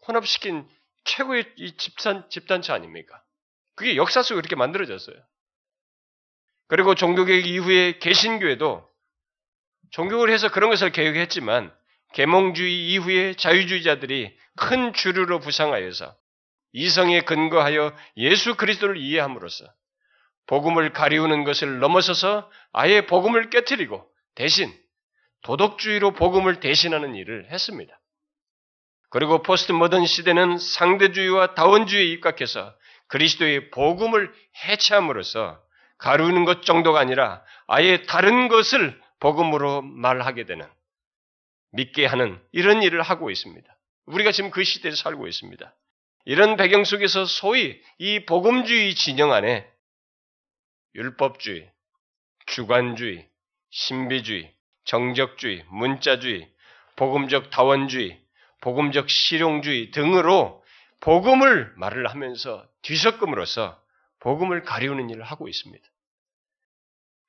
혼합시킨 0.07 0.67
최고의 1.05 1.45
이 1.57 1.77
집단 1.77 2.29
집단체 2.29 2.73
아닙니까? 2.73 3.21
그게 3.75 3.95
역사 3.95 4.21
속에 4.21 4.35
그렇게 4.35 4.55
만들어졌어요. 4.55 5.15
그리고 6.67 6.95
종교개혁 6.95 7.45
이후에 7.45 7.99
개신교회도 7.99 8.89
종교를 9.91 10.33
해서 10.33 10.49
그런 10.49 10.69
것을 10.69 10.91
개혁했지만 10.91 11.73
계몽주의 12.13 12.91
이후에 12.91 13.35
자유주의자들이 13.35 14.35
큰 14.55 14.93
주류로 14.93 15.39
부상하여서 15.39 16.15
이성에 16.73 17.21
근거하여 17.21 17.95
예수 18.17 18.55
그리스도를 18.55 18.97
이해함으로써 18.97 19.65
복음을 20.47 20.93
가리우는 20.93 21.43
것을 21.43 21.79
넘어서서 21.79 22.49
아예 22.71 23.05
복음을 23.05 23.49
깨뜨리고 23.49 24.07
대신 24.35 24.73
도덕주의로 25.43 26.11
복음을 26.11 26.59
대신하는 26.59 27.15
일을 27.15 27.49
했습니다. 27.51 27.99
그리고 29.09 29.43
포스트 29.43 29.71
모던 29.71 30.05
시대는 30.05 30.57
상대주의와 30.57 31.53
다원주의에 31.53 32.05
입각해서 32.13 32.75
그리스도의 33.07 33.69
복음을 33.69 34.33
해체함으로써 34.65 35.61
가르는 35.99 36.45
것 36.45 36.63
정도가 36.63 36.99
아니라 36.99 37.43
아예 37.67 38.03
다른 38.03 38.47
것을 38.47 38.99
복음으로 39.19 39.81
말하게 39.83 40.45
되는 40.45 40.67
믿게 41.71 42.05
하는 42.05 42.41
이런 42.51 42.81
일을 42.81 43.01
하고 43.01 43.29
있습니다. 43.29 43.77
우리가 44.05 44.31
지금 44.31 44.49
그 44.49 44.63
시대에 44.63 44.91
살고 44.91 45.27
있습니다. 45.27 45.75
이런 46.25 46.55
배경 46.55 46.83
속에서 46.83 47.25
소위 47.25 47.81
이 47.99 48.25
복음주의 48.25 48.95
진영 48.95 49.31
안에 49.31 49.69
율법주의, 50.95 51.71
주관주의, 52.47 53.27
신비주의, 53.71 54.53
정적주의, 54.85 55.65
문자주의, 55.69 56.51
복음적 56.95 57.49
다원주의, 57.49 58.21
복음적 58.61 59.09
실용주의 59.09 59.91
등으로 59.91 60.63
복음을 60.99 61.73
말을 61.75 62.07
하면서 62.07 62.65
뒤섞음으로써 62.81 63.81
복음을 64.19 64.63
가리우는 64.63 65.09
일을 65.09 65.23
하고 65.23 65.49
있습니다. 65.49 65.85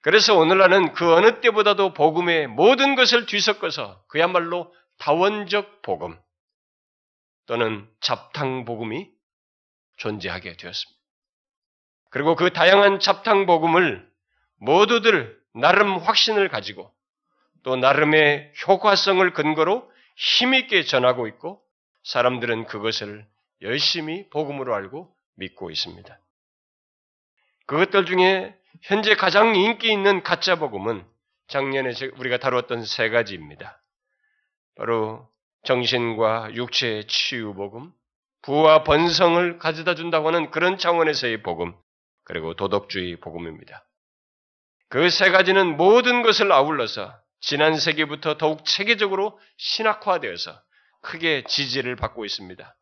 그래서 0.00 0.36
오늘날은 0.36 0.92
그 0.92 1.12
어느 1.12 1.40
때보다도 1.40 1.94
복음의 1.94 2.46
모든 2.46 2.94
것을 2.94 3.26
뒤섞어서 3.26 4.04
그야말로 4.06 4.72
다원적 4.98 5.82
복음 5.82 6.16
또는 7.46 7.88
잡탕 8.00 8.64
복음이 8.64 9.10
존재하게 9.96 10.56
되었습니다. 10.56 11.00
그리고 12.10 12.36
그 12.36 12.52
다양한 12.52 13.00
잡탕 13.00 13.46
복음을 13.46 14.08
모두들 14.60 15.36
나름 15.52 15.96
확신을 15.96 16.48
가지고 16.48 16.93
또 17.64 17.76
나름의 17.76 18.52
효과성을 18.68 19.32
근거로 19.32 19.90
힘있게 20.16 20.84
전하고 20.84 21.26
있고 21.28 21.60
사람들은 22.04 22.66
그것을 22.66 23.26
열심히 23.62 24.28
복음으로 24.30 24.74
알고 24.74 25.12
믿고 25.36 25.70
있습니다. 25.70 26.18
그것들 27.66 28.04
중에 28.04 28.54
현재 28.82 29.16
가장 29.16 29.56
인기 29.56 29.90
있는 29.90 30.22
가짜 30.22 30.56
복음은 30.56 31.04
작년에 31.48 31.92
우리가 32.18 32.36
다루었던 32.38 32.84
세 32.84 33.08
가지입니다. 33.08 33.82
바로 34.76 35.26
정신과 35.64 36.54
육체의 36.54 37.06
치유 37.06 37.54
복음, 37.54 37.90
부와 38.42 38.84
번성을 38.84 39.58
가져다 39.58 39.94
준다고 39.94 40.28
하는 40.28 40.50
그런 40.50 40.76
차원에서의 40.76 41.42
복음, 41.42 41.74
그리고 42.24 42.54
도덕주의 42.54 43.16
복음입니다. 43.16 43.86
그 44.90 45.08
세 45.08 45.30
가지는 45.30 45.76
모든 45.78 46.22
것을 46.22 46.52
아울러서 46.52 47.23
지난 47.46 47.76
세기부터 47.78 48.38
더욱 48.38 48.64
체계적으로 48.64 49.38
신학화되어서 49.58 50.58
크게 51.02 51.44
지지를 51.46 51.94
받고 51.94 52.24
있습니다. 52.24 52.76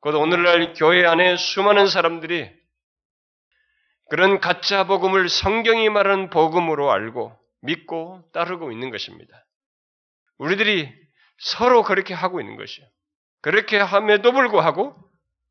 곧 0.00 0.14
오늘날 0.14 0.72
교회 0.72 1.04
안에 1.04 1.36
수많은 1.36 1.88
사람들이 1.88 2.50
그런 4.08 4.40
가짜 4.40 4.86
복음을 4.86 5.28
성경이 5.28 5.90
말하는 5.90 6.30
복음으로 6.30 6.90
알고 6.90 7.38
믿고 7.60 8.24
따르고 8.32 8.72
있는 8.72 8.90
것입니다. 8.90 9.44
우리들이 10.38 10.90
서로 11.36 11.82
그렇게 11.82 12.14
하고 12.14 12.40
있는 12.40 12.56
것이요. 12.56 12.86
그렇게 13.42 13.76
함에도 13.76 14.32
불구하고 14.32 14.96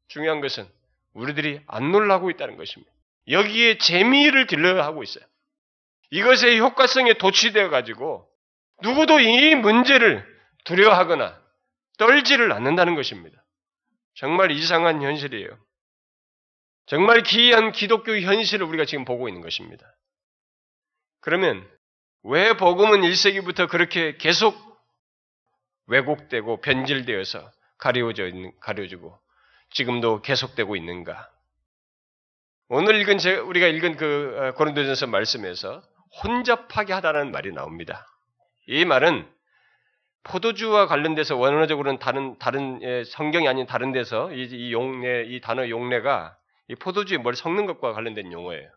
중요한 0.08 0.42
것은 0.42 0.68
우리들이 1.14 1.62
안 1.68 1.92
놀라고 1.92 2.32
있다는 2.32 2.58
것입니다. 2.58 2.92
여기에 3.30 3.78
재미를 3.78 4.48
들려 4.48 4.82
하고 4.82 5.04
있어요. 5.04 5.24
이것의 6.10 6.60
효과성에 6.60 7.16
도취되어 7.16 7.70
가지고 7.70 8.27
누구도 8.82 9.20
이 9.20 9.56
문제를 9.56 10.26
두려워하거나 10.66 11.42
떨지를 11.98 12.52
않는다는 12.52 12.96
것입니다. 12.96 13.44
정말 14.16 14.52
이상한 14.52 15.02
현실이에요. 15.02 15.50
정말 16.86 17.22
기이한 17.22 17.72
기독교 17.72 18.18
현실을 18.18 18.66
우리가 18.66 18.86
지금 18.86 19.04
보고 19.06 19.28
있는 19.28 19.42
것입니다. 19.42 19.86
그러면 21.20 21.68
왜 22.24 22.56
복음은 22.56 23.02
1세기부터 23.02 23.70
그렇게 23.70 24.18
계속 24.18 24.56
왜곡되고 25.88 26.62
변질되어서 26.62 27.52
가려져 27.78 28.28
있는, 28.28 28.52
가려지고 28.60 29.20
지금도 29.72 30.22
계속되고 30.22 30.76
있는가? 30.76 31.30
오늘 32.70 33.00
읽은 33.02 33.18
제, 33.18 33.36
우리가 33.36 33.68
읽은 33.68 33.98
그 33.98 34.36
어, 34.38 34.54
고린도전서 34.54 35.08
말씀에서 35.08 35.82
혼잡하게 36.24 36.94
하다는 36.94 37.32
말이 37.32 37.52
나옵니다. 37.52 38.06
이 38.68 38.86
말은 38.86 39.28
포도주와 40.24 40.88
관련돼서 40.88 41.38
원어적으로는 41.38 42.00
다른 42.00 42.38
다른 42.38 42.82
예, 42.84 43.04
성경이 43.06 43.48
아닌 43.48 43.66
다른 43.66 43.94
데서 43.94 44.32
이, 44.34 44.44
이 44.44 44.74
용례 44.74 45.26
이 45.26 45.40
단어 45.42 45.70
용례가 45.70 46.36
이 46.68 46.76
포도주에 46.76 47.18
뭘 47.18 47.36
섞는 47.36 47.66
것과 47.66 47.94
관련된 47.94 48.32
용어예요. 48.32 48.70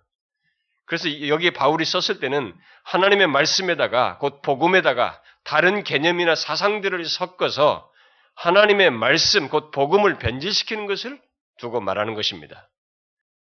그래서 0.87 1.29
여기에 1.29 1.51
바울이 1.51 1.85
썼을 1.85 2.21
때는 2.21 2.55
하나님의 2.85 3.27
말씀에다가 3.29 4.19
곧 4.19 4.43
복음에다가 4.43 5.21
다른 5.45 5.85
개념이나 5.85 6.35
사상들을 6.35 7.05
섞어서 7.05 7.91
하나님의 8.35 8.91
말씀 8.91 9.49
곧 9.49 9.71
복음을 9.71 10.19
변질시키는 10.19 10.87
것을 10.87 11.21
두고 11.59 11.81
말하는 11.81 12.15
것입니다. 12.15 12.69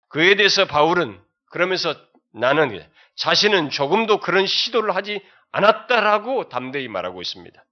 그에 0.09 0.37
대해서 0.37 0.65
바울은 0.65 1.21
그러면서 1.51 1.95
나는 2.33 2.85
자신은 3.17 3.71
조금도 3.71 4.21
그런 4.21 4.47
시도를 4.47 4.95
하지 4.95 5.21
않았다라고 5.53 6.49
담대히 6.49 6.89
말하고 6.89 7.23
있습니다. 7.23 7.65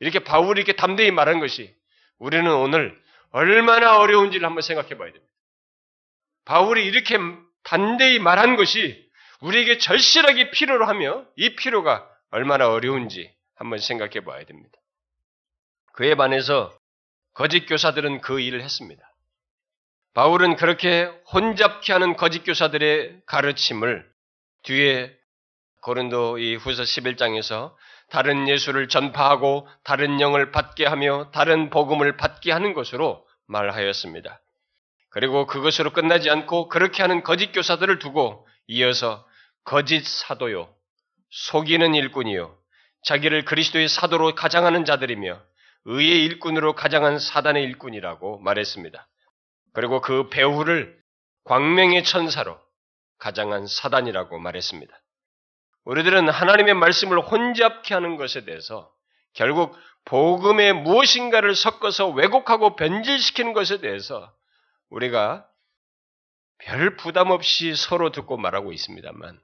이렇게 0.00 0.20
바울이 0.20 0.60
이렇게 0.60 0.74
담대히 0.74 1.10
말한 1.10 1.40
것이 1.40 1.74
우리는 2.18 2.50
오늘 2.50 2.98
얼마나 3.30 3.98
어려운지를 3.98 4.46
한번 4.46 4.62
생각해 4.62 4.96
봐야 4.96 5.12
됩니다. 5.12 5.26
바울이 6.44 6.84
이렇게 6.86 7.18
단대히 7.62 8.18
말한 8.18 8.56
것이 8.56 9.08
우리에게 9.40 9.78
절실하게 9.78 10.50
필요로 10.50 10.86
하며 10.86 11.26
이 11.36 11.54
필요가 11.56 12.08
얼마나 12.30 12.68
어려운지 12.70 13.32
한번 13.54 13.78
생각해 13.78 14.24
봐야 14.24 14.44
됩니다. 14.44 14.78
그에 15.92 16.14
반해서 16.14 16.76
거짓 17.34 17.66
교사들은 17.66 18.20
그 18.20 18.40
일을 18.40 18.62
했습니다. 18.62 19.02
바울은 20.14 20.56
그렇게 20.56 21.04
혼잡케 21.32 21.92
하는 21.92 22.16
거짓 22.16 22.44
교사들의 22.44 23.22
가르침을 23.26 24.10
뒤에 24.62 25.17
고린도 25.82 26.38
이 26.38 26.56
후서 26.56 26.82
11장에서 26.82 27.74
다른 28.10 28.48
예수를 28.48 28.88
전파하고 28.88 29.68
다른 29.84 30.20
영을 30.20 30.50
받게 30.50 30.86
하며 30.86 31.30
다른 31.32 31.70
복음을 31.70 32.16
받게 32.16 32.52
하는 32.52 32.74
것으로 32.74 33.26
말하였습니다. 33.46 34.40
그리고 35.10 35.46
그것으로 35.46 35.92
끝나지 35.92 36.30
않고 36.30 36.68
그렇게 36.68 37.02
하는 37.02 37.22
거짓 37.22 37.52
교사들을 37.52 37.98
두고 37.98 38.46
이어서 38.66 39.26
거짓 39.64 40.06
사도요, 40.06 40.68
속이는 41.30 41.94
일꾼이요, 41.94 42.56
자기를 43.04 43.44
그리스도의 43.44 43.88
사도로 43.88 44.34
가장하는 44.34 44.84
자들이며 44.84 45.40
의의 45.84 46.24
일꾼으로 46.24 46.74
가장한 46.74 47.18
사단의 47.18 47.62
일꾼이라고 47.64 48.40
말했습니다. 48.40 49.08
그리고 49.72 50.00
그 50.00 50.28
배후를 50.28 50.98
광명의 51.44 52.04
천사로 52.04 52.58
가장한 53.18 53.66
사단이라고 53.66 54.38
말했습니다. 54.38 54.94
우리들은 55.88 56.28
하나님의 56.28 56.74
말씀을 56.74 57.18
혼잡케 57.18 57.94
하는 57.94 58.16
것에 58.16 58.44
대해서 58.44 58.92
결국 59.32 59.74
복음의 60.04 60.74
무엇인가를 60.74 61.54
섞어서 61.54 62.10
왜곡하고 62.10 62.76
변질시키는 62.76 63.54
것에 63.54 63.80
대해서 63.80 64.30
우리가 64.90 65.48
별 66.58 66.96
부담 66.96 67.30
없이 67.30 67.74
서로 67.74 68.12
듣고 68.12 68.36
말하고 68.36 68.72
있습니다만 68.72 69.40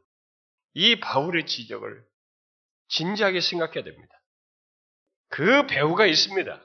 이 0.74 1.00
바울의 1.00 1.46
지적을 1.46 2.04
진지하게 2.88 3.40
생각해야 3.40 3.82
됩니다. 3.82 4.14
그 5.30 5.66
배우가 5.66 6.04
있습니다. 6.04 6.60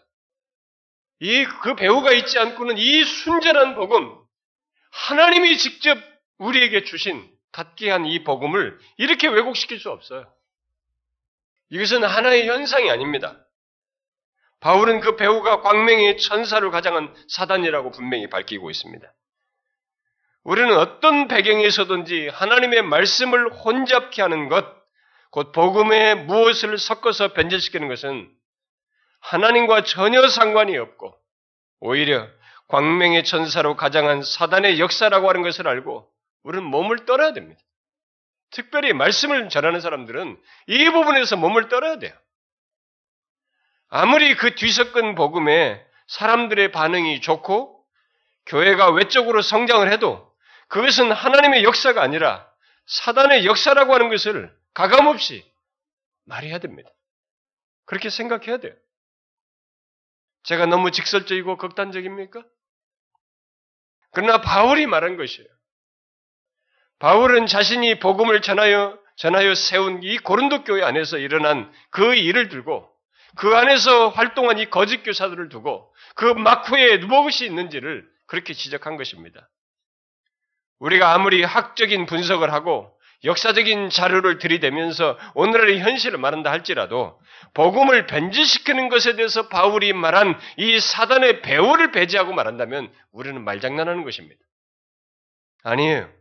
이 1.21 1.45
그 1.61 1.75
배우가 1.75 2.11
있지 2.11 2.37
않고는 2.37 2.77
이 2.77 3.03
순전한 3.05 3.75
복음 3.75 4.13
하나님이 4.91 5.57
직접 5.57 5.97
우리에게 6.37 6.83
주신 6.83 7.29
갖게 7.51 7.89
한 7.89 8.05
이 8.05 8.23
복음을 8.23 8.77
이렇게 8.97 9.27
왜곡시킬 9.27 9.79
수 9.79 9.89
없어요. 9.89 10.31
이것은 11.69 12.03
하나의 12.03 12.47
현상이 12.47 12.89
아닙니다. 12.89 13.37
바울은 14.59 14.99
그 14.99 15.15
배우가 15.15 15.61
광명의 15.61 16.17
천사를 16.17 16.69
가장한 16.69 17.15
사단이라고 17.29 17.91
분명히 17.91 18.29
밝히고 18.29 18.69
있습니다. 18.69 19.13
우리는 20.43 20.77
어떤 20.77 21.27
배경에서든지 21.27 22.29
하나님의 22.29 22.81
말씀을 22.81 23.53
혼잡케 23.53 24.21
하는 24.21 24.49
것, 24.49 24.65
곧 25.31 25.51
복음에 25.51 26.15
무엇을 26.15 26.77
섞어서 26.77 27.33
변질시키는 27.33 27.87
것은 27.87 28.29
하나님과 29.19 29.83
전혀 29.83 30.27
상관이 30.27 30.77
없고 30.77 31.15
오히려 31.81 32.27
광명의 32.67 33.23
천사로 33.23 33.75
가장한 33.75 34.23
사단의 34.23 34.79
역사라고 34.79 35.29
하는 35.29 35.41
것을 35.41 35.67
알고 35.67 36.08
우리는 36.43 36.63
몸을 36.65 37.05
떨어야 37.05 37.33
됩니다. 37.33 37.61
특별히 38.51 38.93
말씀을 38.93 39.49
전하는 39.49 39.79
사람들은 39.79 40.41
이 40.67 40.89
부분에서 40.89 41.37
몸을 41.37 41.69
떨어야 41.69 41.99
돼요. 41.99 42.13
아무리 43.89 44.35
그 44.35 44.55
뒤섞은 44.55 45.15
복음에 45.15 45.85
사람들의 46.07 46.71
반응이 46.71 47.21
좋고 47.21 47.85
교회가 48.45 48.91
외적으로 48.91 49.41
성장을 49.41 49.91
해도 49.91 50.31
그것은 50.67 51.11
하나님의 51.11 51.63
역사가 51.63 52.01
아니라 52.01 52.47
사단의 52.85 53.45
역사라고 53.45 53.93
하는 53.93 54.09
것을 54.09 54.55
가감없이 54.73 55.51
말해야 56.25 56.59
됩니다. 56.59 56.89
그렇게 57.85 58.09
생각해야 58.09 58.57
돼요. 58.57 58.75
제가 60.43 60.65
너무 60.65 60.91
직설적이고 60.91 61.57
극단적입니까? 61.57 62.43
그러나 64.11 64.41
바울이 64.41 64.85
말한 64.85 65.17
것이에요. 65.17 65.47
바울은 66.99 67.47
자신이 67.47 67.99
복음을 67.99 68.41
전하여 68.41 68.97
전하여 69.15 69.53
세운 69.53 70.01
이 70.03 70.17
고린도 70.17 70.63
교회 70.63 70.83
안에서 70.83 71.17
일어난 71.17 71.71
그 71.89 72.15
일을 72.15 72.49
들고 72.49 72.89
그 73.35 73.55
안에서 73.55 74.09
활동한 74.09 74.59
이 74.59 74.69
거짓 74.69 75.03
교사들을 75.03 75.49
두고 75.49 75.93
그 76.15 76.25
막후에 76.25 76.97
무엇이 76.97 77.45
있는지를 77.45 78.05
그렇게 78.27 78.53
지적한 78.53 78.97
것입니다. 78.97 79.49
우리가 80.79 81.13
아무리 81.13 81.43
학적인 81.43 82.05
분석을 82.05 82.53
하고 82.53 82.93
역사적인 83.25 83.89
자료를 83.89 84.37
들이대면서 84.37 85.17
오늘의 85.35 85.79
현실을 85.79 86.17
말한다 86.17 86.49
할지라도 86.49 87.19
복음을 87.53 88.07
변질시키는 88.07 88.87
것에 88.87 89.17
대해서 89.17 89.49
바울이 89.49 89.91
말한 89.91 90.39
이 90.57 90.79
사단의 90.79 91.41
배후를 91.41 91.91
배제하고 91.91 92.31
말한다면 92.31 92.91
우리는 93.11 93.43
말장난하는 93.43 94.05
것입니다. 94.05 94.39
아니에요. 95.63 96.18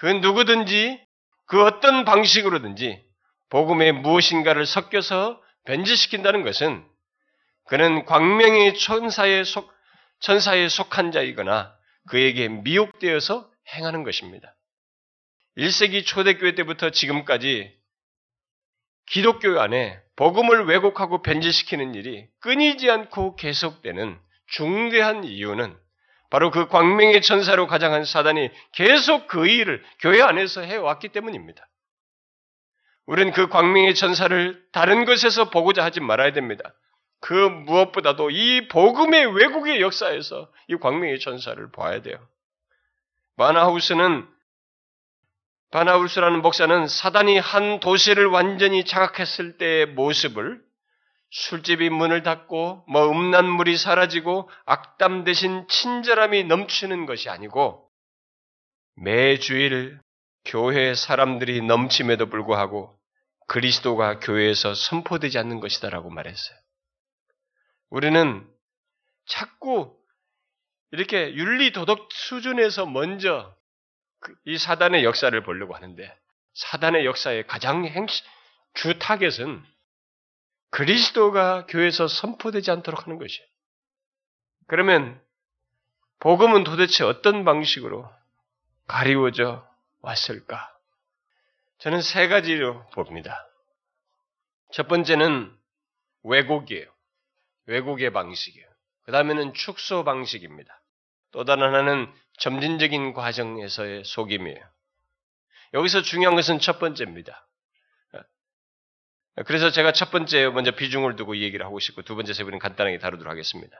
그 0.00 0.06
누구든지 0.06 0.98
그 1.44 1.62
어떤 1.62 2.06
방식으로든지 2.06 3.04
복음의 3.50 3.92
무엇인가를 3.92 4.64
섞여서 4.64 5.38
변질시킨다는 5.66 6.42
것은 6.42 6.82
그는 7.66 8.06
광명의 8.06 8.78
천사에 8.78 9.44
속, 9.44 9.70
천사에 10.20 10.70
속한 10.70 11.12
자이거나 11.12 11.76
그에게 12.08 12.48
미혹되어서 12.48 13.50
행하는 13.74 14.02
것입니다. 14.02 14.56
1세기 15.58 16.06
초대교회 16.06 16.54
때부터 16.54 16.88
지금까지 16.88 17.70
기독교 19.04 19.60
안에 19.60 20.00
복음을 20.16 20.64
왜곡하고 20.64 21.20
변질시키는 21.20 21.94
일이 21.94 22.26
끊이지 22.40 22.90
않고 22.90 23.36
계속되는 23.36 24.18
중대한 24.46 25.24
이유는 25.24 25.76
바로 26.30 26.50
그 26.50 26.68
광명의 26.68 27.22
천사로 27.22 27.66
가장한 27.66 28.04
사단이 28.04 28.50
계속 28.72 29.26
그 29.26 29.46
일을 29.46 29.82
교회 29.98 30.22
안에서 30.22 30.60
해왔기 30.62 31.08
때문입니다. 31.08 31.68
우리는 33.06 33.32
그 33.32 33.48
광명의 33.48 33.94
천사를 33.96 34.64
다른 34.72 35.04
것에서 35.04 35.50
보고자 35.50 35.84
하지 35.84 36.00
말아야 36.00 36.32
됩니다. 36.32 36.72
그 37.20 37.34
무엇보다도 37.34 38.30
이 38.30 38.68
복음의 38.68 39.34
왜곡의 39.34 39.80
역사에서 39.80 40.48
이 40.68 40.76
광명의 40.76 41.18
천사를 41.18 41.70
봐야 41.72 42.00
돼요. 42.00 42.16
바나하우스는 43.36 44.28
바나우스라는 45.70 46.42
목사는 46.42 46.86
사단이 46.88 47.38
한 47.38 47.80
도시를 47.80 48.26
완전히 48.26 48.84
장악했을 48.84 49.56
때의 49.56 49.86
모습을 49.86 50.60
술집이 51.30 51.90
문을 51.90 52.22
닫고 52.22 52.84
뭐 52.88 53.10
음란 53.10 53.48
물이 53.48 53.76
사라지고 53.76 54.50
악담 54.66 55.24
대신 55.24 55.66
친절함이 55.68 56.44
넘치는 56.44 57.06
것이 57.06 57.28
아니고 57.28 57.88
매주일 58.96 60.00
교회 60.44 60.94
사람들이 60.94 61.62
넘침에도 61.62 62.26
불구하고 62.26 62.98
그리스도가 63.46 64.20
교회에서 64.20 64.74
선포되지 64.74 65.38
않는 65.38 65.60
것이다라고 65.60 66.10
말했어요. 66.10 66.58
우리는 67.90 68.46
자꾸 69.26 69.96
이렇게 70.92 71.34
윤리 71.34 71.72
도덕 71.72 72.08
수준에서 72.12 72.86
먼저 72.86 73.54
그이 74.20 74.58
사단의 74.58 75.04
역사를 75.04 75.40
보려고 75.42 75.74
하는데 75.74 76.16
사단의 76.54 77.06
역사의 77.06 77.46
가장 77.46 77.84
행시, 77.86 78.22
주 78.74 78.98
타겟은 78.98 79.64
그리스도가 80.70 81.66
교회에서 81.66 82.08
선포되지 82.08 82.70
않도록 82.70 83.06
하는 83.06 83.18
것이에요. 83.18 83.46
그러면 84.66 85.20
복음은 86.20 86.64
도대체 86.64 87.04
어떤 87.04 87.44
방식으로 87.44 88.08
가리워져 88.86 89.66
왔을까? 90.00 90.72
저는 91.78 92.02
세 92.02 92.28
가지로 92.28 92.86
봅니다. 92.90 93.46
첫 94.72 94.86
번째는 94.86 95.56
왜곡이에요. 96.22 96.86
왜곡의 97.66 98.12
방식이에요. 98.12 98.68
그 99.04 99.12
다음에는 99.12 99.54
축소 99.54 100.04
방식입니다. 100.04 100.82
또 101.32 101.44
다른 101.44 101.62
하나는 101.64 102.12
점진적인 102.38 103.12
과정에서의 103.12 104.04
속임이에요. 104.04 104.60
여기서 105.74 106.02
중요한 106.02 106.34
것은 106.34 106.58
첫 106.58 106.78
번째입니다. 106.78 107.46
그래서 109.46 109.70
제가 109.70 109.92
첫 109.92 110.10
번째 110.10 110.48
먼저 110.48 110.72
비중을 110.72 111.16
두고 111.16 111.34
이 111.34 111.42
얘기를 111.42 111.64
하고 111.64 111.78
싶고 111.78 112.02
두 112.02 112.14
번째 112.16 112.32
세 112.32 112.44
번은 112.44 112.58
간단하게 112.58 112.98
다루도록 112.98 113.30
하겠습니다. 113.30 113.76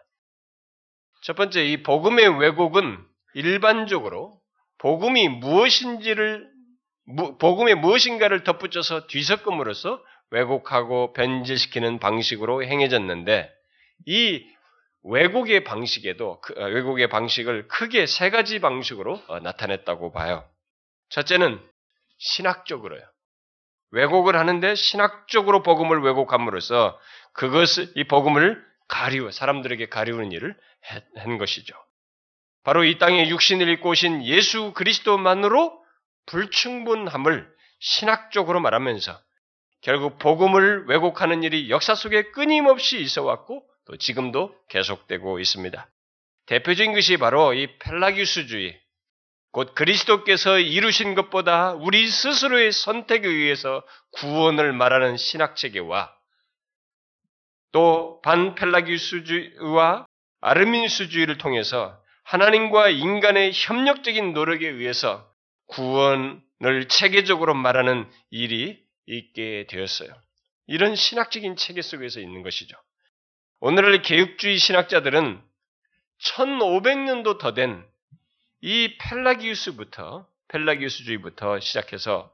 첫 1.22 1.36
번째 1.36 1.64
이 1.64 1.82
복음의 1.82 2.40
왜곡은 2.40 2.98
일반적으로 3.34 4.40
복음이 4.78 5.28
무엇인지를 5.28 6.48
복음의 7.38 7.74
무엇인가를 7.74 8.44
덧붙여서 8.44 9.07
뒤섞음으로써 9.09 10.03
왜곡하고 10.30 11.12
변질시키는 11.12 11.98
방식으로 11.98 12.64
행해졌는데 12.64 13.51
이 14.07 14.46
왜곡의 15.03 15.64
방식에도 15.64 16.40
그, 16.40 16.55
어, 16.57 16.64
왜곡의 16.66 17.09
방식을 17.09 17.68
크게 17.68 18.07
세 18.07 18.30
가지 18.30 18.61
방식으로 18.61 19.22
어, 19.28 19.40
나타냈다고 19.40 20.12
봐요. 20.12 20.48
첫째는 21.09 21.61
신학적으로요. 22.18 23.03
왜곡을 23.93 24.36
하는데 24.36 24.74
신학적으로 24.74 25.62
복음을 25.62 26.01
왜곡함으로써 26.03 26.99
그것을 27.32 27.93
이 27.97 28.05
복음을 28.05 28.62
가리워 28.88 29.30
사람들에게 29.30 29.88
가리우는 29.88 30.32
일을 30.32 30.57
한 31.16 31.38
것이죠. 31.38 31.74
바로 32.62 32.84
이 32.84 32.99
땅에 32.99 33.28
육신을 33.28 33.68
입고 33.68 33.91
오신 33.91 34.24
예수 34.24 34.72
그리스도만으로 34.72 35.80
불충분함을 36.26 37.49
신학적으로 37.78 38.61
말하면서 38.61 39.18
결국 39.80 40.18
복음을 40.18 40.86
왜곡하는 40.88 41.43
일이 41.43 41.70
역사 41.70 41.95
속에 41.95 42.30
끊임없이 42.32 43.01
있어 43.01 43.22
왔고 43.22 43.64
또 43.86 43.97
지금도 43.97 44.55
계속되고 44.68 45.41
있습니다. 45.41 45.91
대표적인 46.47 46.93
것이 46.93 47.16
바로 47.16 47.55
이 47.55 47.78
펠라기우스주의, 47.78 48.78
곧 49.53 49.74
그리스도께서 49.74 50.59
이루신 50.59 51.14
것보다 51.14 51.72
우리 51.72 52.07
스스로의 52.07 52.72
선택에 52.72 53.26
의해서 53.26 53.82
구원을 54.12 54.72
말하는 54.72 55.16
신학 55.16 55.57
체계와 55.57 56.14
또 57.72 58.20
반펠라기우스주의와 58.22 60.07
아르민수주의를 60.40 61.38
통해서 61.38 62.01
하나님과 62.24 62.90
인간의 62.90 63.53
협력적인 63.55 64.32
노력에 64.32 64.68
의해서 64.68 65.28
구원을 65.66 66.88
체계적으로 66.88 67.55
말하는 67.55 68.09
일이 68.30 68.80
있게 69.07 69.66
되었어요. 69.68 70.09
이런 70.68 70.94
신학적인 70.94 71.57
체계 71.57 71.82
속에서 71.82 72.20
있는 72.20 72.42
것이죠. 72.42 72.76
오늘날 73.59 74.03
개혁주의 74.03 74.59
신학자들은 74.59 75.42
1500년도 76.22 77.38
더 77.38 77.55
된 77.55 77.84
이 78.62 78.96
펠라기우스부터 78.98 80.26
펠라기우스주의부터 80.48 81.61
시작해서 81.61 82.32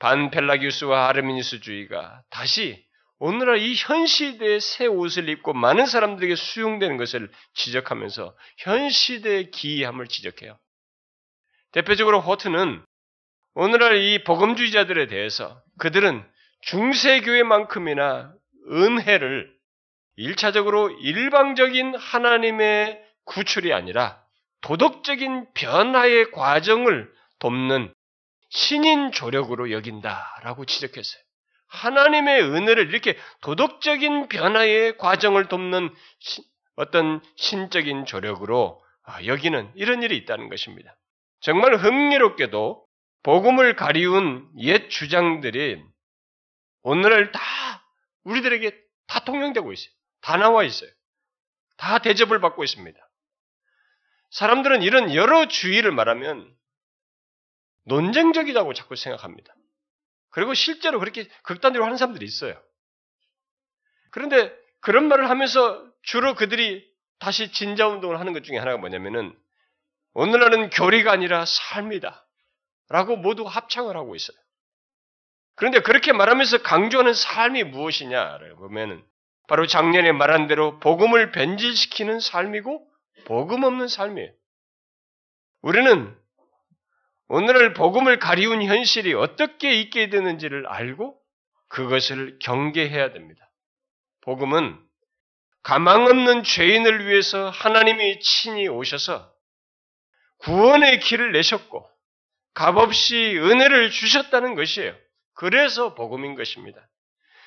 반펠라기우스와 0.00 1.08
아르미니스주의가 1.08 2.22
다시 2.30 2.84
오늘날 3.18 3.58
이 3.58 3.74
현 3.76 4.04
시대의 4.06 4.60
새 4.60 4.86
옷을 4.86 5.28
입고 5.28 5.52
많은 5.52 5.86
사람들에게 5.86 6.34
수용되는 6.34 6.96
것을 6.96 7.30
지적하면서 7.54 8.36
현 8.58 8.90
시대의 8.90 9.52
기이함을 9.52 10.08
지적해요. 10.08 10.58
대표적으로 11.70 12.20
호트는 12.20 12.84
오늘날 13.54 13.96
이 13.96 14.24
복음주의자들에 14.24 15.06
대해서 15.06 15.62
그들은 15.78 16.28
중세교회만큼이나 16.62 18.34
은혜를 18.70 19.52
일차적으로 20.16 20.90
일방적인 20.90 21.94
하나님의 21.94 23.02
구출이 23.24 23.72
아니라 23.72 24.21
도덕적인 24.62 25.52
변화의 25.54 26.30
과정을 26.30 27.12
돕는 27.38 27.92
신인 28.50 29.12
조력으로 29.12 29.70
여긴다라고 29.70 30.64
지적했어요. 30.64 31.22
하나님의 31.68 32.42
은혜를 32.42 32.88
이렇게 32.88 33.16
도덕적인 33.40 34.28
변화의 34.28 34.98
과정을 34.98 35.48
돕는 35.48 35.94
어떤 36.76 37.20
신적인 37.36 38.04
조력으로 38.04 38.82
아, 39.04 39.24
여기는 39.24 39.72
이런 39.74 40.02
일이 40.02 40.16
있다는 40.18 40.48
것입니다. 40.48 40.96
정말 41.40 41.76
흥미롭게도 41.76 42.86
복음을 43.22 43.74
가리운 43.74 44.48
옛 44.58 44.88
주장들이 44.88 45.82
오늘날 46.82 47.32
다 47.32 47.40
우리들에게 48.24 48.76
다 49.06 49.24
통용되고 49.24 49.72
있어요. 49.72 49.90
다 50.20 50.36
나와 50.36 50.62
있어요. 50.62 50.90
다 51.76 51.98
대접을 51.98 52.40
받고 52.40 52.62
있습니다. 52.62 52.98
사람들은 54.32 54.82
이런 54.82 55.14
여러 55.14 55.46
주의를 55.46 55.92
말하면 55.92 56.50
논쟁적이라고 57.84 58.72
자꾸 58.72 58.96
생각합니다. 58.96 59.54
그리고 60.30 60.54
실제로 60.54 60.98
그렇게 60.98 61.28
극단적으로 61.42 61.84
하는 61.84 61.98
사람들이 61.98 62.24
있어요. 62.24 62.60
그런데 64.10 64.52
그런 64.80 65.08
말을 65.08 65.28
하면서 65.28 65.84
주로 66.02 66.34
그들이 66.34 66.86
다시 67.18 67.52
진자운동을 67.52 68.18
하는 68.18 68.32
것 68.32 68.42
중에 68.42 68.58
하나가 68.58 68.78
뭐냐면은 68.78 69.36
오늘날은 70.14 70.70
교리가 70.70 71.12
아니라 71.12 71.44
삶이다. 71.46 72.26
라고 72.88 73.16
모두 73.16 73.44
합창을 73.44 73.96
하고 73.96 74.16
있어요. 74.16 74.36
그런데 75.54 75.80
그렇게 75.80 76.12
말하면서 76.12 76.62
강조하는 76.62 77.14
삶이 77.14 77.64
무엇이냐를 77.64 78.56
보면은 78.56 79.04
바로 79.46 79.66
작년에 79.66 80.12
말한 80.12 80.46
대로 80.46 80.78
복음을 80.80 81.32
변질시키는 81.32 82.20
삶이고 82.20 82.91
복음 83.24 83.64
없는 83.64 83.88
삶이에요. 83.88 84.30
우리는 85.62 86.16
오늘을 87.28 87.72
복음을 87.72 88.18
가리운 88.18 88.62
현실이 88.62 89.14
어떻게 89.14 89.80
있게 89.80 90.10
되는지를 90.10 90.66
알고 90.66 91.18
그것을 91.68 92.38
경계해야 92.40 93.12
됩니다. 93.12 93.50
복음은 94.22 94.78
가망 95.62 96.06
없는 96.06 96.42
죄인을 96.42 97.06
위해서 97.06 97.48
하나님이 97.48 98.20
친히 98.20 98.68
오셔서 98.68 99.32
구원의 100.38 101.00
길을 101.00 101.32
내셨고 101.32 101.88
값없이 102.54 103.38
은혜를 103.38 103.90
주셨다는 103.90 104.54
것이에요. 104.54 104.94
그래서 105.34 105.94
복음인 105.94 106.34
것입니다. 106.34 106.86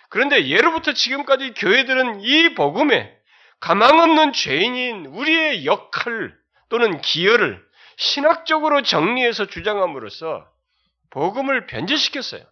그런데 0.09 0.47
예로부터 0.47 0.93
지금까지 0.93 1.53
교회들은 1.53 2.21
이 2.21 2.55
복음에 2.55 3.15
가망 3.59 3.99
없는 3.99 4.33
죄인인 4.33 5.07
우리의 5.07 5.65
역할 5.65 6.35
또는 6.69 7.01
기여를 7.01 7.65
신학적으로 7.97 8.83
정리해서 8.83 9.45
주장함으로써 9.45 10.47
복음을 11.09 11.65
변질시켰어요. 11.67 12.43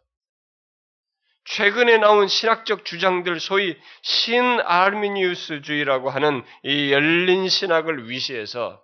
최근에 1.46 1.98
나온 1.98 2.30
신학적 2.30 2.86
주장들, 2.86 3.42
소위 3.42 3.78
신아르미니우스주의라고 4.02 6.10
하는 6.10 6.46
이 6.64 6.94
열린 6.94 7.50
신학을 7.50 8.10
위시해서 8.10 8.82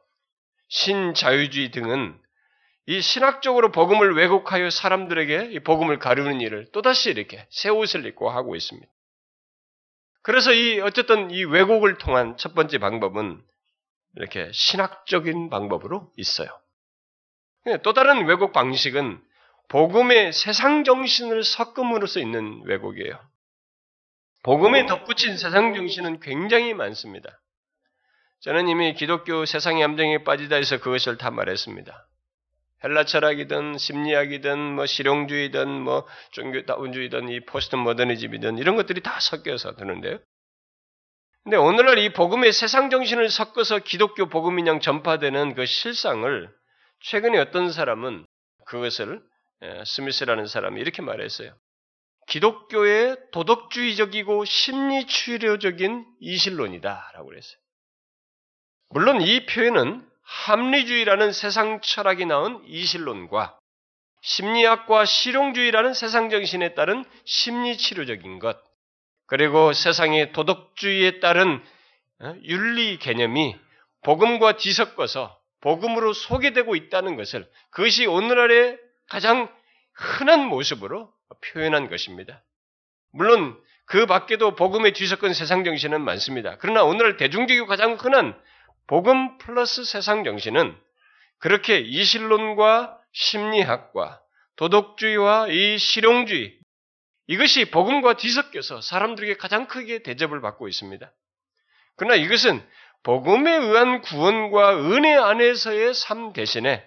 신자유주의 0.68 1.72
등은 1.72 2.20
이 2.88 3.02
신학적으로 3.02 3.72
복음을 3.72 4.14
왜곡하여 4.16 4.72
사람들에게 4.72 5.50
이 5.52 5.60
복음을 5.60 6.00
가르는 6.00 6.42
일을 6.42 6.72
또다시 6.72 7.12
이렇게 7.12 7.46
새 7.50 7.70
옷을 7.70 8.06
입고 8.06 8.30
하고 8.30 8.56
있습니다. 8.56 8.92
그래서 10.22 10.52
이 10.54 10.80
어쨌든 10.82 11.32
이 11.32 11.44
왜곡을 11.44 11.98
통한 11.98 12.38
첫 12.38 12.54
번째 12.54 12.78
방법은 12.78 13.42
이렇게 14.16 14.52
신학적인 14.52 15.50
방법으로 15.50 16.12
있어요. 16.18 16.50
또 17.84 17.94
다른 17.94 18.26
왜곡 18.26 18.52
방식은 18.52 19.22
복음의 19.70 20.34
세상 20.34 20.84
정신을 20.84 21.44
섞음으로써 21.44 22.20
있는 22.20 22.62
왜곡이에요. 22.66 23.20
복음에 24.44 24.86
덧붙인 24.86 25.38
세상 25.38 25.74
정신은 25.76 26.22
굉장히 26.22 26.74
많습니다. 26.74 27.42
저는 28.40 28.68
이미 28.68 28.94
기독교 28.94 29.46
세상의 29.46 29.82
함정에 29.84 30.24
빠지다 30.24 30.56
해서 30.56 30.80
그것을 30.80 31.18
다 31.18 31.30
말했습니다. 31.30 32.09
헬라 32.84 33.04
철학이든 33.06 33.78
심리학이든 33.78 34.76
뭐 34.76 34.86
실용주의든 34.86 35.70
뭐 35.70 36.08
종교 36.32 36.66
다운주의든 36.66 37.30
이 37.30 37.46
포스트 37.46 37.76
모더니즘이든 37.76 38.58
이런 38.58 38.76
것들이 38.76 39.02
다 39.02 39.20
섞여서 39.20 39.76
드는데요. 39.76 40.20
근데 41.44 41.58
오늘날 41.58 41.98
이 41.98 42.14
복음의 42.14 42.54
세상 42.54 42.90
정신을 42.90 43.30
섞어서 43.30 43.80
기독교 43.80 44.30
복음인 44.30 44.68
양 44.68 44.80
전파되는 44.80 45.56
그 45.56 45.66
실상을 45.66 46.50
최근에 47.02 47.38
어떤 47.40 47.72
사람은 47.72 48.26
그것을 48.66 49.22
예, 49.64 49.84
스미스라는 49.86 50.46
사람이 50.46 50.80
이렇게 50.80 51.02
말했어요. 51.02 51.54
기독교의 52.28 53.18
도덕주의적이고 53.32 54.46
심리치료적인 54.46 56.06
이실론이다라고 56.20 57.26
그랬어요. 57.28 57.58
물론 58.90 59.22
이 59.22 59.46
표현은 59.46 60.09
합리주의라는 60.30 61.32
세상 61.32 61.82
철학이 61.82 62.26
낳은 62.26 62.62
이실론과 62.68 63.58
심리학과 64.22 65.06
실용주의라는 65.06 65.94
세상 65.94 66.30
정신에 66.30 66.76
따른 66.76 67.04
심리치료적인 67.26 68.38
것, 68.38 68.60
그리고 69.26 69.74
세상의 69.74 70.34
도덕주의에 70.34 71.20
따른 71.20 71.64
어, 72.22 72.36
윤리 72.44 72.98
개념이 73.00 73.56
복음과 74.04 74.58
뒤섞어서 74.58 75.36
복음으로 75.62 76.14
소개되고 76.14 76.76
있다는 76.76 77.16
것을 77.16 77.50
그것이 77.72 78.06
오늘날의 78.06 78.78
가장 79.10 79.52
흔한 79.94 80.46
모습으로 80.46 81.12
표현한 81.44 81.90
것입니다. 81.90 82.44
물론 83.12 83.60
그 83.86 84.06
밖에도 84.06 84.56
복음에 84.56 84.92
뒤섞은 84.92 85.34
세상 85.34 85.64
정신은 85.64 86.02
많습니다. 86.02 86.58
그러나 86.60 86.84
오늘 86.84 87.18
대중적이고 87.18 87.66
가장 87.66 87.94
흔한 87.94 88.40
복음 88.90 89.38
플러스 89.38 89.86
세상 89.86 90.24
정신은 90.24 90.76
그렇게 91.38 91.78
이실론과 91.78 92.98
심리학과 93.14 94.20
도덕주의와 94.56 95.50
이 95.50 95.78
실용주의 95.78 96.58
이것이 97.28 97.70
복음과 97.70 98.18
뒤섞여서 98.18 98.82
사람들에게 98.82 99.38
가장 99.38 99.68
크게 99.68 100.02
대접을 100.02 100.42
받고 100.42 100.68
있습니다. 100.68 101.14
그러나 101.98 102.16
이것은 102.16 102.68
복음에 103.04 103.58
의한 103.58 104.02
구원과 104.02 104.80
은혜 104.92 105.16
안에서의 105.16 105.94
삶 105.94 106.34
대신에 106.34 106.84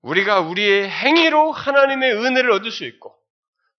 우리가 0.00 0.40
우리의 0.40 0.88
행위로 0.88 1.52
하나님의 1.52 2.14
은혜를 2.14 2.50
얻을 2.52 2.70
수 2.70 2.86
있고 2.86 3.14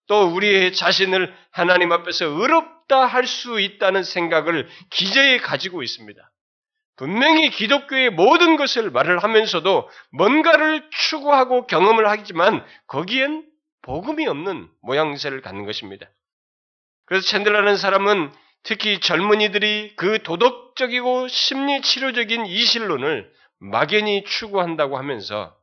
또 0.06 0.28
우리의 0.28 0.72
자신을 0.72 1.36
하나님 1.50 1.90
앞에서 1.90 2.26
의롭다 2.26 3.06
할 3.06 3.26
수 3.26 3.58
있다는 3.58 4.04
생각을 4.04 4.68
기저에 4.90 5.38
가지고 5.38 5.82
있습니다. 5.82 6.30
분명히 6.98 7.48
기독교의 7.50 8.10
모든 8.10 8.56
것을 8.56 8.90
말을 8.90 9.22
하면서도 9.22 9.88
뭔가를 10.10 10.88
추구하고 10.90 11.66
경험을 11.66 12.08
하지만 12.08 12.64
거기엔 12.88 13.46
복음이 13.82 14.26
없는 14.26 14.68
모양새를 14.82 15.40
갖는 15.40 15.64
것입니다. 15.64 16.06
그래서 17.06 17.24
챈들라는 17.38 17.76
사람은 17.76 18.32
특히 18.64 18.98
젊은이들이 18.98 19.94
그 19.96 20.22
도덕적이고 20.24 21.28
심리치료적인 21.28 22.46
이실론을 22.46 23.32
막연히 23.60 24.24
추구한다고 24.24 24.98
하면서 24.98 25.56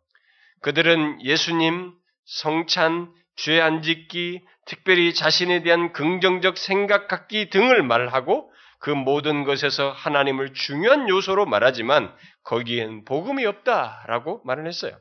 그들은 0.62 1.24
예수님, 1.24 1.94
성찬, 2.26 3.14
죄 3.36 3.60
안 3.60 3.82
짓기, 3.82 4.42
특별히 4.66 5.14
자신에 5.14 5.62
대한 5.64 5.92
긍정적 5.92 6.58
생각 6.58 7.10
갖기 7.10 7.50
등을 7.50 7.84
말하고 7.84 8.52
그 8.86 8.92
모든 8.92 9.46
것에서 9.46 9.90
하나님을 9.94 10.54
중요한 10.54 11.10
요소로 11.10 11.48
말하지만 11.48 12.16
거기엔 12.44 13.04
복음이 13.04 13.44
없다라고 13.44 14.44
말을 14.46 14.68
했어요. 14.68 14.96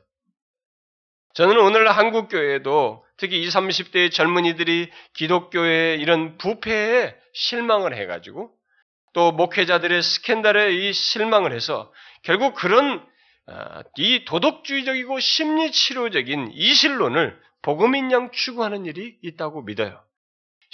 저는 1.35 1.55
오늘 1.59 1.87
한국 1.91 2.27
교회에도 2.27 3.05
특히 3.17 3.43
20, 3.43 3.51
30대의 3.51 4.11
젊은이들이 4.11 4.89
기독교의 5.13 6.01
이런 6.01 6.39
부패에 6.39 7.15
실망을 7.33 7.95
해 7.95 8.07
가지고 8.07 8.55
또 9.13 9.31
목회자들의 9.31 10.01
스캔들에 10.01 10.73
이 10.73 10.91
실망을 10.91 11.53
해서 11.53 11.93
결국 12.23 12.55
그런 12.55 13.05
아, 13.45 13.83
이 13.97 14.25
도덕주의적이고 14.25 15.19
심리치료적인 15.19 16.53
이실론을 16.53 17.39
복음인 17.61 18.11
양 18.11 18.31
추구하는 18.31 18.87
일이 18.87 19.15
있다고 19.21 19.61
믿어요. 19.61 20.01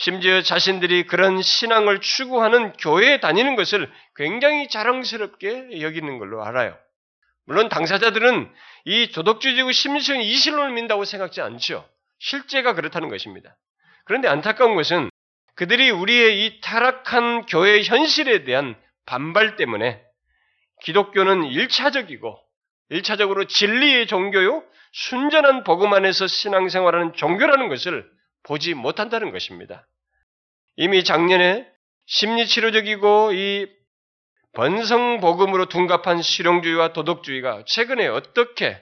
심지어 0.01 0.41
자신들이 0.41 1.05
그런 1.05 1.43
신앙을 1.43 2.01
추구하는 2.01 2.73
교회에 2.73 3.19
다니는 3.19 3.55
것을 3.55 3.87
굉장히 4.15 4.67
자랑스럽게 4.67 5.79
여기는 5.79 6.17
걸로 6.17 6.43
알아요. 6.43 6.75
물론 7.45 7.69
당사자들은 7.69 8.51
이 8.85 9.11
도덕주의적이고 9.11 9.71
심리적인 9.71 10.23
이실론을 10.23 10.71
믿는다고 10.71 11.05
생각지 11.05 11.41
않죠. 11.41 11.87
실제가 12.17 12.73
그렇다는 12.73 13.09
것입니다. 13.09 13.55
그런데 14.05 14.27
안타까운 14.27 14.73
것은 14.73 15.11
그들이 15.53 15.91
우리의 15.91 16.47
이 16.47 16.61
타락한 16.61 17.45
교회 17.45 17.83
현실에 17.83 18.43
대한 18.43 18.75
반발 19.05 19.55
때문에 19.55 20.01
기독교는 20.81 21.43
일차적이고 21.43 22.39
일차적으로 22.89 23.45
진리의 23.45 24.07
종교요 24.07 24.63
순전한 24.93 25.63
복음 25.63 25.93
안에서 25.93 26.25
신앙생활하는 26.25 27.13
종교라는 27.13 27.69
것을 27.69 28.09
보지 28.41 28.73
못한다는 28.73 29.31
것입니다. 29.31 29.85
이미 30.77 31.03
작년에 31.03 31.67
심리치료적이고 32.07 33.31
이 33.33 33.67
번성 34.53 35.19
복음으로 35.21 35.67
둔갑한 35.67 36.21
실용주의와 36.21 36.93
도덕주의가 36.93 37.63
최근에 37.65 38.07
어떻게 38.07 38.81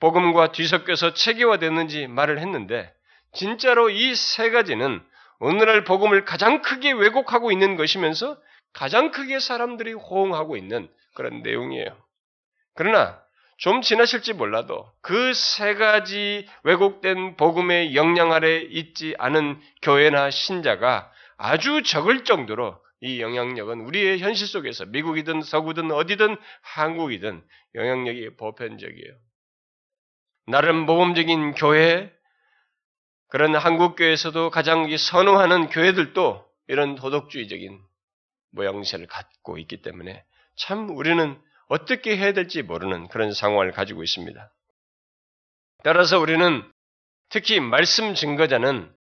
복음과 0.00 0.52
뒤섞여서 0.52 1.14
체계화됐는지 1.14 2.08
말을 2.08 2.38
했는데 2.40 2.92
진짜로 3.32 3.90
이 3.90 4.14
세 4.14 4.50
가지는 4.50 5.02
오늘날 5.40 5.84
복음을 5.84 6.24
가장 6.24 6.62
크게 6.62 6.92
왜곡하고 6.92 7.52
있는 7.52 7.76
것이면서 7.76 8.38
가장 8.72 9.10
크게 9.10 9.38
사람들이 9.38 9.92
호응하고 9.92 10.56
있는 10.56 10.88
그런 11.14 11.42
내용이에요. 11.42 11.96
그러나 12.74 13.20
좀 13.58 13.82
지나실지 13.82 14.32
몰라도 14.32 14.90
그 15.00 15.32
세 15.32 15.74
가지 15.74 16.48
왜곡된 16.64 17.36
복음의 17.36 17.94
영향 17.94 18.32
아래 18.32 18.58
있지 18.58 19.14
않은 19.18 19.60
교회나 19.82 20.30
신자가 20.30 21.10
아주 21.36 21.82
적을 21.82 22.24
정도로 22.24 22.80
이 23.00 23.20
영향력은 23.20 23.80
우리의 23.80 24.18
현실 24.20 24.46
속에서 24.46 24.86
미국이든 24.86 25.42
서구든 25.42 25.90
어디든 25.90 26.36
한국이든 26.62 27.44
영향력이 27.74 28.36
보편적이에요. 28.36 29.14
나름 30.46 30.86
모범적인 30.86 31.54
교회, 31.54 32.12
그런 33.28 33.54
한국교회에서도 33.54 34.50
가장 34.50 34.94
선호하는 34.96 35.68
교회들도 35.68 36.46
이런 36.68 36.94
도덕주의적인 36.94 37.80
모양새를 38.52 39.06
갖고 39.06 39.58
있기 39.58 39.82
때문에 39.82 40.24
참 40.56 40.88
우리는 40.90 41.40
어떻게 41.68 42.16
해야 42.16 42.32
될지 42.32 42.62
모르는 42.62 43.08
그런 43.08 43.32
상황을 43.32 43.72
가지고 43.72 44.02
있습니다. 44.02 44.52
따라서 45.82 46.18
우리는 46.20 46.62
특히 47.28 47.58
말씀 47.60 48.14
증거자는 48.14 48.94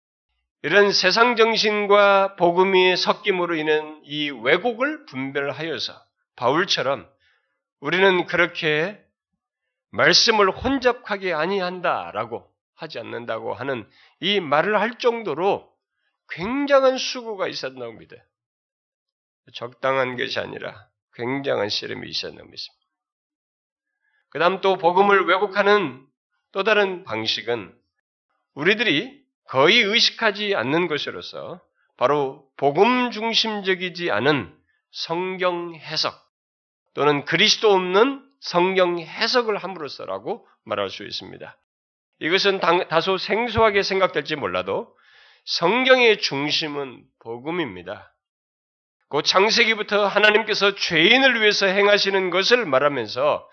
이런 0.63 0.91
세상 0.91 1.35
정신과 1.35 2.35
복음의 2.35 2.95
섞임으로 2.95 3.55
인한 3.55 4.01
이 4.03 4.29
왜곡을 4.29 5.05
분별하여서 5.05 5.93
바울처럼 6.35 7.09
우리는 7.79 8.27
그렇게 8.27 9.03
말씀을 9.89 10.51
혼잡하게 10.51 11.33
아니한다라고 11.33 12.47
하지 12.75 12.99
않는다고 12.99 13.55
하는 13.55 13.89
이 14.19 14.39
말을 14.39 14.79
할 14.79 14.99
정도로 14.99 15.67
굉장한 16.29 16.97
수고가 16.97 17.47
있었다고 17.47 17.93
믿어요. 17.93 18.21
적당한 19.53 20.15
것이 20.15 20.39
아니라 20.39 20.87
굉장한 21.13 21.69
씨름이 21.69 22.07
있었다고 22.07 22.47
믿습니다. 22.47 22.85
그 24.29 24.39
다음 24.39 24.61
또 24.61 24.77
복음을 24.77 25.25
왜곡하는 25.25 26.05
또 26.51 26.63
다른 26.63 27.03
방식은 27.03 27.75
우리들이 28.53 29.20
거의 29.51 29.81
의식하지 29.81 30.55
않는 30.55 30.87
것으로서 30.87 31.59
바로 31.97 32.47
복음 32.55 33.11
중심적이지 33.11 34.09
않은 34.09 34.57
성경 34.91 35.75
해석 35.75 36.15
또는 36.93 37.25
그리스도 37.25 37.73
없는 37.73 38.23
성경 38.39 38.97
해석을 38.97 39.57
함으로써라고 39.57 40.47
말할 40.63 40.89
수 40.89 41.03
있습니다. 41.03 41.57
이것은 42.19 42.61
다소 42.87 43.17
생소하게 43.17 43.83
생각될지 43.83 44.37
몰라도 44.37 44.95
성경의 45.43 46.21
중심은 46.21 47.03
복음입니다. 47.19 48.15
그 49.09 49.21
창세기부터 49.21 50.07
하나님께서 50.07 50.75
죄인을 50.75 51.41
위해서 51.41 51.65
행하시는 51.65 52.29
것을 52.29 52.65
말하면서 52.65 53.49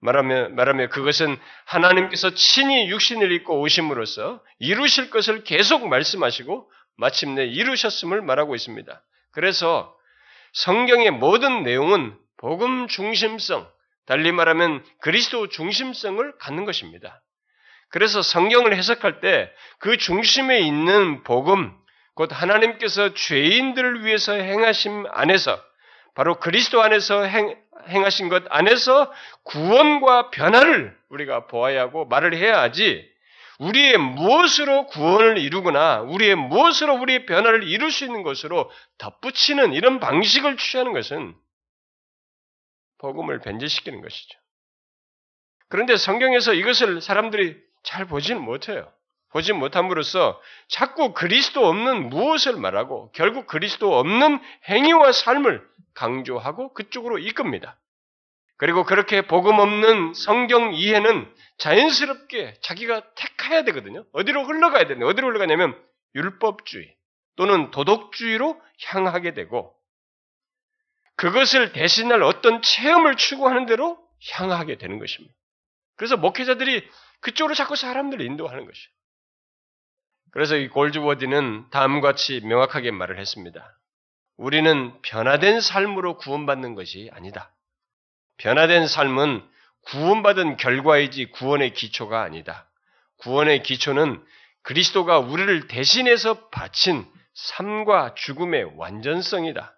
말하며, 0.00 0.50
말하며 0.50 0.88
그것은 0.88 1.36
하나님께서 1.64 2.34
친히 2.34 2.88
육신을 2.90 3.32
입고 3.32 3.60
오심으로써 3.60 4.42
이루실 4.58 5.10
것을 5.10 5.44
계속 5.44 5.88
말씀하시고 5.88 6.70
마침내 6.96 7.44
이루셨음을 7.44 8.22
말하고 8.22 8.54
있습니다. 8.54 9.02
그래서 9.32 9.94
성경의 10.52 11.10
모든 11.12 11.62
내용은 11.62 12.16
복음 12.38 12.88
중심성, 12.88 13.68
달리 14.06 14.32
말하면 14.32 14.84
그리스도 15.00 15.48
중심성을 15.48 16.38
갖는 16.38 16.64
것입니다. 16.64 17.22
그래서 17.88 18.22
성경을 18.22 18.76
해석할 18.76 19.20
때 19.20 19.50
그 19.78 19.96
중심에 19.96 20.60
있는 20.60 21.22
복음, 21.22 21.72
곧 22.14 22.30
하나님께서 22.32 23.14
죄인들을 23.14 24.04
위해서 24.04 24.32
행하심 24.32 25.06
안에서 25.10 25.62
바로 26.14 26.40
그리스도 26.40 26.82
안에서 26.82 27.24
행, 27.24 27.54
행하신 27.88 28.28
것 28.28 28.44
안에서 28.48 29.12
구원과 29.44 30.30
변화를 30.30 30.96
우리가 31.08 31.46
보아야 31.46 31.82
하고 31.82 32.04
말을 32.06 32.34
해야 32.36 32.60
하지 32.60 33.08
우리의 33.58 33.96
무엇으로 33.96 34.86
구원을 34.86 35.38
이루거나 35.38 36.00
우리의 36.02 36.34
무엇으로 36.34 36.94
우리의 36.96 37.26
변화를 37.26 37.66
이룰 37.66 37.90
수 37.90 38.04
있는 38.04 38.22
것으로 38.22 38.70
덧붙이는 38.98 39.72
이런 39.72 39.98
방식을 39.98 40.56
취하는 40.58 40.92
것은 40.92 41.34
복음을 42.98 43.40
변제시키는 43.40 44.02
것이죠. 44.02 44.38
그런데 45.68 45.96
성경에서 45.96 46.54
이것을 46.54 47.00
사람들이 47.00 47.56
잘 47.82 48.06
보지는 48.06 48.42
못해요. 48.42 48.90
보지 49.30 49.52
못함으로써 49.52 50.40
자꾸 50.68 51.12
그리스도 51.12 51.66
없는 51.66 52.08
무엇을 52.08 52.56
말하고 52.56 53.10
결국 53.12 53.46
그리스도 53.46 53.98
없는 53.98 54.40
행위와 54.68 55.12
삶을 55.12 55.62
강조하고 55.96 56.72
그쪽으로 56.74 57.18
이끕니다. 57.18 57.78
그리고 58.58 58.84
그렇게 58.84 59.26
복음 59.26 59.58
없는 59.58 60.14
성경 60.14 60.72
이해는 60.72 61.30
자연스럽게 61.58 62.58
자기가 62.62 63.02
택해야 63.14 63.64
되거든요. 63.64 64.04
어디로 64.12 64.44
흘러가야 64.44 64.86
되는데 64.86 65.04
어디로 65.04 65.28
흘러가냐면 65.28 65.78
율법주의 66.14 66.94
또는 67.36 67.70
도덕주의로 67.70 68.60
향하게 68.86 69.34
되고 69.34 69.74
그것을 71.16 71.72
대신할 71.72 72.22
어떤 72.22 72.62
체험을 72.62 73.16
추구하는 73.16 73.66
대로 73.66 73.98
향하게 74.32 74.78
되는 74.78 74.98
것입니다. 74.98 75.34
그래서 75.96 76.16
목회자들이 76.16 76.88
그쪽으로 77.20 77.54
자꾸 77.54 77.76
사람들을 77.76 78.24
인도하는 78.24 78.66
것이에요. 78.66 78.88
그래서 80.32 80.56
이 80.56 80.68
골즈워디는 80.68 81.70
다음과 81.70 82.08
같이 82.08 82.40
명확하게 82.40 82.90
말을 82.90 83.18
했습니다. 83.18 83.78
우리는 84.36 84.92
변화된 85.02 85.60
삶으로 85.60 86.18
구원받는 86.18 86.74
것이 86.74 87.10
아니다. 87.12 87.52
변화된 88.38 88.86
삶은 88.86 89.42
구원받은 89.86 90.56
결과이지 90.56 91.26
구원의 91.32 91.72
기초가 91.72 92.22
아니다. 92.22 92.68
구원의 93.18 93.62
기초는 93.62 94.22
그리스도가 94.62 95.18
우리를 95.18 95.68
대신해서 95.68 96.48
바친 96.48 97.06
삶과 97.34 98.14
죽음의 98.14 98.72
완전성이다. 98.76 99.74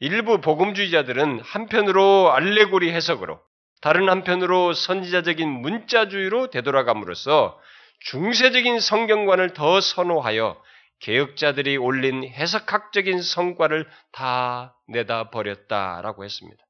일부 0.00 0.40
복음주의자들은 0.40 1.40
한편으로 1.40 2.32
알레고리 2.32 2.90
해석으로 2.92 3.40
다른 3.80 4.08
한편으로 4.08 4.72
선지자적인 4.72 5.48
문자주의로 5.48 6.50
되돌아감으로써 6.50 7.58
중세적인 8.00 8.80
성경관을 8.80 9.54
더 9.54 9.80
선호하여 9.80 10.60
개혁자들이 11.00 11.76
올린 11.76 12.24
해석학적인 12.24 13.22
성과를 13.22 13.88
다 14.12 14.76
내다 14.88 15.30
버렸다라고 15.30 16.24
했습니다. 16.24 16.62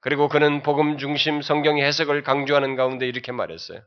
그리고 0.00 0.28
그는 0.28 0.62
복음 0.62 0.98
중심 0.98 1.40
성경 1.40 1.78
해석을 1.78 2.22
강조하는 2.22 2.76
가운데 2.76 3.06
이렇게 3.06 3.32
말했어요. 3.32 3.80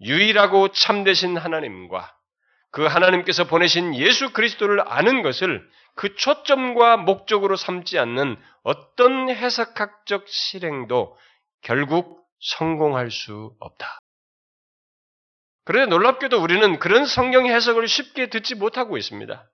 유일하고 0.00 0.68
참되신 0.68 1.36
하나님과 1.36 2.16
그 2.70 2.84
하나님께서 2.84 3.44
보내신 3.44 3.94
예수 3.94 4.32
그리스도를 4.32 4.82
아는 4.86 5.22
것을 5.22 5.68
그 5.94 6.16
초점과 6.16 6.96
목적으로 6.96 7.56
삼지 7.56 7.98
않는 7.98 8.36
어떤 8.62 9.30
해석학적 9.30 10.28
실행도 10.28 11.16
결국 11.62 12.24
성공할 12.40 13.10
수 13.10 13.54
없다. 13.60 13.98
그런데 15.64 15.90
놀랍게도 15.90 16.40
우리는 16.40 16.78
그런 16.78 17.06
성경 17.06 17.46
해석을 17.46 17.88
쉽게 17.88 18.28
듣지 18.28 18.54
못하고 18.54 18.96
있습니다. 18.96 19.50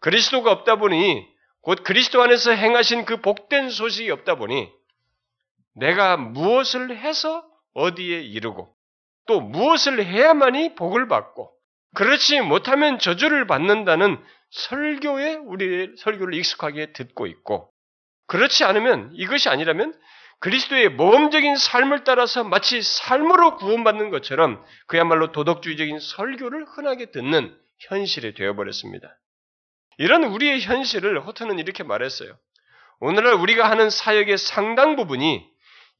그리스도가 0.00 0.50
없다 0.50 0.76
보니 0.76 1.26
곧 1.62 1.82
그리스도 1.84 2.22
안에서 2.22 2.52
행하신 2.52 3.04
그 3.04 3.20
복된 3.20 3.68
소식이 3.68 4.10
없다 4.10 4.36
보니 4.36 4.70
내가 5.74 6.16
무엇을 6.16 6.96
해서 6.96 7.44
어디에 7.74 8.20
이르고 8.20 8.74
또 9.26 9.40
무엇을 9.40 10.04
해야만이 10.04 10.74
복을 10.74 11.06
받고 11.06 11.52
그렇지 11.94 12.40
못하면 12.40 12.98
저주를 12.98 13.46
받는다는 13.46 14.22
설교에 14.50 15.34
우리 15.34 15.94
설교를 15.98 16.34
익숙하게 16.34 16.92
듣고 16.92 17.26
있고 17.26 17.70
그렇지 18.26 18.64
않으면 18.64 19.10
이것이 19.14 19.48
아니라면 19.48 19.94
그리스도의 20.40 20.88
모험적인 20.90 21.56
삶을 21.56 22.04
따라서 22.04 22.44
마치 22.44 22.80
삶으로 22.82 23.56
구원받는 23.56 24.10
것처럼 24.10 24.64
그야말로 24.86 25.32
도덕주의적인 25.32 26.00
설교를 26.00 26.64
흔하게 26.64 27.10
듣는 27.10 27.54
현실이 27.78 28.34
되어버렸습니다. 28.34 29.16
이런 29.98 30.24
우리의 30.24 30.60
현실을 30.62 31.20
호트는 31.20 31.58
이렇게 31.58 31.82
말했어요. 31.82 32.36
오늘날 33.00 33.34
우리가 33.34 33.70
하는 33.70 33.90
사역의 33.90 34.38
상당 34.38 34.96
부분이 34.96 35.46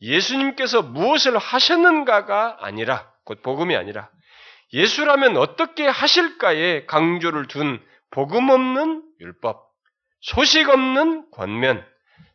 예수님께서 0.00 0.82
무엇을 0.82 1.36
하셨는가가 1.36 2.58
아니라, 2.60 3.10
곧 3.24 3.42
복음이 3.42 3.76
아니라, 3.76 4.10
예수라면 4.72 5.36
어떻게 5.36 5.86
하실까에 5.86 6.86
강조를 6.86 7.48
둔 7.48 7.84
복음 8.10 8.48
없는 8.48 9.02
율법, 9.20 9.68
소식 10.20 10.70
없는 10.70 11.30
권면, 11.32 11.84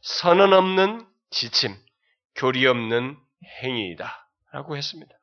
선언 0.02 0.54
없는 0.54 1.06
지침, 1.32 1.76
교리 2.36 2.66
없는 2.68 3.18
행위이다. 3.64 4.28
라고 4.52 4.78
했습니다. 4.78 5.14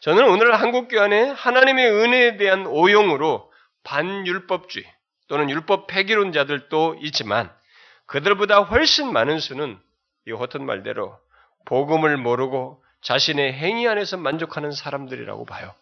저는 0.00 0.28
오늘 0.28 0.54
한국교 0.60 1.00
안에 1.00 1.30
하나님의 1.30 1.90
은혜에 1.90 2.36
대한 2.36 2.66
오용으로 2.66 3.52
반율법주의 3.84 4.84
또는 5.28 5.48
율법 5.48 5.86
폐기론자들도 5.86 6.96
있지만 7.02 7.54
그들보다 8.06 8.62
훨씬 8.62 9.12
많은 9.12 9.38
수는 9.38 9.80
이 10.26 10.32
호튼 10.32 10.66
말대로 10.66 11.18
복음을 11.64 12.16
모르고 12.16 12.82
자신의 13.02 13.52
행위 13.52 13.86
안에서 13.88 14.16
만족하는 14.16 14.72
사람들이라고 14.72 15.44
봐요. 15.44 15.74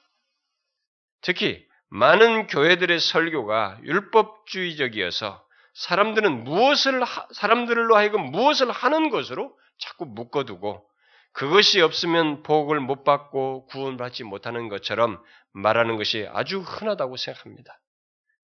특히 1.23 1.67
많은 1.89 2.47
교회들의 2.47 3.01
설교가 3.01 3.79
율법주의적이어서 3.83 5.45
사람들은 5.75 6.45
무엇을 6.45 7.03
사람들로 7.33 7.97
하여금 7.97 8.31
무엇을 8.31 8.71
하는 8.71 9.11
것으로 9.11 9.57
자꾸 9.81 10.07
묶어두고 10.07 10.87
그것이 11.33 11.81
없으면 11.81 12.43
복을 12.43 12.81
못 12.81 13.05
받고 13.05 13.67
구원받지 13.67 14.25
못하는 14.25 14.69
것처럼 14.69 15.23
말하는 15.53 15.97
것이 15.97 16.29
아주 16.33 16.61
흔하다고 16.61 17.17
생각합니다. 17.17 17.81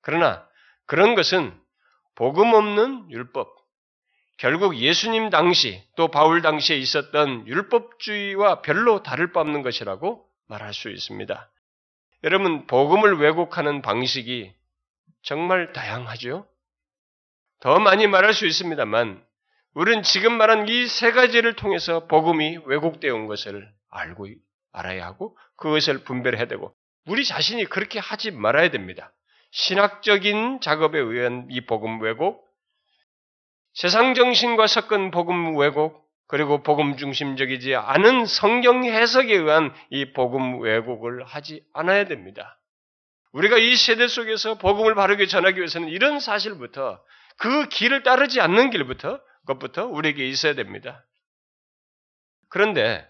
그러나 0.00 0.46
그런 0.86 1.14
것은 1.14 1.58
복음 2.14 2.54
없는 2.54 3.10
율법, 3.10 3.54
결국 4.38 4.76
예수님 4.76 5.30
당시 5.30 5.82
또 5.96 6.08
바울 6.08 6.42
당시에 6.42 6.76
있었던 6.76 7.46
율법주의와 7.46 8.62
별로 8.62 9.02
다를 9.02 9.32
바 9.32 9.40
없는 9.40 9.62
것이라고 9.62 10.26
말할 10.46 10.74
수 10.74 10.90
있습니다. 10.90 11.50
여러분, 12.24 12.66
복음을 12.66 13.18
왜곡하는 13.18 13.82
방식이 13.82 14.54
정말 15.22 15.72
다양하죠? 15.72 16.46
더 17.60 17.78
많이 17.78 18.06
말할 18.06 18.32
수 18.32 18.46
있습니다만, 18.46 19.25
우리는 19.76 20.02
지금 20.02 20.38
말한 20.38 20.68
이 20.70 20.86
세 20.88 21.12
가지를 21.12 21.54
통해서 21.54 22.06
복음이 22.06 22.60
왜곡되어 22.64 23.14
온 23.14 23.26
것을 23.26 23.70
알고 23.90 24.26
알아야 24.72 25.04
하고 25.04 25.36
그것을 25.56 26.02
분별해야 26.02 26.46
되고 26.46 26.74
우리 27.06 27.26
자신이 27.26 27.66
그렇게 27.66 27.98
하지 27.98 28.30
말아야 28.30 28.70
됩니다. 28.70 29.12
신학적인 29.50 30.60
작업에 30.62 30.98
의한 30.98 31.46
이 31.50 31.60
복음 31.66 32.00
왜곡, 32.00 32.42
세상 33.74 34.14
정신과 34.14 34.66
섞은 34.66 35.10
복음 35.10 35.58
왜곡, 35.58 36.02
그리고 36.26 36.62
복음 36.62 36.96
중심적이지 36.96 37.74
않은 37.74 38.24
성경 38.24 38.82
해석에 38.82 39.34
의한 39.34 39.74
이 39.90 40.12
복음 40.14 40.58
왜곡을 40.62 41.22
하지 41.24 41.62
않아야 41.74 42.06
됩니다. 42.06 42.58
우리가 43.32 43.58
이 43.58 43.76
세대 43.76 44.08
속에서 44.08 44.56
복음을 44.56 44.94
바르게 44.94 45.26
전하기 45.26 45.58
위해서는 45.58 45.88
이런 45.88 46.18
사실부터 46.18 46.98
그 47.36 47.68
길을 47.68 48.02
따르지 48.02 48.40
않는 48.40 48.70
길부터 48.70 49.20
것부터 49.46 49.86
우리에게 49.86 50.28
있어야 50.28 50.54
됩니다. 50.54 51.04
그런데 52.48 53.06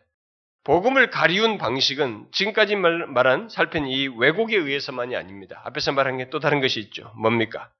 복음을 0.65 1.11
가리운 1.11 1.59
방식은 1.59 2.29
지금까지 2.33 2.75
말한 2.77 3.49
살핀 3.49 3.87
이 3.87 4.09
왜곡에 4.09 4.57
의해서만이 4.57 5.15
아닙니다. 5.17 5.63
앞에서 5.65 5.93
말한 5.93 6.19
게 6.19 6.31
또 6.31 6.41
다른 6.41 6.61
것이 6.61 6.81
있죠. 6.81 7.13
뭡니까? 7.17 7.73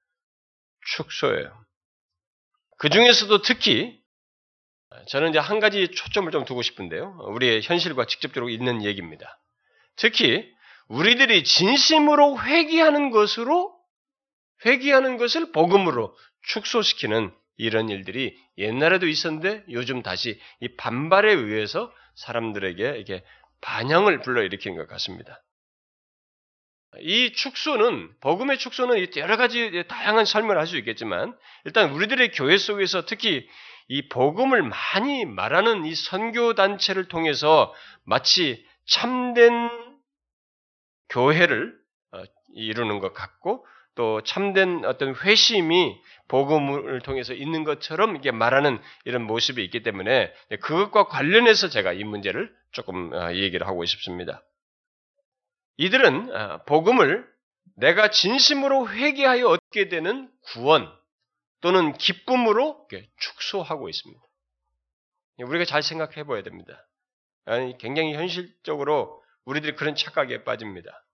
축소예요. 0.85 1.65
그 2.77 2.89
중에서도 2.89 3.41
특히 3.41 3.99
저는 5.09 5.31
이제 5.31 5.39
한 5.39 5.59
가지 5.59 5.89
초점을 5.89 6.31
좀 6.31 6.45
두고 6.45 6.61
싶은데요. 6.61 7.17
우리의 7.33 7.61
현실과 7.61 8.05
직접적으로 8.05 8.49
있는 8.49 8.83
얘기입니다. 8.83 9.37
특히 9.97 10.49
우리들이 10.87 11.43
진심으로 11.43 12.39
회개하는 12.39 13.11
것으로 13.11 13.77
회개하는 14.65 15.17
것을 15.17 15.51
복음으로 15.51 16.15
축소시키는 16.43 17.35
이런 17.57 17.89
일들이 17.89 18.37
옛날에도 18.57 19.07
있었는데 19.07 19.65
요즘 19.71 20.01
다시 20.03 20.39
이 20.61 20.69
반발에 20.75 21.33
의해서 21.33 21.91
사람들에게 22.15 22.97
이게 22.99 23.23
반향을 23.61 24.21
불러일으키는 24.21 24.77
것 24.77 24.87
같습니다. 24.87 25.43
이 26.99 27.33
축소는 27.33 28.11
복음의 28.21 28.57
축소는 28.57 29.15
여러 29.17 29.37
가지 29.37 29.83
다양한 29.87 30.25
설명을 30.25 30.57
할 30.57 30.67
수 30.67 30.77
있겠지만 30.77 31.37
일단 31.65 31.91
우리들의 31.91 32.31
교회 32.31 32.57
속에서 32.57 33.05
특히 33.05 33.47
이 33.87 34.07
복음을 34.09 34.63
많이 34.63 35.25
말하는 35.25 35.85
이 35.85 35.95
선교 35.95 36.55
단체를 36.55 37.07
통해서 37.07 37.73
마치 38.03 38.65
참된 38.85 39.69
교회를 41.09 41.77
어, 42.11 42.23
이루는 42.53 42.99
것 42.99 43.13
같고 43.13 43.65
또 43.97 44.21
참된 44.21 44.85
어떤 44.85 45.15
회심이 45.15 45.99
복음을 46.27 47.01
통해서 47.01 47.33
있는 47.33 47.63
것처럼 47.63 48.15
이게 48.15 48.29
말하는 48.29 48.79
이런 49.05 49.23
모습이 49.23 49.63
있기 49.65 49.81
때문에 49.81 50.31
그것과 50.61 51.07
관련해서 51.07 51.67
제가 51.69 51.93
이 51.93 52.03
문제를 52.03 52.55
조금 52.71 53.11
어, 53.11 53.33
얘기를 53.33 53.65
하고 53.65 53.83
싶습니다. 53.85 54.43
이들은 55.77 56.31
어, 56.31 56.63
복음을 56.65 57.27
내가 57.75 58.11
진심으로 58.11 58.87
회개하여 58.89 59.47
얻게 59.47 59.89
되는 59.89 60.29
구원 60.53 60.87
또는 61.61 61.93
기쁨으로 61.93 62.87
축소하고 63.17 63.89
있습니다. 63.89 64.21
우리가 65.39 65.65
잘 65.65 65.81
생각해 65.81 66.23
봐야 66.23 66.43
됩니다. 66.43 66.87
굉장히 67.79 68.13
현실적으로 68.13 69.23
우리들이 69.45 69.75
그런 69.75 69.95
착각에 69.95 70.43
빠집니다. 70.43 71.06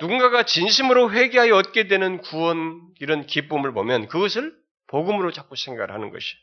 누군가가 0.00 0.44
진심으로 0.44 1.12
회개하여 1.12 1.54
얻게 1.54 1.86
되는 1.86 2.18
구원, 2.18 2.80
이런 3.00 3.26
기쁨을 3.26 3.72
보면 3.72 4.08
그것을 4.08 4.54
복음으로 4.88 5.32
자꾸 5.32 5.56
생각을 5.56 5.92
하는 5.92 6.10
것이. 6.10 6.36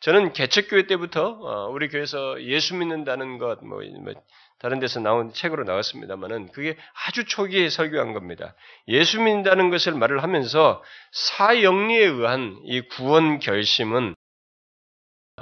저는 0.00 0.32
개척교회 0.32 0.86
때부터 0.88 1.28
어, 1.28 1.68
우리 1.70 1.88
교회에서 1.88 2.42
예수 2.42 2.74
믿는다는 2.74 3.38
것, 3.38 3.64
뭐, 3.64 3.80
뭐 4.02 4.14
다른 4.58 4.80
데서 4.80 5.00
나온 5.00 5.32
책으로 5.32 5.64
나왔습니다만은 5.64 6.50
그게 6.52 6.76
아주 7.06 7.24
초기에 7.24 7.68
설교한 7.68 8.12
겁니다. 8.12 8.54
예수 8.88 9.20
믿는다는 9.20 9.70
것을 9.70 9.94
말을 9.94 10.22
하면서 10.22 10.82
사영리에 11.12 12.04
의한 12.04 12.60
이 12.64 12.80
구원 12.80 13.38
결심은 13.38 14.14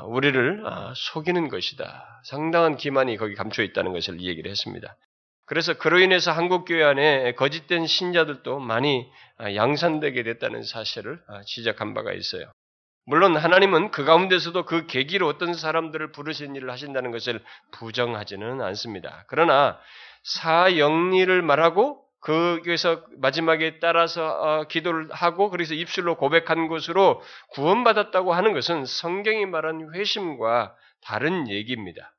우리를 0.03 0.63
아, 0.67 0.93
속이는 0.95 1.49
것이다. 1.49 2.23
상당한 2.25 2.77
기만이 2.77 3.17
거기 3.17 3.35
감춰 3.35 3.63
있다는 3.63 3.93
것을 3.93 4.21
얘기를 4.21 4.51
했습니다. 4.51 4.97
그래서 5.51 5.75
그로 5.75 5.99
인해서 5.99 6.31
한국 6.31 6.65
교회 6.65 6.85
안에 6.85 7.33
거짓된 7.33 7.89
신자들도 7.89 8.61
많이 8.61 9.11
아, 9.37 9.53
양산되게 9.53 10.23
됐다는 10.23 10.63
사실을 10.63 11.21
아, 11.27 11.43
지적한 11.45 11.93
바가 11.93 12.13
있어요. 12.13 12.53
물론 13.05 13.37
하나님은 13.37 13.91
그 13.91 14.05
가운데서도 14.05 14.65
그 14.65 14.87
계기로 14.87 15.27
어떤 15.27 15.55
사람들을 15.55 16.13
부르신 16.13 16.55
일을 16.55 16.71
하신다는 16.71 17.11
것을 17.11 17.43
부정하지는 17.73 18.61
않습니다. 18.61 19.25
그러나 19.27 19.81
사영리를 20.23 21.43
말하고 21.43 22.01
거기서 22.21 23.05
마지막에 23.19 23.81
따라서 23.81 24.29
어, 24.29 24.65
기도를 24.69 25.09
하고 25.11 25.51
그래서 25.51 25.75
입술로 25.75 26.17
고백한 26.17 26.69
것으로 26.69 27.23
구원받았다고 27.55 28.35
하는 28.35 28.53
것은 28.53 28.85
성경이 28.85 29.47
말한 29.47 29.95
회심과 29.97 30.77
다른 31.03 31.49
얘기입니다. 31.49 32.15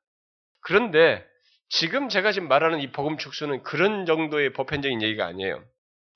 그런데 0.60 1.31
지금 1.72 2.10
제가 2.10 2.32
지금 2.32 2.48
말하는 2.48 2.80
이 2.80 2.92
복음 2.92 3.16
축소는 3.16 3.62
그런 3.62 4.04
정도의 4.04 4.52
보편적인 4.52 5.00
얘기가 5.00 5.24
아니에요. 5.24 5.64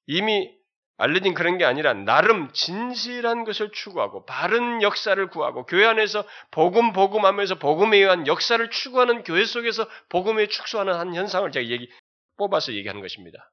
이미 0.07 0.55
알려진 0.99 1.33
그런 1.33 1.57
게 1.57 1.65
아니라 1.65 1.95
나름 1.95 2.53
진실한 2.53 3.45
것을 3.45 3.73
추구하고 3.73 4.27
바른 4.27 4.83
역사를 4.83 5.27
구하고 5.29 5.65
교회 5.65 5.87
안에서 5.87 6.25
복음 6.51 6.93
복음하면서 6.93 7.59
복음에 7.59 7.97
의한 7.97 8.27
역사를 8.27 8.71
추구하는 8.71 9.25
교회 9.25 9.47
속에서 9.47 9.89
복음에 10.11 10.47
축소하는 10.47 10.93
한 10.95 11.15
현상을 11.15 11.51
제가 11.51 11.67
얘기 11.69 11.89
뽑아서 12.37 12.75
얘기하는 12.75 13.01
것입니다. 13.01 13.51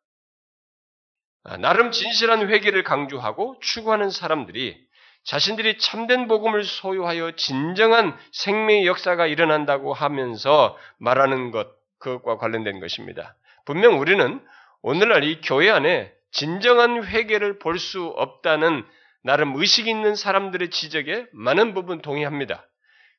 아, 1.45 1.55
나름 1.55 1.91
진실한 1.91 2.49
회개를 2.49 2.83
강조하고 2.83 3.59
추구하는 3.61 4.09
사람들이 4.09 4.77
자신들이 5.23 5.77
참된 5.77 6.27
복음을 6.27 6.65
소유하여 6.65 7.37
진정한 7.37 8.17
생명의 8.33 8.85
역사가 8.87 9.25
일어난다고 9.27 9.93
하면서 9.93 10.77
말하는 10.97 11.51
것, 11.51 11.82
그것과 12.03 12.37
관련된 12.37 12.79
것입니다. 12.79 13.35
분명 13.65 13.99
우리는 13.99 14.41
오늘날 14.81 15.23
이 15.23 15.39
교회 15.41 15.69
안에 15.69 16.11
진정한 16.31 17.03
회개를 17.03 17.59
볼 17.59 17.79
수 17.79 18.05
없다는 18.05 18.85
나름 19.23 19.55
의식 19.55 19.87
있는 19.87 20.15
사람들의 20.15 20.69
지적에 20.69 21.25
많은 21.31 21.73
부분 21.73 22.01
동의합니다. 22.01 22.67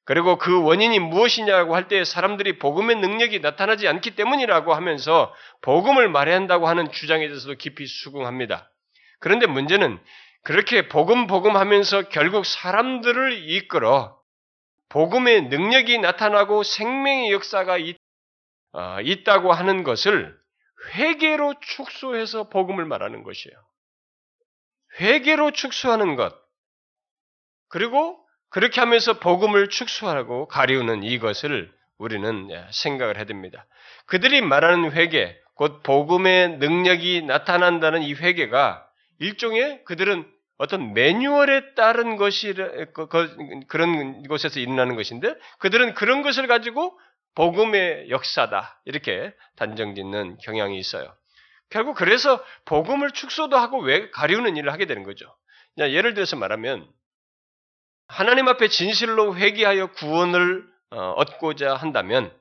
그리고 0.04 0.36
그 0.36 0.62
원인이 0.62 0.98
무엇이냐고 0.98 1.74
할 1.74 1.88
때 1.88 2.04
사람들이 2.04 2.58
복음의 2.58 2.96
능력이 2.96 3.40
나타나지 3.40 3.88
않기 3.88 4.10
때문이라고 4.16 4.74
하면서 4.74 5.32
복음을 5.62 6.10
말해야 6.10 6.36
한다고 6.36 6.68
하는 6.68 6.92
주장에 6.92 7.26
대해서도 7.26 7.54
깊이 7.54 7.86
수긍합니다. 7.86 8.70
그런데 9.18 9.46
문제는 9.46 9.98
그렇게 10.42 10.88
복음 10.88 11.26
복음 11.26 11.56
하면서 11.56 12.02
결국 12.10 12.44
사람들을 12.44 13.48
이끌어 13.48 14.18
복음의 14.90 15.44
능력이 15.44 15.98
나타나고 15.98 16.62
생명의 16.62 17.32
역사가 17.32 17.78
있, 17.78 17.96
어, 17.96 18.03
있다고 19.02 19.52
하는 19.52 19.84
것을 19.84 20.36
회개로 20.94 21.54
축소해서 21.60 22.48
복음을 22.48 22.84
말하는 22.84 23.22
것이에요. 23.22 23.56
회개로 25.00 25.52
축소하는 25.52 26.16
것. 26.16 26.34
그리고 27.68 28.18
그렇게 28.50 28.80
하면서 28.80 29.18
복음을 29.18 29.68
축소하고 29.68 30.46
가리우는 30.46 31.02
이것을 31.02 31.72
우리는 31.98 32.50
예, 32.50 32.66
생각을 32.70 33.16
해야 33.16 33.24
됩니다. 33.24 33.66
그들이 34.06 34.42
말하는 34.42 34.92
회개, 34.92 35.36
곧 35.54 35.82
복음의 35.82 36.58
능력이 36.58 37.22
나타난다는 37.22 38.02
이 38.02 38.14
회개가 38.14 38.86
일종의 39.18 39.84
그들은 39.84 40.28
어떤 40.56 40.92
매뉴얼에 40.92 41.74
따른 41.74 42.16
것이 42.16 42.54
그런 43.66 44.22
곳에서 44.24 44.60
일어나는 44.60 44.94
것인데 44.94 45.34
그들은 45.58 45.94
그런 45.94 46.22
것을 46.22 46.46
가지고 46.46 46.96
복음의 47.34 48.10
역사다. 48.10 48.80
이렇게 48.84 49.32
단정짓는 49.56 50.38
경향이 50.38 50.78
있어요. 50.78 51.14
결국 51.70 51.94
그래서 51.96 52.42
복음을 52.64 53.10
축소도 53.10 53.56
하고 53.56 53.80
왜 53.80 54.10
가리우는 54.10 54.56
일을 54.56 54.72
하게 54.72 54.86
되는 54.86 55.02
거죠. 55.02 55.34
예를 55.78 56.14
들어서 56.14 56.36
말하면 56.36 56.88
하나님 58.06 58.48
앞에 58.48 58.68
진실로 58.68 59.36
회개하여 59.36 59.92
구원을 59.92 60.64
어, 60.90 61.10
얻고자 61.16 61.74
한다면 61.74 62.32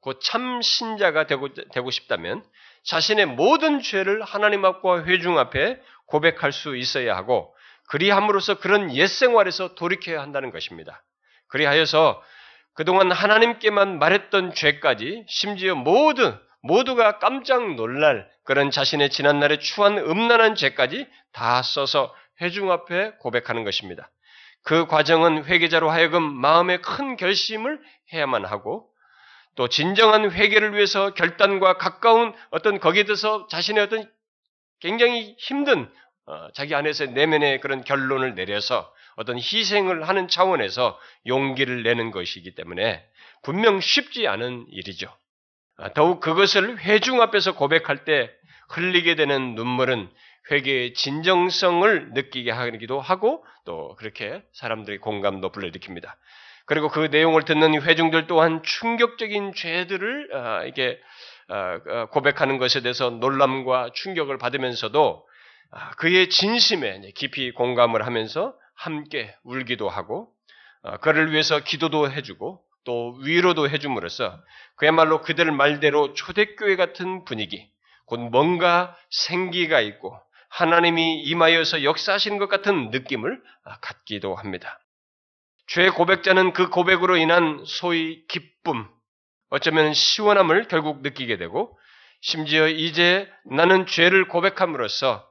곧 0.00 0.20
참 0.20 0.60
신자가 0.60 1.26
되고, 1.26 1.54
되고 1.54 1.90
싶다면 1.90 2.44
자신의 2.84 3.26
모든 3.26 3.80
죄를 3.80 4.22
하나님 4.22 4.64
앞과 4.64 5.04
회중 5.04 5.38
앞에 5.38 5.80
고백할 6.06 6.50
수 6.50 6.76
있어야 6.76 7.16
하고 7.16 7.54
그리함으로써 7.88 8.58
그런 8.58 8.92
옛 8.96 9.06
생활에서 9.06 9.74
돌이켜야 9.76 10.20
한다는 10.20 10.50
것입니다. 10.50 11.04
그리하여서 11.48 12.20
그동안 12.74 13.12
하나님께만 13.12 13.98
말했던 13.98 14.54
죄까지 14.54 15.24
심지어 15.28 15.74
모두 15.74 16.34
모두가 16.62 17.18
깜짝 17.18 17.74
놀랄 17.74 18.28
그런 18.44 18.70
자신의 18.70 19.10
지난날의 19.10 19.60
추한 19.60 19.98
음란한 19.98 20.54
죄까지 20.54 21.06
다 21.32 21.62
써서 21.62 22.14
회중 22.40 22.70
앞에 22.70 23.12
고백하는 23.20 23.64
것입니다. 23.64 24.10
그 24.64 24.86
과정은 24.86 25.44
회개자로 25.44 25.90
하여금 25.90 26.22
마음의 26.22 26.82
큰 26.82 27.16
결심을 27.16 27.80
해야만 28.12 28.44
하고 28.44 28.88
또 29.54 29.68
진정한 29.68 30.30
회개를 30.30 30.74
위해서 30.74 31.12
결단과 31.14 31.76
가까운 31.76 32.32
어떤 32.50 32.78
거기에 32.78 33.04
대해서 33.04 33.46
자신의 33.48 33.84
어떤 33.84 34.10
굉장히 34.80 35.36
힘든 35.38 35.90
어, 36.26 36.48
자기 36.54 36.74
안에서 36.74 37.06
내면의 37.06 37.60
그런 37.60 37.82
결론을 37.82 38.34
내려서 38.34 38.92
어떤 39.16 39.36
희생을 39.36 40.08
하는 40.08 40.28
차원에서 40.28 40.98
용기를 41.26 41.82
내는 41.82 42.10
것이기 42.10 42.54
때문에 42.54 43.04
분명 43.42 43.80
쉽지 43.80 44.26
않은 44.28 44.66
일이죠. 44.70 45.14
아, 45.76 45.92
더욱 45.92 46.20
그것을 46.20 46.78
회중 46.78 47.20
앞에서 47.20 47.54
고백할 47.54 48.04
때 48.04 48.30
흘리게 48.70 49.14
되는 49.16 49.54
눈물은 49.54 50.10
회개의 50.50 50.94
진정성을 50.94 52.12
느끼게 52.14 52.50
하기도 52.50 53.00
하고 53.00 53.44
또 53.64 53.94
그렇게 53.96 54.42
사람들이 54.52 54.98
공감도 54.98 55.52
불러일으킵니다. 55.52 56.12
그리고 56.66 56.88
그 56.88 57.08
내용을 57.10 57.44
듣는 57.44 57.80
회중들 57.82 58.26
또한 58.26 58.62
충격적인 58.62 59.54
죄들을 59.54 60.30
아, 60.34 60.64
이게 60.64 61.00
아, 61.48 62.06
고백하는 62.06 62.58
것에 62.58 62.80
대해서 62.80 63.10
놀람과 63.10 63.90
충격을 63.94 64.38
받으면서도 64.38 65.26
그의 65.96 66.28
진심에 66.28 67.00
깊이 67.14 67.50
공감을 67.52 68.06
하면서 68.06 68.54
함께 68.82 69.34
울기도 69.44 69.88
하고 69.88 70.32
어, 70.82 70.96
그를 70.98 71.30
위해서 71.30 71.60
기도도 71.60 72.10
해주고 72.10 72.60
또 72.84 73.16
위로도 73.20 73.68
해줌으로써 73.68 74.40
그야말로 74.74 75.20
그들 75.20 75.52
말대로 75.52 76.14
초대교회 76.14 76.74
같은 76.74 77.24
분위기, 77.24 77.70
곧 78.06 78.18
뭔가 78.18 78.96
생기가 79.10 79.80
있고 79.80 80.18
하나님이 80.48 81.22
임하여서 81.22 81.84
역사하시는 81.84 82.38
것 82.38 82.48
같은 82.48 82.90
느낌을 82.90 83.40
아, 83.64 83.78
갖기도 83.78 84.34
합니다. 84.34 84.80
죄 85.68 85.88
고백자는 85.88 86.52
그 86.52 86.68
고백으로 86.68 87.16
인한 87.16 87.62
소위 87.64 88.26
기쁨, 88.26 88.88
어쩌면 89.50 89.94
시원함을 89.94 90.66
결국 90.66 91.02
느끼게 91.02 91.36
되고 91.36 91.78
심지어 92.20 92.66
이제 92.66 93.30
나는 93.44 93.86
죄를 93.86 94.26
고백함으로써 94.26 95.24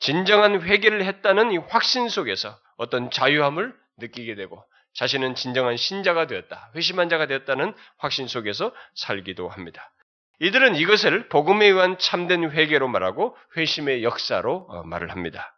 진정한 0.00 0.62
회개를 0.62 1.04
했다는 1.04 1.52
이 1.52 1.58
확신 1.58 2.08
속에서 2.08 2.58
어떤 2.78 3.10
자유함을 3.10 3.74
느끼게 3.98 4.34
되고 4.34 4.64
자신은 4.94 5.34
진정한 5.34 5.76
신자가 5.76 6.26
되었다, 6.26 6.72
회심한 6.74 7.08
자가 7.08 7.26
되었다는 7.26 7.74
확신 7.98 8.26
속에서 8.26 8.72
살기도 8.94 9.48
합니다. 9.48 9.92
이들은 10.40 10.76
이것을 10.76 11.28
복음에 11.28 11.66
의한 11.66 11.98
참된 11.98 12.50
회개로 12.50 12.88
말하고 12.88 13.36
회심의 13.56 14.02
역사로 14.02 14.66
어, 14.68 14.82
말을 14.84 15.10
합니다. 15.10 15.54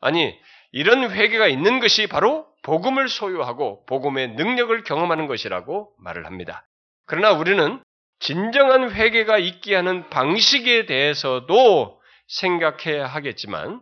아니, 0.00 0.36
이런 0.72 1.10
회개가 1.10 1.48
있는 1.48 1.80
것이 1.80 2.06
바로 2.06 2.46
복음을 2.62 3.08
소유하고 3.08 3.84
복음의 3.86 4.32
능력을 4.32 4.82
경험하는 4.84 5.26
것이라고 5.26 5.92
말을 5.98 6.26
합니다. 6.26 6.66
그러나 7.06 7.32
우리는 7.32 7.82
진정한 8.20 8.90
회개가 8.92 9.38
있게 9.38 9.74
하는 9.74 10.08
방식에 10.08 10.86
대해서도 10.86 12.00
생각해야 12.28 13.06
하겠지만 13.06 13.80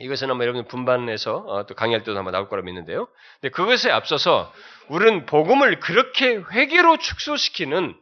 이것은 0.00 0.30
아마 0.30 0.44
여러분 0.44 0.66
분반에서 0.66 1.36
어, 1.36 1.66
또 1.66 1.74
강의할 1.74 2.02
때도 2.02 2.18
아마 2.18 2.30
나올 2.30 2.48
거라 2.48 2.62
믿는데요. 2.62 3.06
근데 3.40 3.50
그것에 3.52 3.90
앞서서 3.90 4.52
우리는 4.88 5.26
복음을 5.26 5.78
그렇게 5.78 6.36
회개로 6.36 6.96
축소시키는 6.96 7.94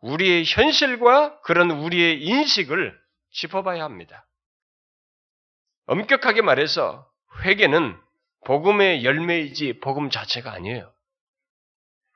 우리의 0.00 0.44
현실과 0.46 1.40
그런 1.42 1.70
우리의 1.70 2.22
인식을 2.22 2.98
짚어봐야 3.32 3.84
합니다. 3.84 4.26
엄격하게 5.86 6.42
말해서 6.42 7.06
회개는 7.42 7.96
복음의 8.46 9.04
열매이지 9.04 9.80
복음 9.80 10.10
자체가 10.10 10.52
아니에요. 10.52 10.92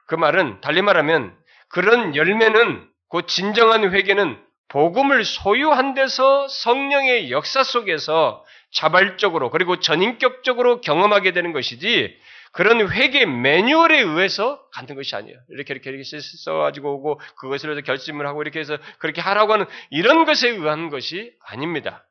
그 0.06 0.16
말은 0.16 0.60
달리 0.60 0.82
말하면 0.82 1.36
그런 1.68 2.16
열매는 2.16 2.88
곧 3.08 3.28
진정한 3.28 3.90
회개는 3.90 4.42
복음을 4.68 5.24
소유한 5.24 5.94
데서 5.94 6.48
성령의 6.48 7.30
역사 7.30 7.62
속에서 7.62 8.44
자발적으로 8.72 9.50
그리고 9.50 9.80
전인격적으로 9.80 10.80
경험하게 10.80 11.32
되는 11.32 11.52
것이지 11.52 12.18
그런 12.52 12.90
회개 12.90 13.26
매뉴얼에 13.26 14.00
의해서 14.00 14.62
갖는 14.72 14.94
것이 14.96 15.14
아니에요. 15.14 15.38
이렇게 15.50 15.74
이렇게 15.74 15.90
이렇게 15.90 16.04
써가지고 16.04 16.94
오고 16.94 17.20
그것을 17.36 17.70
해서 17.70 17.80
결심을 17.82 18.26
하고 18.26 18.42
이렇게 18.42 18.60
해서 18.60 18.78
그렇게 18.98 19.20
하라고 19.20 19.52
하는 19.52 19.66
이런 19.90 20.24
것에 20.24 20.48
의한 20.48 20.90
것이 20.90 21.34
아닙니다. 21.44 22.06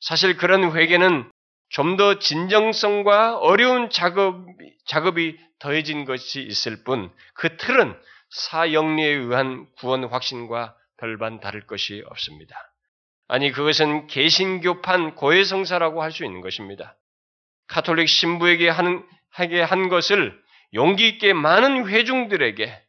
사실 0.00 0.36
그런 0.36 0.76
회개는 0.76 1.30
좀 1.70 1.96
더 1.96 2.18
진정성과 2.20 3.38
어려운 3.38 3.90
작업, 3.90 4.46
작업이 4.86 5.38
더해진 5.58 6.04
것이 6.04 6.40
있을 6.42 6.84
뿐 6.84 7.10
그 7.34 7.56
틀은 7.56 7.98
사영리에 8.30 9.08
의한 9.08 9.66
구원 9.78 10.04
확신과 10.04 10.76
별반 10.98 11.40
다를 11.40 11.66
것이 11.66 12.02
없습니다. 12.06 12.56
아니 13.28 13.52
그것은 13.52 14.06
개신교판 14.06 15.14
고해성사라고 15.14 16.02
할 16.02 16.12
수 16.12 16.24
있는 16.24 16.40
것입니다. 16.40 16.96
카톨릭 17.66 18.08
신부에게 18.08 18.68
하는 18.68 19.04
하게 19.30 19.62
한 19.62 19.88
것을 19.88 20.38
용기 20.74 21.08
있게 21.08 21.32
많은 21.32 21.88
회중들에게 21.88 22.82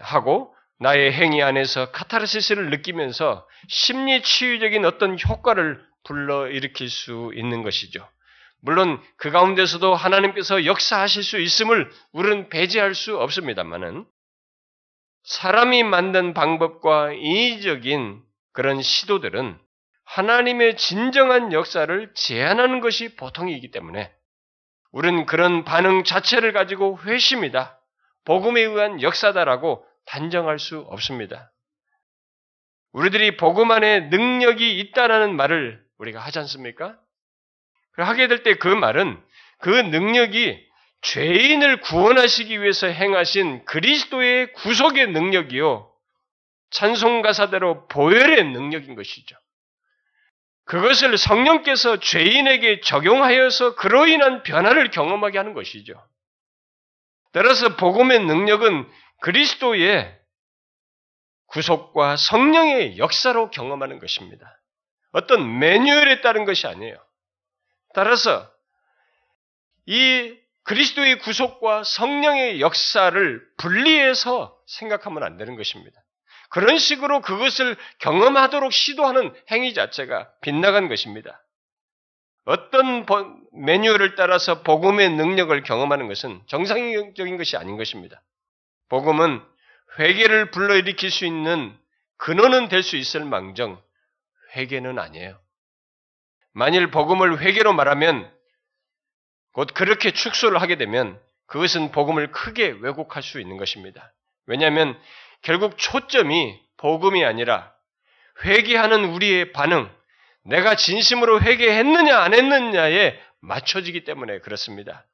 하고 0.00 0.54
나의 0.78 1.12
행위 1.12 1.42
안에서 1.42 1.90
카타르시스를 1.90 2.70
느끼면서 2.70 3.48
심리 3.68 4.22
치유적인 4.22 4.84
어떤 4.84 5.18
효과를 5.18 5.82
불러일으킬 6.04 6.90
수 6.90 7.32
있는 7.34 7.62
것이죠. 7.62 8.06
물론 8.60 9.02
그 9.16 9.30
가운데서도 9.30 9.94
하나님께서 9.94 10.64
역사하실 10.66 11.22
수 11.22 11.38
있음을 11.38 11.90
우리는 12.12 12.48
배제할 12.48 12.94
수 12.94 13.18
없습니다만은 13.18 14.04
사람이 15.24 15.82
만든 15.84 16.34
방법과 16.34 17.12
인위적인 17.12 18.22
그런 18.52 18.82
시도들은 18.82 19.58
하나님의 20.04 20.76
진정한 20.76 21.52
역사를 21.52 22.12
제한하는 22.14 22.80
것이 22.80 23.16
보통이기 23.16 23.70
때문에 23.70 24.12
우리는 24.92 25.26
그런 25.26 25.64
반응 25.64 26.04
자체를 26.04 26.52
가지고 26.52 26.98
회심이다. 27.02 27.80
복음에 28.24 28.60
의한 28.60 29.02
역사다라고 29.02 29.84
단정할 30.06 30.58
수 30.58 30.80
없습니다. 30.80 31.50
우리들이 32.92 33.36
복음 33.36 33.70
안에 33.72 34.00
능력이 34.10 34.78
있다라는 34.78 35.34
말을 35.36 35.82
우리가 35.98 36.20
하지 36.20 36.38
않습니까? 36.40 36.96
하게 37.96 38.28
될 38.28 38.42
때 38.42 38.54
그 38.54 38.68
말은 38.68 39.20
그 39.58 39.70
능력이 39.70 40.68
죄인을 41.04 41.80
구원하시기 41.80 42.62
위해서 42.62 42.86
행하신 42.86 43.66
그리스도의 43.66 44.52
구속의 44.54 45.08
능력이요. 45.08 45.90
찬송가사대로 46.70 47.86
보혈의 47.88 48.44
능력인 48.44 48.94
것이죠. 48.94 49.36
그것을 50.64 51.18
성령께서 51.18 52.00
죄인에게 52.00 52.80
적용하여서 52.80 53.76
그로 53.76 54.06
인한 54.06 54.42
변화를 54.42 54.90
경험하게 54.90 55.36
하는 55.36 55.52
것이죠. 55.52 55.92
따라서 57.32 57.76
복음의 57.76 58.20
능력은 58.24 58.88
그리스도의 59.20 60.18
구속과 61.48 62.16
성령의 62.16 62.96
역사로 62.96 63.50
경험하는 63.50 63.98
것입니다. 63.98 64.58
어떤 65.12 65.58
매뉴얼에 65.58 66.22
따른 66.22 66.46
것이 66.46 66.66
아니에요. 66.66 66.96
따라서 67.92 68.50
이 69.86 70.43
그리스도의 70.64 71.18
구속과 71.20 71.84
성령의 71.84 72.60
역사를 72.60 73.42
분리해서 73.58 74.58
생각하면 74.66 75.22
안 75.22 75.36
되는 75.36 75.56
것입니다. 75.56 76.00
그런 76.50 76.78
식으로 76.78 77.20
그것을 77.20 77.76
경험하도록 77.98 78.72
시도하는 78.72 79.34
행위 79.50 79.74
자체가 79.74 80.30
빗나간 80.40 80.88
것입니다. 80.88 81.42
어떤 82.44 83.06
매뉴얼을 83.52 84.16
따라서 84.16 84.62
복음의 84.62 85.10
능력을 85.10 85.62
경험하는 85.62 86.08
것은 86.08 86.42
정상적인 86.46 87.36
것이 87.36 87.56
아닌 87.56 87.76
것입니다. 87.76 88.22
복음은 88.88 89.42
회개를 89.98 90.50
불러일으킬 90.50 91.10
수 91.10 91.24
있는 91.24 91.76
근원은 92.18 92.68
될 92.68 92.82
수 92.82 92.96
있을 92.96 93.24
망정 93.24 93.82
회개는 94.56 94.98
아니에요. 94.98 95.40
만일 96.52 96.90
복음을 96.90 97.40
회개로 97.40 97.72
말하면 97.72 98.33
곧 99.54 99.68
그렇게 99.72 100.10
축소를 100.10 100.60
하게 100.60 100.76
되면 100.76 101.18
그것은 101.46 101.92
복음을 101.92 102.32
크게 102.32 102.76
왜곡할 102.80 103.22
수 103.22 103.40
있는 103.40 103.56
것입니다. 103.56 104.12
왜냐하면 104.46 104.98
결국 105.42 105.78
초점이 105.78 106.60
복음이 106.76 107.24
아니라 107.24 107.72
회개하는 108.44 109.04
우리의 109.06 109.52
반응, 109.52 109.88
내가 110.44 110.74
진심으로 110.74 111.40
회개했느냐 111.40 112.18
안 112.18 112.34
했느냐에 112.34 113.18
맞춰지기 113.40 114.04
때문에 114.04 114.40
그렇습니다. 114.40 115.06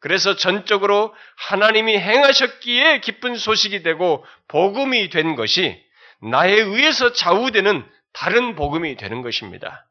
그래서 0.00 0.36
전적으로 0.36 1.14
하나님이 1.36 1.96
행하셨기에 1.98 3.00
기쁜 3.00 3.36
소식이 3.36 3.82
되고 3.82 4.24
복음이 4.48 5.10
된 5.10 5.36
것이 5.36 5.80
나에 6.22 6.54
의해서 6.54 7.12
좌우되는 7.12 7.86
다른 8.12 8.54
복음이 8.54 8.96
되는 8.96 9.22
것입니다. 9.22 9.86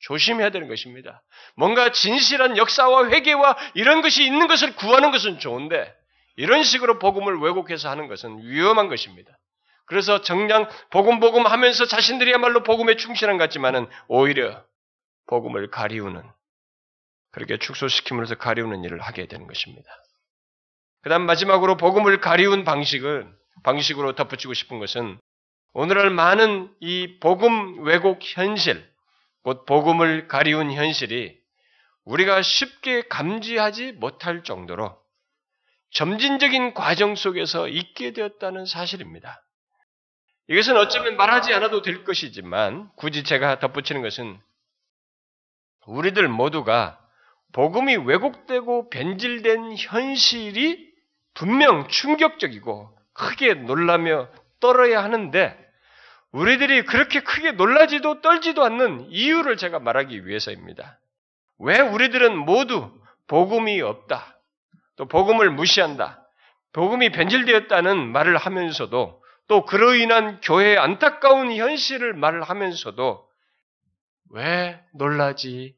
조심해야 0.00 0.50
되는 0.50 0.68
것입니다. 0.68 1.22
뭔가 1.56 1.92
진실한 1.92 2.56
역사와 2.56 3.08
회개와 3.08 3.56
이런 3.74 4.02
것이 4.02 4.24
있는 4.24 4.46
것을 4.46 4.74
구하는 4.76 5.10
것은 5.10 5.38
좋은데 5.38 5.94
이런 6.36 6.62
식으로 6.62 6.98
복음을 6.98 7.38
왜곡해서 7.38 7.90
하는 7.90 8.08
것은 8.08 8.42
위험한 8.42 8.88
것입니다. 8.88 9.30
그래서 9.86 10.20
정량 10.22 10.68
복음 10.90 11.20
복음 11.20 11.46
하면서 11.46 11.84
자신들이야말로 11.84 12.62
복음에 12.62 12.96
충실한 12.96 13.36
것 13.38 13.44
같지만은 13.44 13.88
오히려 14.08 14.64
복음을 15.26 15.70
가리우는 15.70 16.22
그렇게 17.32 17.58
축소시킴으로써 17.58 18.36
가리우는 18.36 18.84
일을 18.84 19.00
하게 19.00 19.26
되는 19.26 19.46
것입니다. 19.46 19.88
그다음 21.02 21.26
마지막으로 21.26 21.76
복음을 21.76 22.20
가리운 22.20 22.64
방식을 22.64 23.28
방식으로 23.62 24.14
덧붙이고 24.14 24.54
싶은 24.54 24.78
것은 24.78 25.18
오늘날 25.72 26.10
많은 26.10 26.74
이 26.80 27.18
복음 27.20 27.84
왜곡 27.84 28.20
현실 28.22 28.89
곧 29.42 29.64
복음을 29.64 30.28
가리운 30.28 30.72
현실이 30.72 31.38
우리가 32.04 32.42
쉽게 32.42 33.02
감지하지 33.02 33.92
못할 33.92 34.42
정도로 34.42 34.98
점진적인 35.92 36.74
과정 36.74 37.14
속에서 37.14 37.68
있게 37.68 38.12
되었다는 38.12 38.66
사실입니다. 38.66 39.42
이것은 40.48 40.76
어쩌면 40.76 41.16
말하지 41.16 41.54
않아도 41.54 41.82
될 41.82 42.04
것이지만 42.04 42.90
굳이 42.96 43.22
제가 43.22 43.60
덧붙이는 43.60 44.02
것은 44.02 44.40
우리들 45.86 46.28
모두가 46.28 46.98
복음이 47.52 47.96
왜곡되고 47.96 48.90
변질된 48.90 49.76
현실이 49.76 50.90
분명 51.34 51.88
충격적이고 51.88 52.96
크게 53.12 53.54
놀라며 53.54 54.28
떨어야 54.60 55.02
하는데 55.02 55.69
우리들이 56.32 56.84
그렇게 56.84 57.20
크게 57.20 57.52
놀라지도 57.52 58.20
떨지도 58.20 58.64
않는 58.64 59.10
이유를 59.10 59.56
제가 59.56 59.80
말하기 59.80 60.26
위해서입니다. 60.26 61.00
왜 61.58 61.80
우리들은 61.80 62.36
모두 62.38 62.92
복음이 63.26 63.80
없다. 63.80 64.38
또 64.96 65.06
복음을 65.06 65.50
무시한다. 65.50 66.26
복음이 66.72 67.10
변질되었다는 67.10 68.12
말을 68.12 68.36
하면서도 68.36 69.22
또 69.48 69.64
그로 69.64 69.94
인한 69.94 70.40
교회의 70.40 70.78
안타까운 70.78 71.52
현실을 71.52 72.14
말을 72.14 72.42
하면서도 72.44 73.28
왜 74.30 74.80
놀라지 74.94 75.76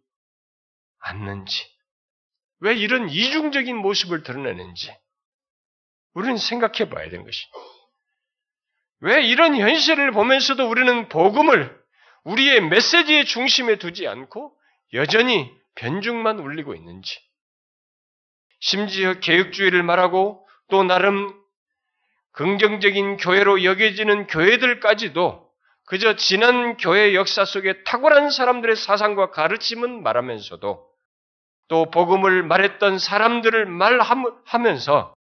않는지, 0.99 1.67
왜 2.61 2.75
이런 2.75 3.09
이중적인 3.09 3.75
모습을 3.77 4.23
드러내는지, 4.23 4.95
우리는 6.13 6.37
생각해 6.37 6.91
봐야 6.91 7.09
되는 7.09 7.25
것입니다. 7.25 7.59
왜 9.03 9.21
이런 9.23 9.57
현실을 9.57 10.13
보면서도 10.13 10.69
우리는 10.69 11.09
복음을 11.09 11.77
우리의 12.25 12.61
메시지의 12.69 13.25
중심에 13.25 13.77
두지 13.77 14.07
않고 14.07 14.55
여전히 14.95 15.53
변죽만 15.75 16.39
울리고 16.39 16.75
있는지, 16.75 17.19
심지어 18.61 19.15
개혁주의를 19.15 19.83
말하고 19.83 20.47
또 20.69 20.85
나름 20.85 21.35
긍정적인 22.33 23.17
교회로 23.17 23.65
여겨지는 23.65 24.29
교회들까지도 24.29 25.51
그저 25.87 26.15
지난 26.15 26.77
교회 26.77 27.15
역사 27.15 27.45
속에 27.45 27.83
탁월한 27.83 28.31
사람들의 28.31 28.77
사상과 28.77 29.31
가르침은 29.31 30.05
말하면서도 30.05 30.87
또 31.67 31.91
복음을 31.91 32.45
말했던 32.45 33.01
사람들을 33.01 33.67
말하면서 33.67 35.15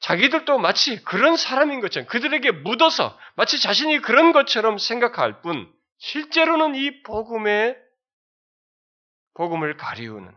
자기들도 0.00 0.58
마치 0.58 1.02
그런 1.02 1.36
사람인 1.36 1.80
것처럼 1.80 2.06
그들에게 2.06 2.50
묻어서 2.50 3.18
마치 3.34 3.60
자신이 3.60 4.00
그런 4.00 4.32
것처럼 4.32 4.78
생각할 4.78 5.42
뿐 5.42 5.70
실제로는 5.98 6.74
이 6.74 7.02
복음의 7.02 7.76
복음을 9.34 9.76
가리우는 9.76 10.32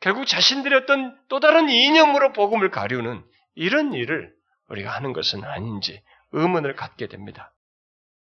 결국 0.00 0.26
자신들의 0.26 0.80
어떤 0.80 1.18
또 1.28 1.40
다른 1.40 1.68
이념으로 1.68 2.32
복음을 2.32 2.70
가리우는 2.70 3.24
이런 3.54 3.92
일을 3.94 4.34
우리가 4.68 4.90
하는 4.90 5.12
것은 5.12 5.44
아닌지 5.44 6.02
의문을 6.32 6.74
갖게 6.74 7.06
됩니다. 7.06 7.52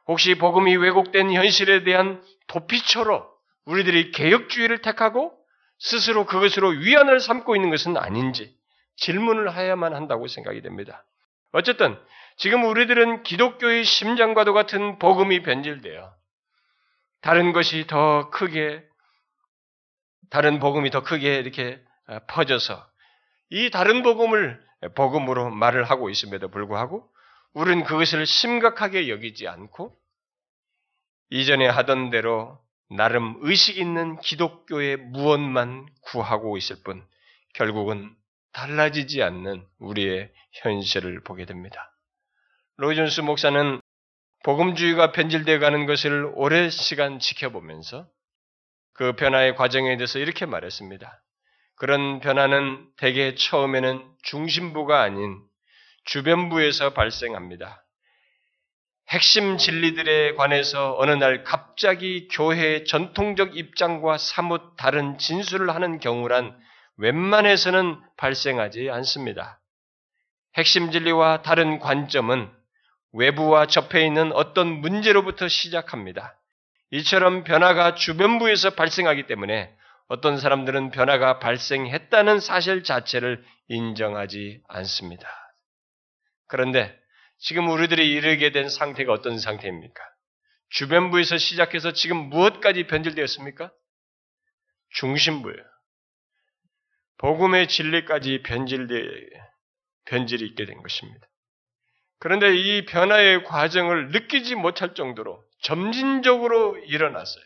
혹시 0.08 0.36
복음이 0.36 0.76
왜곡된 0.76 1.32
현실에 1.32 1.84
대한 1.84 2.24
도피처로 2.48 3.28
우리들이 3.66 4.12
개혁주의를 4.12 4.82
택하고 4.82 5.34
스스로 5.80 6.26
그것으로 6.26 6.70
위안을 6.70 7.20
삼고 7.20 7.56
있는 7.56 7.70
것은 7.70 7.98
아닌지 7.98 8.56
질문을 9.02 9.54
해야만 9.54 9.94
한다고 9.94 10.28
생각이 10.28 10.62
됩니다. 10.62 11.04
어쨌든 11.52 12.00
지금 12.38 12.64
우리들은 12.64 13.24
기독교의 13.24 13.84
심장과도 13.84 14.54
같은 14.54 15.00
복음이 15.00 15.42
변질되어 15.42 16.14
다른 17.22 17.52
것이 17.52 17.86
더 17.88 18.30
크게 18.30 18.84
다른 20.30 20.60
복음이 20.60 20.92
더 20.92 21.04
크게 21.04 21.36
이렇게 21.36 21.84
어, 22.08 22.20
퍼져서 22.28 22.88
이 23.50 23.70
다른 23.70 24.02
복음을 24.02 24.64
복음으로 24.96 25.50
말을 25.50 25.84
하고 25.84 26.10
있음에도 26.10 26.48
불구하고 26.50 27.08
우리는 27.54 27.84
그것을 27.84 28.26
심각하게 28.26 29.10
여기지 29.10 29.48
않고 29.48 29.96
이전에 31.32 31.68
하던 31.68 32.12
대로 32.12 32.60
나름 32.90 33.38
의식 33.42 33.78
있는 33.78 34.20
기독교의 34.20 34.98
무언만 34.98 35.88
구하고 36.02 36.58
있을 36.58 36.78
뿐 36.84 37.06
결국은 37.54 38.16
달라지지 38.54 39.24
않는 39.24 39.66
우리의 39.80 40.32
현실을 40.54 41.24
보게 41.24 41.46
됩니다. 41.46 41.92
로이존스 42.78 43.22
목사는 43.22 43.82
복음주의가 44.44 45.12
변질되어 45.12 45.60
가는 45.60 45.86
것을 45.86 46.32
오랜 46.34 46.70
시간 46.70 47.20
지켜보면서 47.20 48.08
그 48.94 49.14
변화의 49.14 49.56
과정에 49.56 49.96
대해서 49.98 50.20
이렇게 50.20 50.46
말했습니다. 50.46 51.22
그런 51.76 52.20
변화는 52.20 52.88
대개 52.98 53.36
처음에는 53.36 54.04
중심부가 54.24 55.02
아닌 55.02 55.40
주변부에서 56.06 56.94
발생합니다. 56.94 57.84
핵심 59.10 59.58
진리들에 59.58 60.36
관해서 60.36 60.96
어느 60.98 61.12
날 61.12 61.44
갑자기 61.44 62.28
교회의 62.30 62.86
전통적 62.86 63.58
입장과 63.58 64.18
사뭇 64.18 64.76
다른 64.78 65.18
진술을 65.18 65.74
하는 65.74 66.00
경우란 66.00 66.58
웬만해서는 67.02 68.00
발생하지 68.16 68.92
않습니다. 68.92 69.60
핵심 70.56 70.92
진리와 70.92 71.42
다른 71.42 71.80
관점은 71.80 72.50
외부와 73.14 73.66
접해 73.66 74.06
있는 74.06 74.32
어떤 74.34 74.68
문제로부터 74.68 75.48
시작합니다. 75.48 76.40
이처럼 76.92 77.44
변화가 77.44 77.96
주변부에서 77.96 78.72
발생하기 78.72 79.26
때문에 79.26 79.76
어떤 80.10 80.38
사람들은 80.38 80.92
변화가 80.92 81.40
발생했다는 81.40 82.40
사실 82.40 82.84
자체를 82.84 83.44
인정하지 83.68 84.62
않습니다. 84.68 85.28
그런데 86.48 86.96
지금 87.40 87.70
우리들이 87.70 88.12
이르게 88.12 88.52
된 88.52 88.70
상태가 88.70 89.12
어떤 89.12 89.40
상태입니까? 89.40 90.04
주변부에서 90.70 91.38
시작해서 91.38 91.94
지금 91.94 92.30
무엇까지 92.30 92.86
변질되었습니까? 92.88 93.72
중심부예요. 94.90 95.72
복음의 97.22 97.68
진리까지 97.68 98.42
변질되, 98.42 98.96
변질이 100.06 100.44
있게 100.48 100.66
된 100.66 100.82
것입니다. 100.82 101.28
그런데 102.20 102.56
이 102.56 102.86
변화의 102.86 103.44
과정을 103.44 104.10
느끼지 104.10 104.56
못할 104.56 104.96
정도로 104.96 105.44
점진적으로 105.62 106.78
일어났어요. 106.80 107.44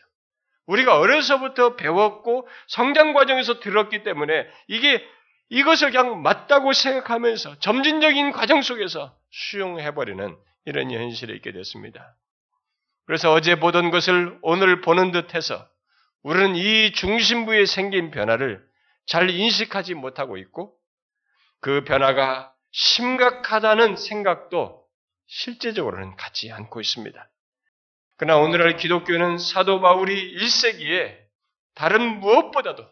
우리가 0.64 0.98
어려서부터 0.98 1.76
배웠고 1.76 2.48
성장 2.68 3.12
과정에서 3.12 3.60
들었기 3.60 4.02
때문에 4.02 4.48
이게 4.66 5.06
이것을 5.50 5.90
그냥 5.90 6.22
맞다고 6.22 6.72
생각하면서 6.72 7.58
점진적인 7.58 8.32
과정 8.32 8.62
속에서 8.62 9.16
수용해버리는 9.30 10.36
이런 10.64 10.90
현실에 10.90 11.34
있게 11.34 11.52
됐습니다. 11.52 12.16
그래서 13.04 13.30
어제 13.30 13.60
보던 13.60 13.90
것을 13.90 14.38
오늘 14.42 14.80
보는 14.80 15.12
듯 15.12 15.34
해서 15.34 15.68
우리는 16.22 16.56
이 16.56 16.92
중심부에 16.92 17.66
생긴 17.66 18.10
변화를 18.10 18.65
잘 19.06 19.30
인식하지 19.30 19.94
못하고 19.94 20.36
있고 20.36 20.76
그 21.60 21.84
변화가 21.84 22.52
심각하다는 22.72 23.96
생각도 23.96 24.84
실제적으로는 25.26 26.16
갖지 26.16 26.52
않고 26.52 26.80
있습니다. 26.80 27.28
그러나 28.16 28.40
오늘날 28.40 28.76
기독교는 28.76 29.38
사도 29.38 29.80
바울이 29.80 30.36
1세기에 30.38 31.16
다른 31.74 32.20
무엇보다도 32.20 32.86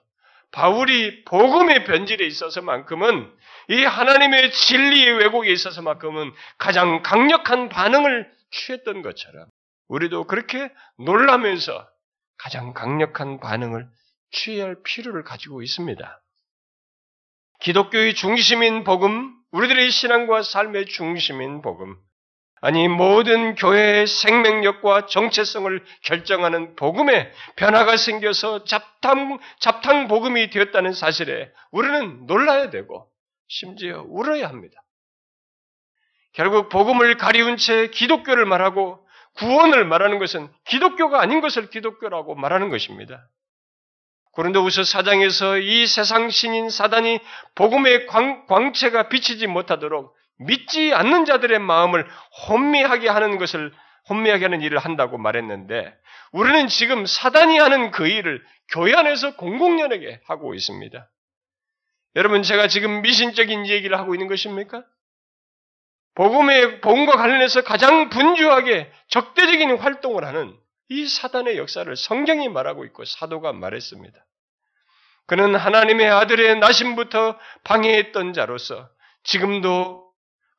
바울이 0.51 1.25
복음의 1.25 1.85
변질에 1.85 2.25
있어서만큼은 2.27 3.33
이 3.71 3.85
하나님의 3.85 4.53
진리의 4.53 5.19
왜곡에 5.19 5.51
있어서만큼은 5.51 6.33
가장 6.59 7.03
강력한 7.03 7.69
반응을 7.69 8.31
취했던 8.51 9.03
것처럼 9.03 9.47
우리도 9.89 10.27
그렇게 10.27 10.71
놀라면서 10.99 11.89
가장 12.37 12.73
강력한 12.73 13.41
반응을 13.41 13.89
취해야 14.35 14.67
할 14.67 14.77
필요를 14.83 15.25
가지고 15.25 15.63
있습니다. 15.63 16.23
기독교의 17.61 18.15
중심인 18.15 18.85
복음, 18.85 19.35
우리들의 19.53 19.91
신앙과 19.91 20.43
삶의 20.43 20.87
중심인 20.87 21.63
복음, 21.63 21.97
아니 22.65 22.89
모든 22.89 23.55
교회의 23.55 24.07
생명력과 24.07 25.05
정체성을 25.05 25.85
결정하는 26.03 26.77
복음에 26.77 27.31
변화가 27.57 27.99
생겨서 27.99 28.65
잡탕 28.65 29.39
잡탕 29.61 30.09
복음이 30.09 30.49
되었다는 30.49 30.95
사실에 30.95 31.53
우리는 31.73 32.25
놀라야 32.25 32.71
되고 32.71 33.07
심지어 33.49 34.03
울어야 34.09 34.49
합니다. 34.49 34.83
결국 36.33 36.71
복음을 36.71 37.19
가리운 37.19 37.59
채 37.59 37.89
기독교를 37.89 38.47
말하고 38.47 39.07
구원을 39.35 39.85
말하는 39.85 40.19
것은 40.19 40.49
기독교가 40.65 41.21
아닌 41.21 41.43
것을 41.43 41.69
기독교라고 41.69 42.35
말하는 42.35 42.71
것입니다. 42.71 43.29
고린도후서 44.35 44.83
4장에서 44.83 45.63
이 45.63 45.87
세상 45.87 46.29
신인 46.29 46.69
사단이 46.69 47.21
복음의 47.55 48.07
광, 48.07 48.47
광채가 48.47 49.09
비치지 49.09 49.47
못하도록 49.47 50.15
믿지 50.39 50.93
않는 50.93 51.25
자들의 51.25 51.61
마음을 51.61 52.07
혼미하게 52.49 53.09
하는 53.09 53.39
것을 53.39 53.73
혼미하게 54.09 54.47
하는 54.47 54.61
일을 54.61 54.79
한다고 54.79 55.19
말했는데 55.19 55.95
우리는 56.33 56.67
지금 56.67 57.07
사단이 57.07 57.59
하는 57.59 57.93
그 57.93 58.09
일을 58.09 58.45
교회 58.73 58.93
안에서 58.95 59.37
공공연하게 59.37 60.21
하고 60.27 60.55
있습니다. 60.55 61.09
여러분 62.17 62.43
제가 62.43 62.67
지금 62.69 63.03
미신적인 63.03 63.67
얘기를 63.67 63.99
하고 63.99 64.15
있는 64.15 64.27
것입니까? 64.27 64.85
복음의 66.17 66.81
복음과 66.81 67.13
관련해서 67.17 67.63
가장 67.63 68.09
분주하게 68.09 68.91
적대적인 69.09 69.79
활동을 69.79 70.25
하는 70.25 70.57
이 70.89 71.07
사단의 71.07 71.57
역사를 71.59 71.95
성경이 71.97 72.49
말하고 72.49 72.85
있고 72.87 73.05
사도가 73.05 73.53
말했습니다. 73.53 74.25
그는 75.27 75.55
하나님의 75.55 76.09
아들의 76.11 76.59
나심부터 76.59 77.39
방해했던 77.65 78.35
자로서 78.35 78.89
지금도 79.23 80.05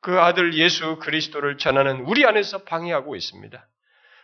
그 0.00 0.20
아들 0.20 0.54
예수 0.54 0.98
그리스도를 0.98 1.58
전하는 1.58 2.00
우리 2.00 2.24
안에서 2.24 2.64
방해하고 2.64 3.16
있습니다. 3.16 3.68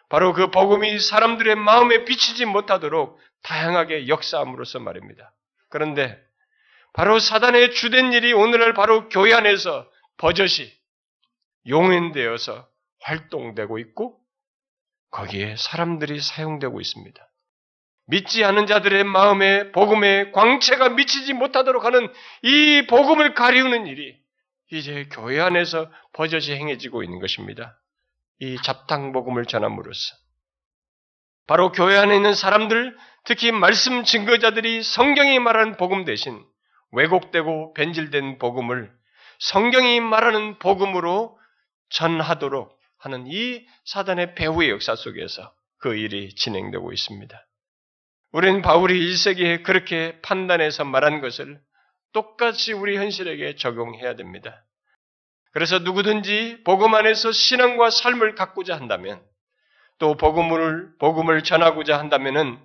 바로 0.08 0.32
그 0.32 0.50
복음이 0.50 0.98
사람들의 0.98 1.56
마음에 1.56 2.04
비치지 2.04 2.44
못하도록 2.46 3.18
다양하게 3.42 4.08
역사함으로써 4.08 4.78
말입니다. 4.80 5.32
그런데 5.70 6.20
바로 6.92 7.18
사단의 7.18 7.72
주된 7.72 8.12
일이 8.12 8.32
오늘날 8.32 8.74
바로 8.74 9.08
교회 9.08 9.32
안에서 9.32 9.88
버젓이 10.18 10.70
용인되어서 11.68 12.68
활동되고 13.00 13.78
있고 13.78 14.21
거기에 15.12 15.56
사람들이 15.56 16.20
사용되고 16.20 16.80
있습니다. 16.80 17.28
믿지 18.06 18.44
않은 18.44 18.66
자들의 18.66 19.04
마음에 19.04 19.70
복음의 19.70 20.32
광채가 20.32 20.90
미치지 20.90 21.32
못하도록 21.34 21.84
하는 21.84 22.12
이 22.42 22.86
복음을 22.88 23.34
가리우는 23.34 23.86
일이 23.86 24.16
이제 24.72 25.06
교회 25.12 25.40
안에서 25.40 25.90
버젓이 26.14 26.54
행해지고 26.54 27.04
있는 27.04 27.20
것입니다. 27.20 27.78
이 28.40 28.56
잡탕 28.62 29.12
복음을 29.12 29.46
전함으로써 29.46 30.16
바로 31.46 31.72
교회 31.72 31.96
안에 31.96 32.16
있는 32.16 32.34
사람들, 32.34 32.96
특히 33.24 33.52
말씀 33.52 34.04
증거자들이 34.04 34.82
성경이 34.82 35.38
말하는 35.38 35.76
복음 35.76 36.04
대신 36.04 36.42
왜곡되고 36.92 37.74
변질된 37.74 38.38
복음을 38.38 38.92
성경이 39.38 40.00
말하는 40.00 40.58
복음으로 40.58 41.38
전하도록 41.90 42.81
하는 43.02 43.26
이 43.26 43.66
사단의 43.84 44.36
배후의 44.36 44.70
역사 44.70 44.94
속에서 44.94 45.52
그 45.78 45.96
일이 45.96 46.32
진행되고 46.34 46.92
있습니다. 46.92 47.46
우리는 48.30 48.62
바울이 48.62 48.94
1세기에 48.94 49.64
그렇게 49.64 50.20
판단해서 50.22 50.84
말한 50.84 51.20
것을 51.20 51.60
똑같이 52.12 52.72
우리 52.72 52.96
현실에게 52.96 53.56
적용해야 53.56 54.14
됩니다. 54.14 54.64
그래서 55.50 55.80
누구든지 55.80 56.62
복음 56.64 56.94
안에서 56.94 57.32
신앙과 57.32 57.90
삶을 57.90 58.36
갖고자 58.36 58.76
한다면 58.76 59.20
또 59.98 60.16
복음을 60.16 60.96
복음을 60.98 61.42
전하고자 61.42 61.98
한다면은 61.98 62.58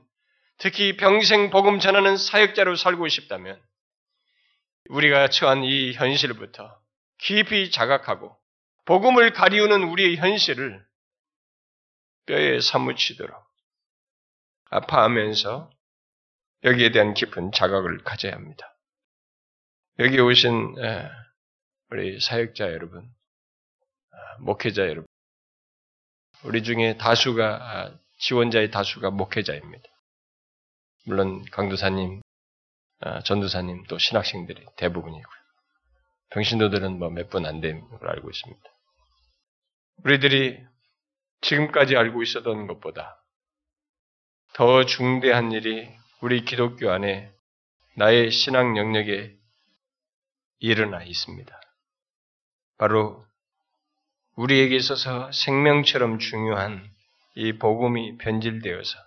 특히 0.59 0.97
평생 0.97 1.49
복음 1.49 1.79
전하는 1.79 2.15
사역자로 2.15 2.75
살고 2.75 3.07
싶다면 3.07 3.59
우리가 4.89 5.29
처한 5.29 5.63
이 5.63 5.93
현실부터 5.93 6.79
깊이 7.17 7.71
자각하고 7.71 8.37
복음을 8.87 9.33
가리우는 9.33 9.83
우리의 9.83 10.15
현실을 10.15 10.81
뼈에 12.25 12.61
사무치도록 12.61 13.35
아파하면서 14.69 15.69
여기에 16.63 16.91
대한 16.93 17.13
깊은 17.13 17.51
자각을 17.51 18.03
가져야 18.03 18.31
합니다. 18.31 18.77
여기 19.99 20.19
오신 20.19 20.75
우리 21.89 22.19
사역자 22.19 22.71
여러분, 22.71 23.05
아, 24.11 24.37
목회자 24.39 24.83
여러분, 24.83 25.05
우리 26.45 26.63
중에 26.63 26.97
다수가 26.97 27.43
아, 27.45 27.99
지원자의 28.19 28.71
다수가 28.71 29.11
목회자입니다. 29.11 29.83
물론 31.05 31.43
강도사님, 31.51 32.21
아, 33.01 33.21
전도사님 33.23 33.83
또 33.87 33.97
신학생들이 33.97 34.65
대부분이고요. 34.77 35.37
병신도들은 36.29 36.99
뭐 36.99 37.09
몇 37.09 37.29
분 37.29 37.45
안 37.45 37.59
되는 37.61 37.85
걸 37.89 38.09
알고 38.09 38.29
있습니다. 38.29 38.76
우리들이 40.03 40.59
지금까지 41.41 41.95
알고 41.95 42.23
있었던 42.23 42.67
것보다 42.67 43.21
더 44.53 44.85
중대한 44.85 45.51
일이 45.51 45.87
우리 46.21 46.45
기독교 46.45 46.91
안에 46.91 47.31
나의 47.95 48.31
신앙 48.31 48.77
영역에 48.77 49.35
일어나 50.59 51.03
있습니다. 51.03 51.61
바로 52.77 53.25
우리에게 54.35 54.75
있어서 54.75 55.31
생명처럼 55.31 56.19
중요한 56.19 56.89
이 57.35 57.53
복음이 57.53 58.17
변질되어서 58.17 58.97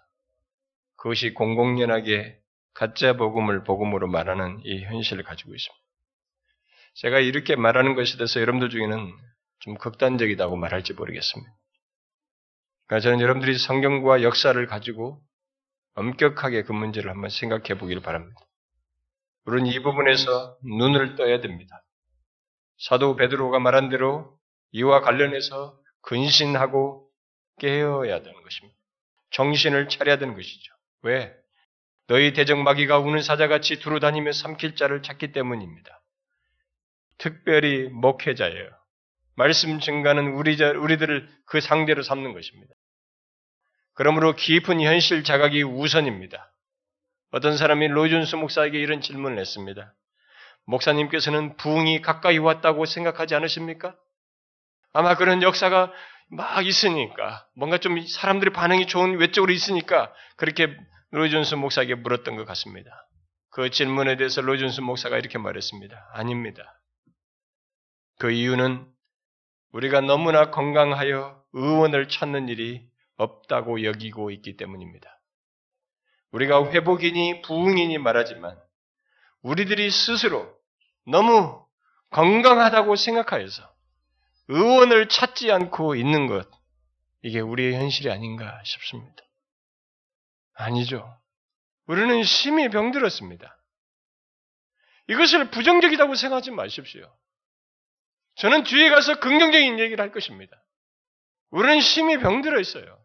그것이 0.97 1.35
공공연하게 1.35 2.39
가짜 2.75 3.15
복음을 3.17 3.65
복음으로 3.65 4.07
말하는 4.07 4.61
이 4.65 4.83
현실을 4.85 5.25
가지고 5.25 5.55
있습니다. 5.55 5.81
제가 6.95 7.19
이렇게 7.21 7.57
말하는 7.57 7.95
것에 7.95 8.17
대해서 8.17 8.41
여러분들 8.41 8.71
중에는 8.71 9.13
좀 9.61 9.75
극단적이다고 9.75 10.57
말할지 10.57 10.93
모르겠습니다. 10.95 11.53
그러니까 12.87 13.05
저는 13.05 13.21
여러분들이 13.21 13.57
성경과 13.57 14.23
역사를 14.23 14.67
가지고 14.67 15.23
엄격하게 15.95 16.65
그 16.65 16.73
문제를 16.73 17.11
한번 17.11 17.31
생각해 17.31 17.79
보기를 17.79 18.03
바랍니다. 18.03 18.41
우리는 19.45 19.71
이 19.71 19.79
부분에서 19.81 20.59
눈을 20.65 21.15
떠야 21.17 21.41
됩니다. 21.41 21.85
사도 22.79 23.17
베드로가 23.17 23.59
말한 23.59 23.89
대로 23.89 24.39
이와 24.73 25.01
관련해서 25.01 25.79
근신하고 26.03 27.09
깨어야 27.59 28.23
되는 28.23 28.43
것입니다. 28.43 28.79
정신을 29.31 29.89
차려야 29.89 30.19
되는 30.19 30.35
것이죠. 30.35 30.73
왜? 31.03 31.35
너희 32.07 32.33
대적마귀가 32.33 32.99
우는 32.99 33.23
사자같이 33.23 33.79
두루 33.79 34.01
다니며 34.01 34.33
삼킬 34.33 34.75
자를 34.75 35.03
찾기 35.03 35.33
때문입니다. 35.33 36.03
특별히 37.19 37.89
목회자예요. 37.89 38.80
말씀 39.41 39.81
증가는 39.81 40.35
우리, 40.35 40.63
우리들을 40.63 41.27
그 41.47 41.63
상대로 41.63 42.03
삼는 42.03 42.35
것입니다. 42.35 42.75
그러므로 43.95 44.37
깊은 44.37 44.83
현실 44.83 45.25
자각이 45.25 45.63
우선입니다. 45.63 46.53
어떤 47.31 47.57
사람이 47.57 47.89
로준수 47.89 48.37
목사에게 48.37 48.79
이런 48.79 49.01
질문을 49.01 49.39
했습니다. 49.39 49.95
목사님께서는 50.67 51.57
부흥이 51.57 52.03
가까이 52.03 52.37
왔다고 52.37 52.85
생각하지 52.85 53.35
않으십니까? 53.35 53.97
아마 54.93 55.17
그런 55.17 55.43
역사가 55.43 55.91
막 56.33 56.67
있으니까, 56.67 57.47
뭔가 57.57 57.79
좀 57.79 57.99
사람들의 58.07 58.53
반응이 58.53 58.89
좋은 58.89 59.17
외적으로 59.17 59.53
있으니까 59.53 60.13
그렇게 60.37 60.77
로준수 61.13 61.57
목사에게 61.57 61.95
물었던 61.95 62.37
것 62.37 62.45
같습니다. 62.45 62.91
그 63.53 63.71
질문에 63.71 64.19
대해서 64.19 64.43
로준수 64.43 64.83
목사가 64.83 65.17
이렇게 65.17 65.39
말했습니다. 65.39 66.11
아닙니다. 66.13 66.79
그 68.19 68.31
이유는 68.31 68.90
우리가 69.73 70.01
너무나 70.01 70.51
건강하여 70.51 71.43
의원을 71.53 72.09
찾는 72.09 72.49
일이 72.49 72.89
없다고 73.17 73.85
여기고 73.85 74.31
있기 74.31 74.57
때문입니다. 74.57 75.21
우리가 76.33 76.71
회복이니 76.71 77.43
부흥이니 77.43 77.99
말하지만 77.99 78.59
우리들이 79.43 79.91
스스로 79.91 80.53
너무 81.07 81.67
건강하다고 82.11 82.97
생각하여서 82.97 83.69
의원을 84.49 85.09
찾지 85.09 85.53
않고 85.53 85.95
있는 85.95 86.27
것, 86.27 86.49
이게 87.23 87.41
우리의 87.41 87.75
현실이 87.75 88.11
아닌가 88.11 88.61
싶습니다. 88.65 89.23
아니죠. 90.55 91.17
우리는 91.87 92.23
심히 92.25 92.69
병들었습니다. 92.69 93.57
이것을 95.09 95.51
부정적이라고 95.51 96.15
생각하지 96.15 96.51
마십시오. 96.51 97.13
저는 98.41 98.65
뒤에 98.65 98.89
가서 98.89 99.21
긍정적인 99.21 99.79
얘기를 99.79 100.03
할 100.03 100.13
것입니다. 100.13 100.57
우리는 101.51 101.81
심히 101.81 102.19
병들어 102.19 102.59
있어요. 102.59 102.99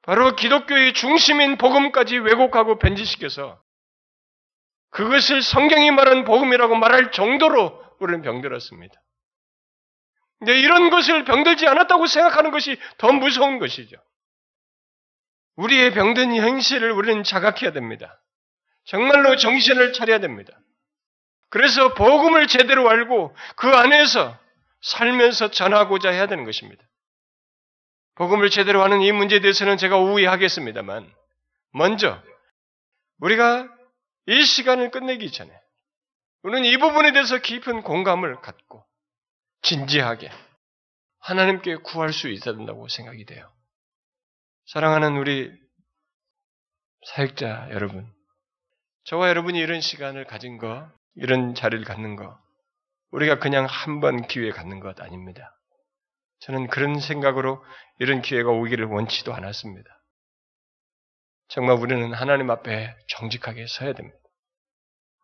바로 0.00 0.34
기독교의 0.34 0.94
중심인 0.94 1.58
복음까지 1.58 2.16
왜곡하고 2.16 2.78
변질시켜서 2.78 3.62
그것을 4.88 5.42
성경이 5.42 5.90
말한 5.90 6.24
복음이라고 6.24 6.76
말할 6.76 7.12
정도로 7.12 7.78
우리는 8.00 8.22
병들었습니다. 8.22 8.94
근데 10.38 10.58
이런 10.58 10.88
것을 10.88 11.24
병들지 11.24 11.66
않았다고 11.66 12.06
생각하는 12.06 12.50
것이 12.50 12.78
더 12.96 13.12
무서운 13.12 13.58
것이죠. 13.58 13.96
우리의 15.56 15.92
병든 15.92 16.34
현실을 16.34 16.90
우리는 16.92 17.22
자각해야 17.22 17.72
됩니다. 17.72 18.22
정말로 18.84 19.36
정신을 19.36 19.92
차려야 19.92 20.20
됩니다. 20.20 20.58
그래서 21.50 21.94
복음을 21.94 22.46
제대로 22.46 22.88
알고 22.88 23.36
그 23.56 23.68
안에서 23.68 24.38
살면서 24.82 25.50
전하고자 25.50 26.10
해야 26.10 26.26
되는 26.26 26.44
것입니다. 26.44 26.82
복음을 28.14 28.50
제대로 28.50 28.82
하는 28.82 29.00
이 29.02 29.12
문제에 29.12 29.40
대해서는 29.40 29.76
제가 29.76 29.98
우회하겠습니다만, 29.98 31.12
먼저, 31.72 32.22
우리가 33.18 33.68
이 34.26 34.42
시간을 34.42 34.90
끝내기 34.90 35.32
전에, 35.32 35.50
우리는 36.42 36.64
이 36.68 36.76
부분에 36.76 37.12
대해서 37.12 37.38
깊은 37.38 37.82
공감을 37.82 38.40
갖고, 38.40 38.84
진지하게, 39.62 40.30
하나님께 41.20 41.76
구할 41.76 42.12
수 42.12 42.28
있어야 42.28 42.56
된다고 42.56 42.88
생각이 42.88 43.24
돼요. 43.24 43.50
사랑하는 44.66 45.16
우리 45.16 45.50
사역자 47.06 47.68
여러분, 47.70 48.10
저와 49.04 49.28
여러분이 49.30 49.58
이런 49.58 49.80
시간을 49.80 50.26
가진 50.26 50.58
거, 50.58 50.90
이런 51.16 51.54
자리를 51.54 51.84
갖는 51.84 52.16
거, 52.16 52.38
우리가 53.10 53.38
그냥 53.38 53.66
한 53.66 54.00
번 54.00 54.26
기회 54.26 54.50
갖는 54.50 54.80
것 54.80 55.00
아닙니다. 55.00 55.56
저는 56.40 56.68
그런 56.68 57.00
생각으로 57.00 57.62
이런 57.98 58.22
기회가 58.22 58.50
오기를 58.50 58.86
원치도 58.86 59.34
않았습니다. 59.34 59.90
정말 61.48 61.76
우리는 61.76 62.12
하나님 62.14 62.50
앞에 62.50 62.96
정직하게 63.08 63.66
서야 63.66 63.92
됩니다. 63.92 64.16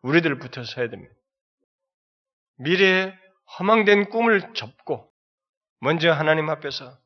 우리들부터 0.03 0.63
서야 0.63 0.89
됩니다. 0.89 1.13
미래의 2.59 3.17
허망된 3.57 4.09
꿈을 4.09 4.53
접고 4.53 5.11
먼저 5.79 6.11
하나님 6.11 6.49
앞에서 6.49 6.97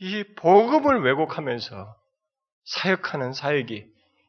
이 0.00 0.22
복음을 0.36 1.02
왜곡하면서 1.02 1.96
사역하는 2.64 3.32
사역이 3.32 3.86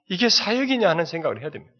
이게 0.10 0.30
사역이냐 0.30 0.90
하는 0.90 1.06
생각을 1.06 1.42
해야 1.42 1.52
됩니다. 1.52 1.74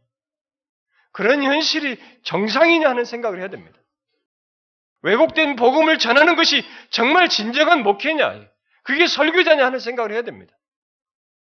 그런 1.12 1.44
현실이 1.44 1.98
정상이냐 2.24 2.90
하는 2.90 3.06
생각을 3.06 3.40
해야 3.40 3.50
됩니다. 3.50 3.80
왜곡된 5.02 5.56
복음을 5.56 5.98
전하는 5.98 6.36
것이 6.36 6.64
정말 6.90 7.30
진정한 7.30 7.84
목회냐? 7.84 8.48
그게 8.84 9.08
설교자냐 9.08 9.66
하는 9.66 9.80
생각을 9.80 10.12
해야 10.12 10.22
됩니다. 10.24 10.54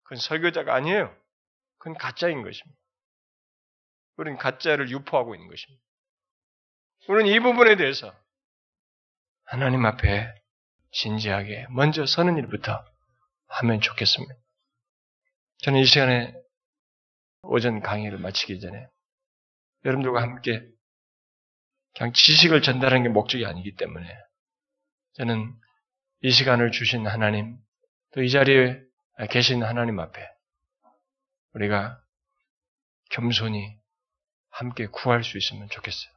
그건 0.05 0.19
설교자가 0.19 0.75
아니에요. 0.75 1.15
그건 1.79 1.97
가짜인 1.97 2.43
것입니다. 2.43 2.79
우리는 4.17 4.39
가짜를 4.39 4.91
유포하고 4.91 5.35
있는 5.35 5.49
것입니다. 5.49 5.83
우리는 7.09 7.31
이 7.33 7.41
부분에 7.41 7.77
대해서 7.77 8.15
하나님 9.45 9.87
앞에 9.87 10.35
진지하게 10.93 11.67
먼저 11.71 12.05
서는 12.07 12.37
일부터 12.37 12.85
하면 13.49 13.81
좋겠습니다. 13.81 14.35
저는 15.59 15.81
이 15.81 15.85
시간에 15.85 16.35
오전 17.43 17.81
강의를 17.81 18.19
마치기 18.19 18.61
전에 18.61 18.89
여러분들과 19.85 20.23
함께 20.23 20.63
그냥 21.97 22.13
지식을 22.13 22.63
전달하는 22.63 23.03
게 23.03 23.09
목적이 23.09 23.47
아니기 23.47 23.75
때문에 23.77 24.09
저는 25.15 25.53
이 26.23 26.31
시간을 26.31 26.71
주신 26.73 27.07
하나님, 27.07 27.57
또 28.15 28.23
이 28.23 28.31
자리에 28.31 28.81
계신 29.31 29.63
하나님 29.63 29.99
앞에 29.99 30.27
우리가 31.55 32.01
겸손히 33.11 33.77
함께 34.51 34.87
구할 34.87 35.25
수 35.25 35.39
있으면 35.39 35.69
좋겠어요. 35.69 36.13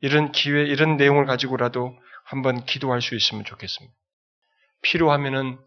이런 0.00 0.32
기회, 0.32 0.62
이런 0.64 0.96
내용을 0.96 1.26
가지고라도 1.26 1.96
한번 2.24 2.64
기도할 2.64 3.00
수 3.00 3.14
있으면 3.14 3.44
좋겠습니다. 3.44 3.94
필요하면은 4.82 5.58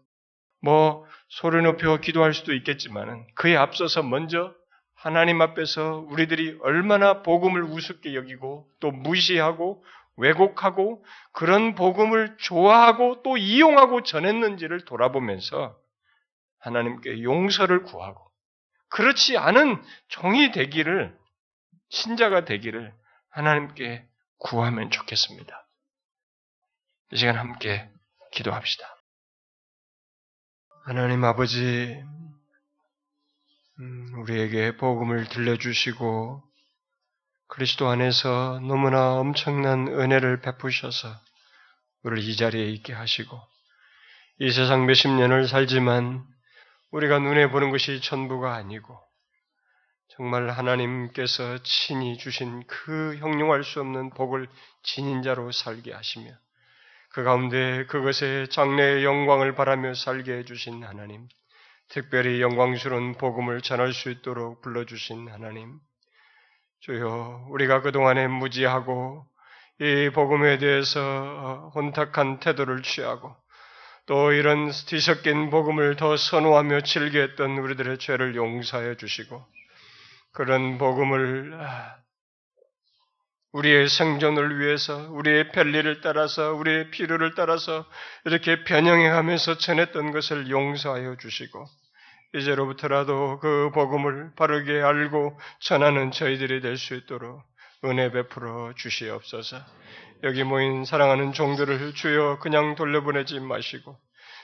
뭐 0.62 1.06
소리 1.28 1.62
높여 1.62 1.98
기도할 1.98 2.34
수도 2.34 2.54
있겠지만은 2.54 3.26
그에 3.34 3.56
앞서서 3.56 4.02
먼저 4.02 4.54
하나님 4.98 5.40
앞에서 5.40 6.04
우리들이 6.08 6.58
얼마나 6.60 7.22
복음을 7.22 7.62
우습게 7.62 8.16
여기고 8.16 8.68
또 8.80 8.90
무시하고 8.90 9.84
왜곡하고 10.16 11.04
그런 11.32 11.76
복음을 11.76 12.36
좋아하고 12.38 13.22
또 13.22 13.36
이용하고 13.36 14.02
전했는지를 14.02 14.84
돌아보면서 14.84 15.78
하나님께 16.58 17.22
용서를 17.22 17.84
구하고 17.84 18.28
그렇지 18.88 19.38
않은 19.38 19.80
종이 20.08 20.50
되기를 20.50 21.16
신자가 21.90 22.44
되기를 22.44 22.92
하나님께 23.30 24.04
구하면 24.38 24.90
좋겠습니다. 24.90 25.68
이 27.12 27.16
시간 27.16 27.36
함께 27.36 27.88
기도합시다. 28.32 28.84
하나님 30.86 31.22
아버지, 31.22 32.02
음, 32.02 32.17
우리에게 33.78 34.76
복음을 34.76 35.28
들려주시고 35.28 36.42
그리스도 37.46 37.88
안에서 37.88 38.58
너무나 38.60 39.14
엄청난 39.14 39.86
은혜를 39.86 40.40
베푸셔서 40.40 41.08
우리를 42.02 42.28
이 42.28 42.36
자리에 42.36 42.64
있게 42.66 42.92
하시고 42.92 43.40
이 44.40 44.50
세상 44.50 44.86
몇십 44.86 45.10
년을 45.12 45.46
살지만 45.46 46.24
우리가 46.90 47.20
눈에 47.20 47.50
보는 47.50 47.70
것이 47.70 48.00
전부가 48.00 48.54
아니고 48.54 48.98
정말 50.08 50.50
하나님께서 50.50 51.62
친히 51.62 52.18
주신 52.18 52.64
그 52.66 53.16
형용할 53.18 53.62
수 53.62 53.80
없는 53.80 54.10
복을 54.10 54.48
지닌 54.82 55.22
자로 55.22 55.52
살게 55.52 55.92
하시며 55.92 56.32
그 57.10 57.22
가운데 57.22 57.86
그것의 57.86 58.48
장래의 58.50 59.04
영광을 59.04 59.54
바라며 59.54 59.94
살게 59.94 60.38
해주신 60.38 60.82
하나님, 60.82 61.28
특별히 61.88 62.42
영광스러운 62.42 63.14
복음을 63.14 63.62
전할 63.62 63.92
수 63.92 64.10
있도록 64.10 64.60
불러주신 64.60 65.28
하나님, 65.28 65.78
주여 66.80 67.46
우리가 67.50 67.80
그동안에 67.80 68.26
무지하고 68.28 69.26
이 69.80 70.10
복음에 70.12 70.58
대해서 70.58 71.70
혼탁한 71.74 72.40
태도를 72.40 72.82
취하고 72.82 73.34
또 74.06 74.32
이런 74.32 74.70
뒤섞인 74.70 75.50
복음을 75.50 75.96
더 75.96 76.16
선호하며 76.16 76.82
즐겨했던 76.82 77.58
우리들의 77.58 77.98
죄를 77.98 78.36
용서해 78.36 78.96
주시고 78.96 79.44
그런 80.32 80.78
복음을 80.78 81.58
아, 81.60 81.96
우리의 83.52 83.88
생존을 83.88 84.60
위해서 84.60 85.10
우리의 85.10 85.52
편리를 85.52 86.00
따라서 86.00 86.52
우리의 86.54 86.90
필요를 86.90 87.34
따라서 87.34 87.86
이렇게 88.24 88.64
변형해 88.64 89.10
가면서 89.10 89.58
전했던 89.58 90.12
것을 90.12 90.50
용서하여 90.50 91.16
주시고 91.16 91.66
이제로부터라도 92.34 93.38
그 93.40 93.70
복음을 93.72 94.32
바르게 94.36 94.80
알고 94.82 95.38
전하는 95.60 96.10
저희들이 96.10 96.60
될 96.60 96.76
수 96.76 96.94
있도록 96.94 97.42
은혜 97.84 98.10
베풀어 98.10 98.72
주시옵소서. 98.76 99.58
여기 100.24 100.42
모인 100.44 100.84
사랑하는 100.84 101.32
종들을 101.32 101.94
주여 101.94 102.38
그냥 102.40 102.74
돌려보내지 102.74 103.38
마시고 103.40 103.96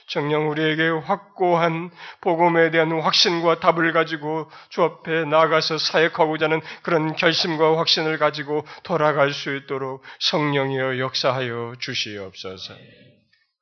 정녕 0.07 0.49
우리에게 0.49 0.87
확고한 0.87 1.89
복음에 2.21 2.69
대한 2.71 2.91
확신과 2.91 3.59
답을 3.59 3.91
가지고 3.91 4.49
주 4.69 4.83
앞에 4.83 5.25
나가서 5.25 5.77
사역하고자 5.79 6.45
하는 6.45 6.61
그런 6.83 7.15
결심과 7.15 7.77
확신을 7.77 8.17
가지고 8.19 8.63
돌아갈 8.83 9.31
수 9.33 9.55
있도록 9.55 10.03
성령이여 10.19 10.99
역사하여 10.99 11.73
주시옵소서. 11.79 12.75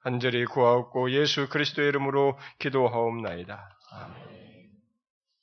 간절히 0.03 0.43
구하옵고 0.45 1.11
예수 1.11 1.47
그리스도의 1.47 1.87
이름으로 1.89 2.37
기도하옵나이다. 2.59 3.69
아멘. 3.93 4.42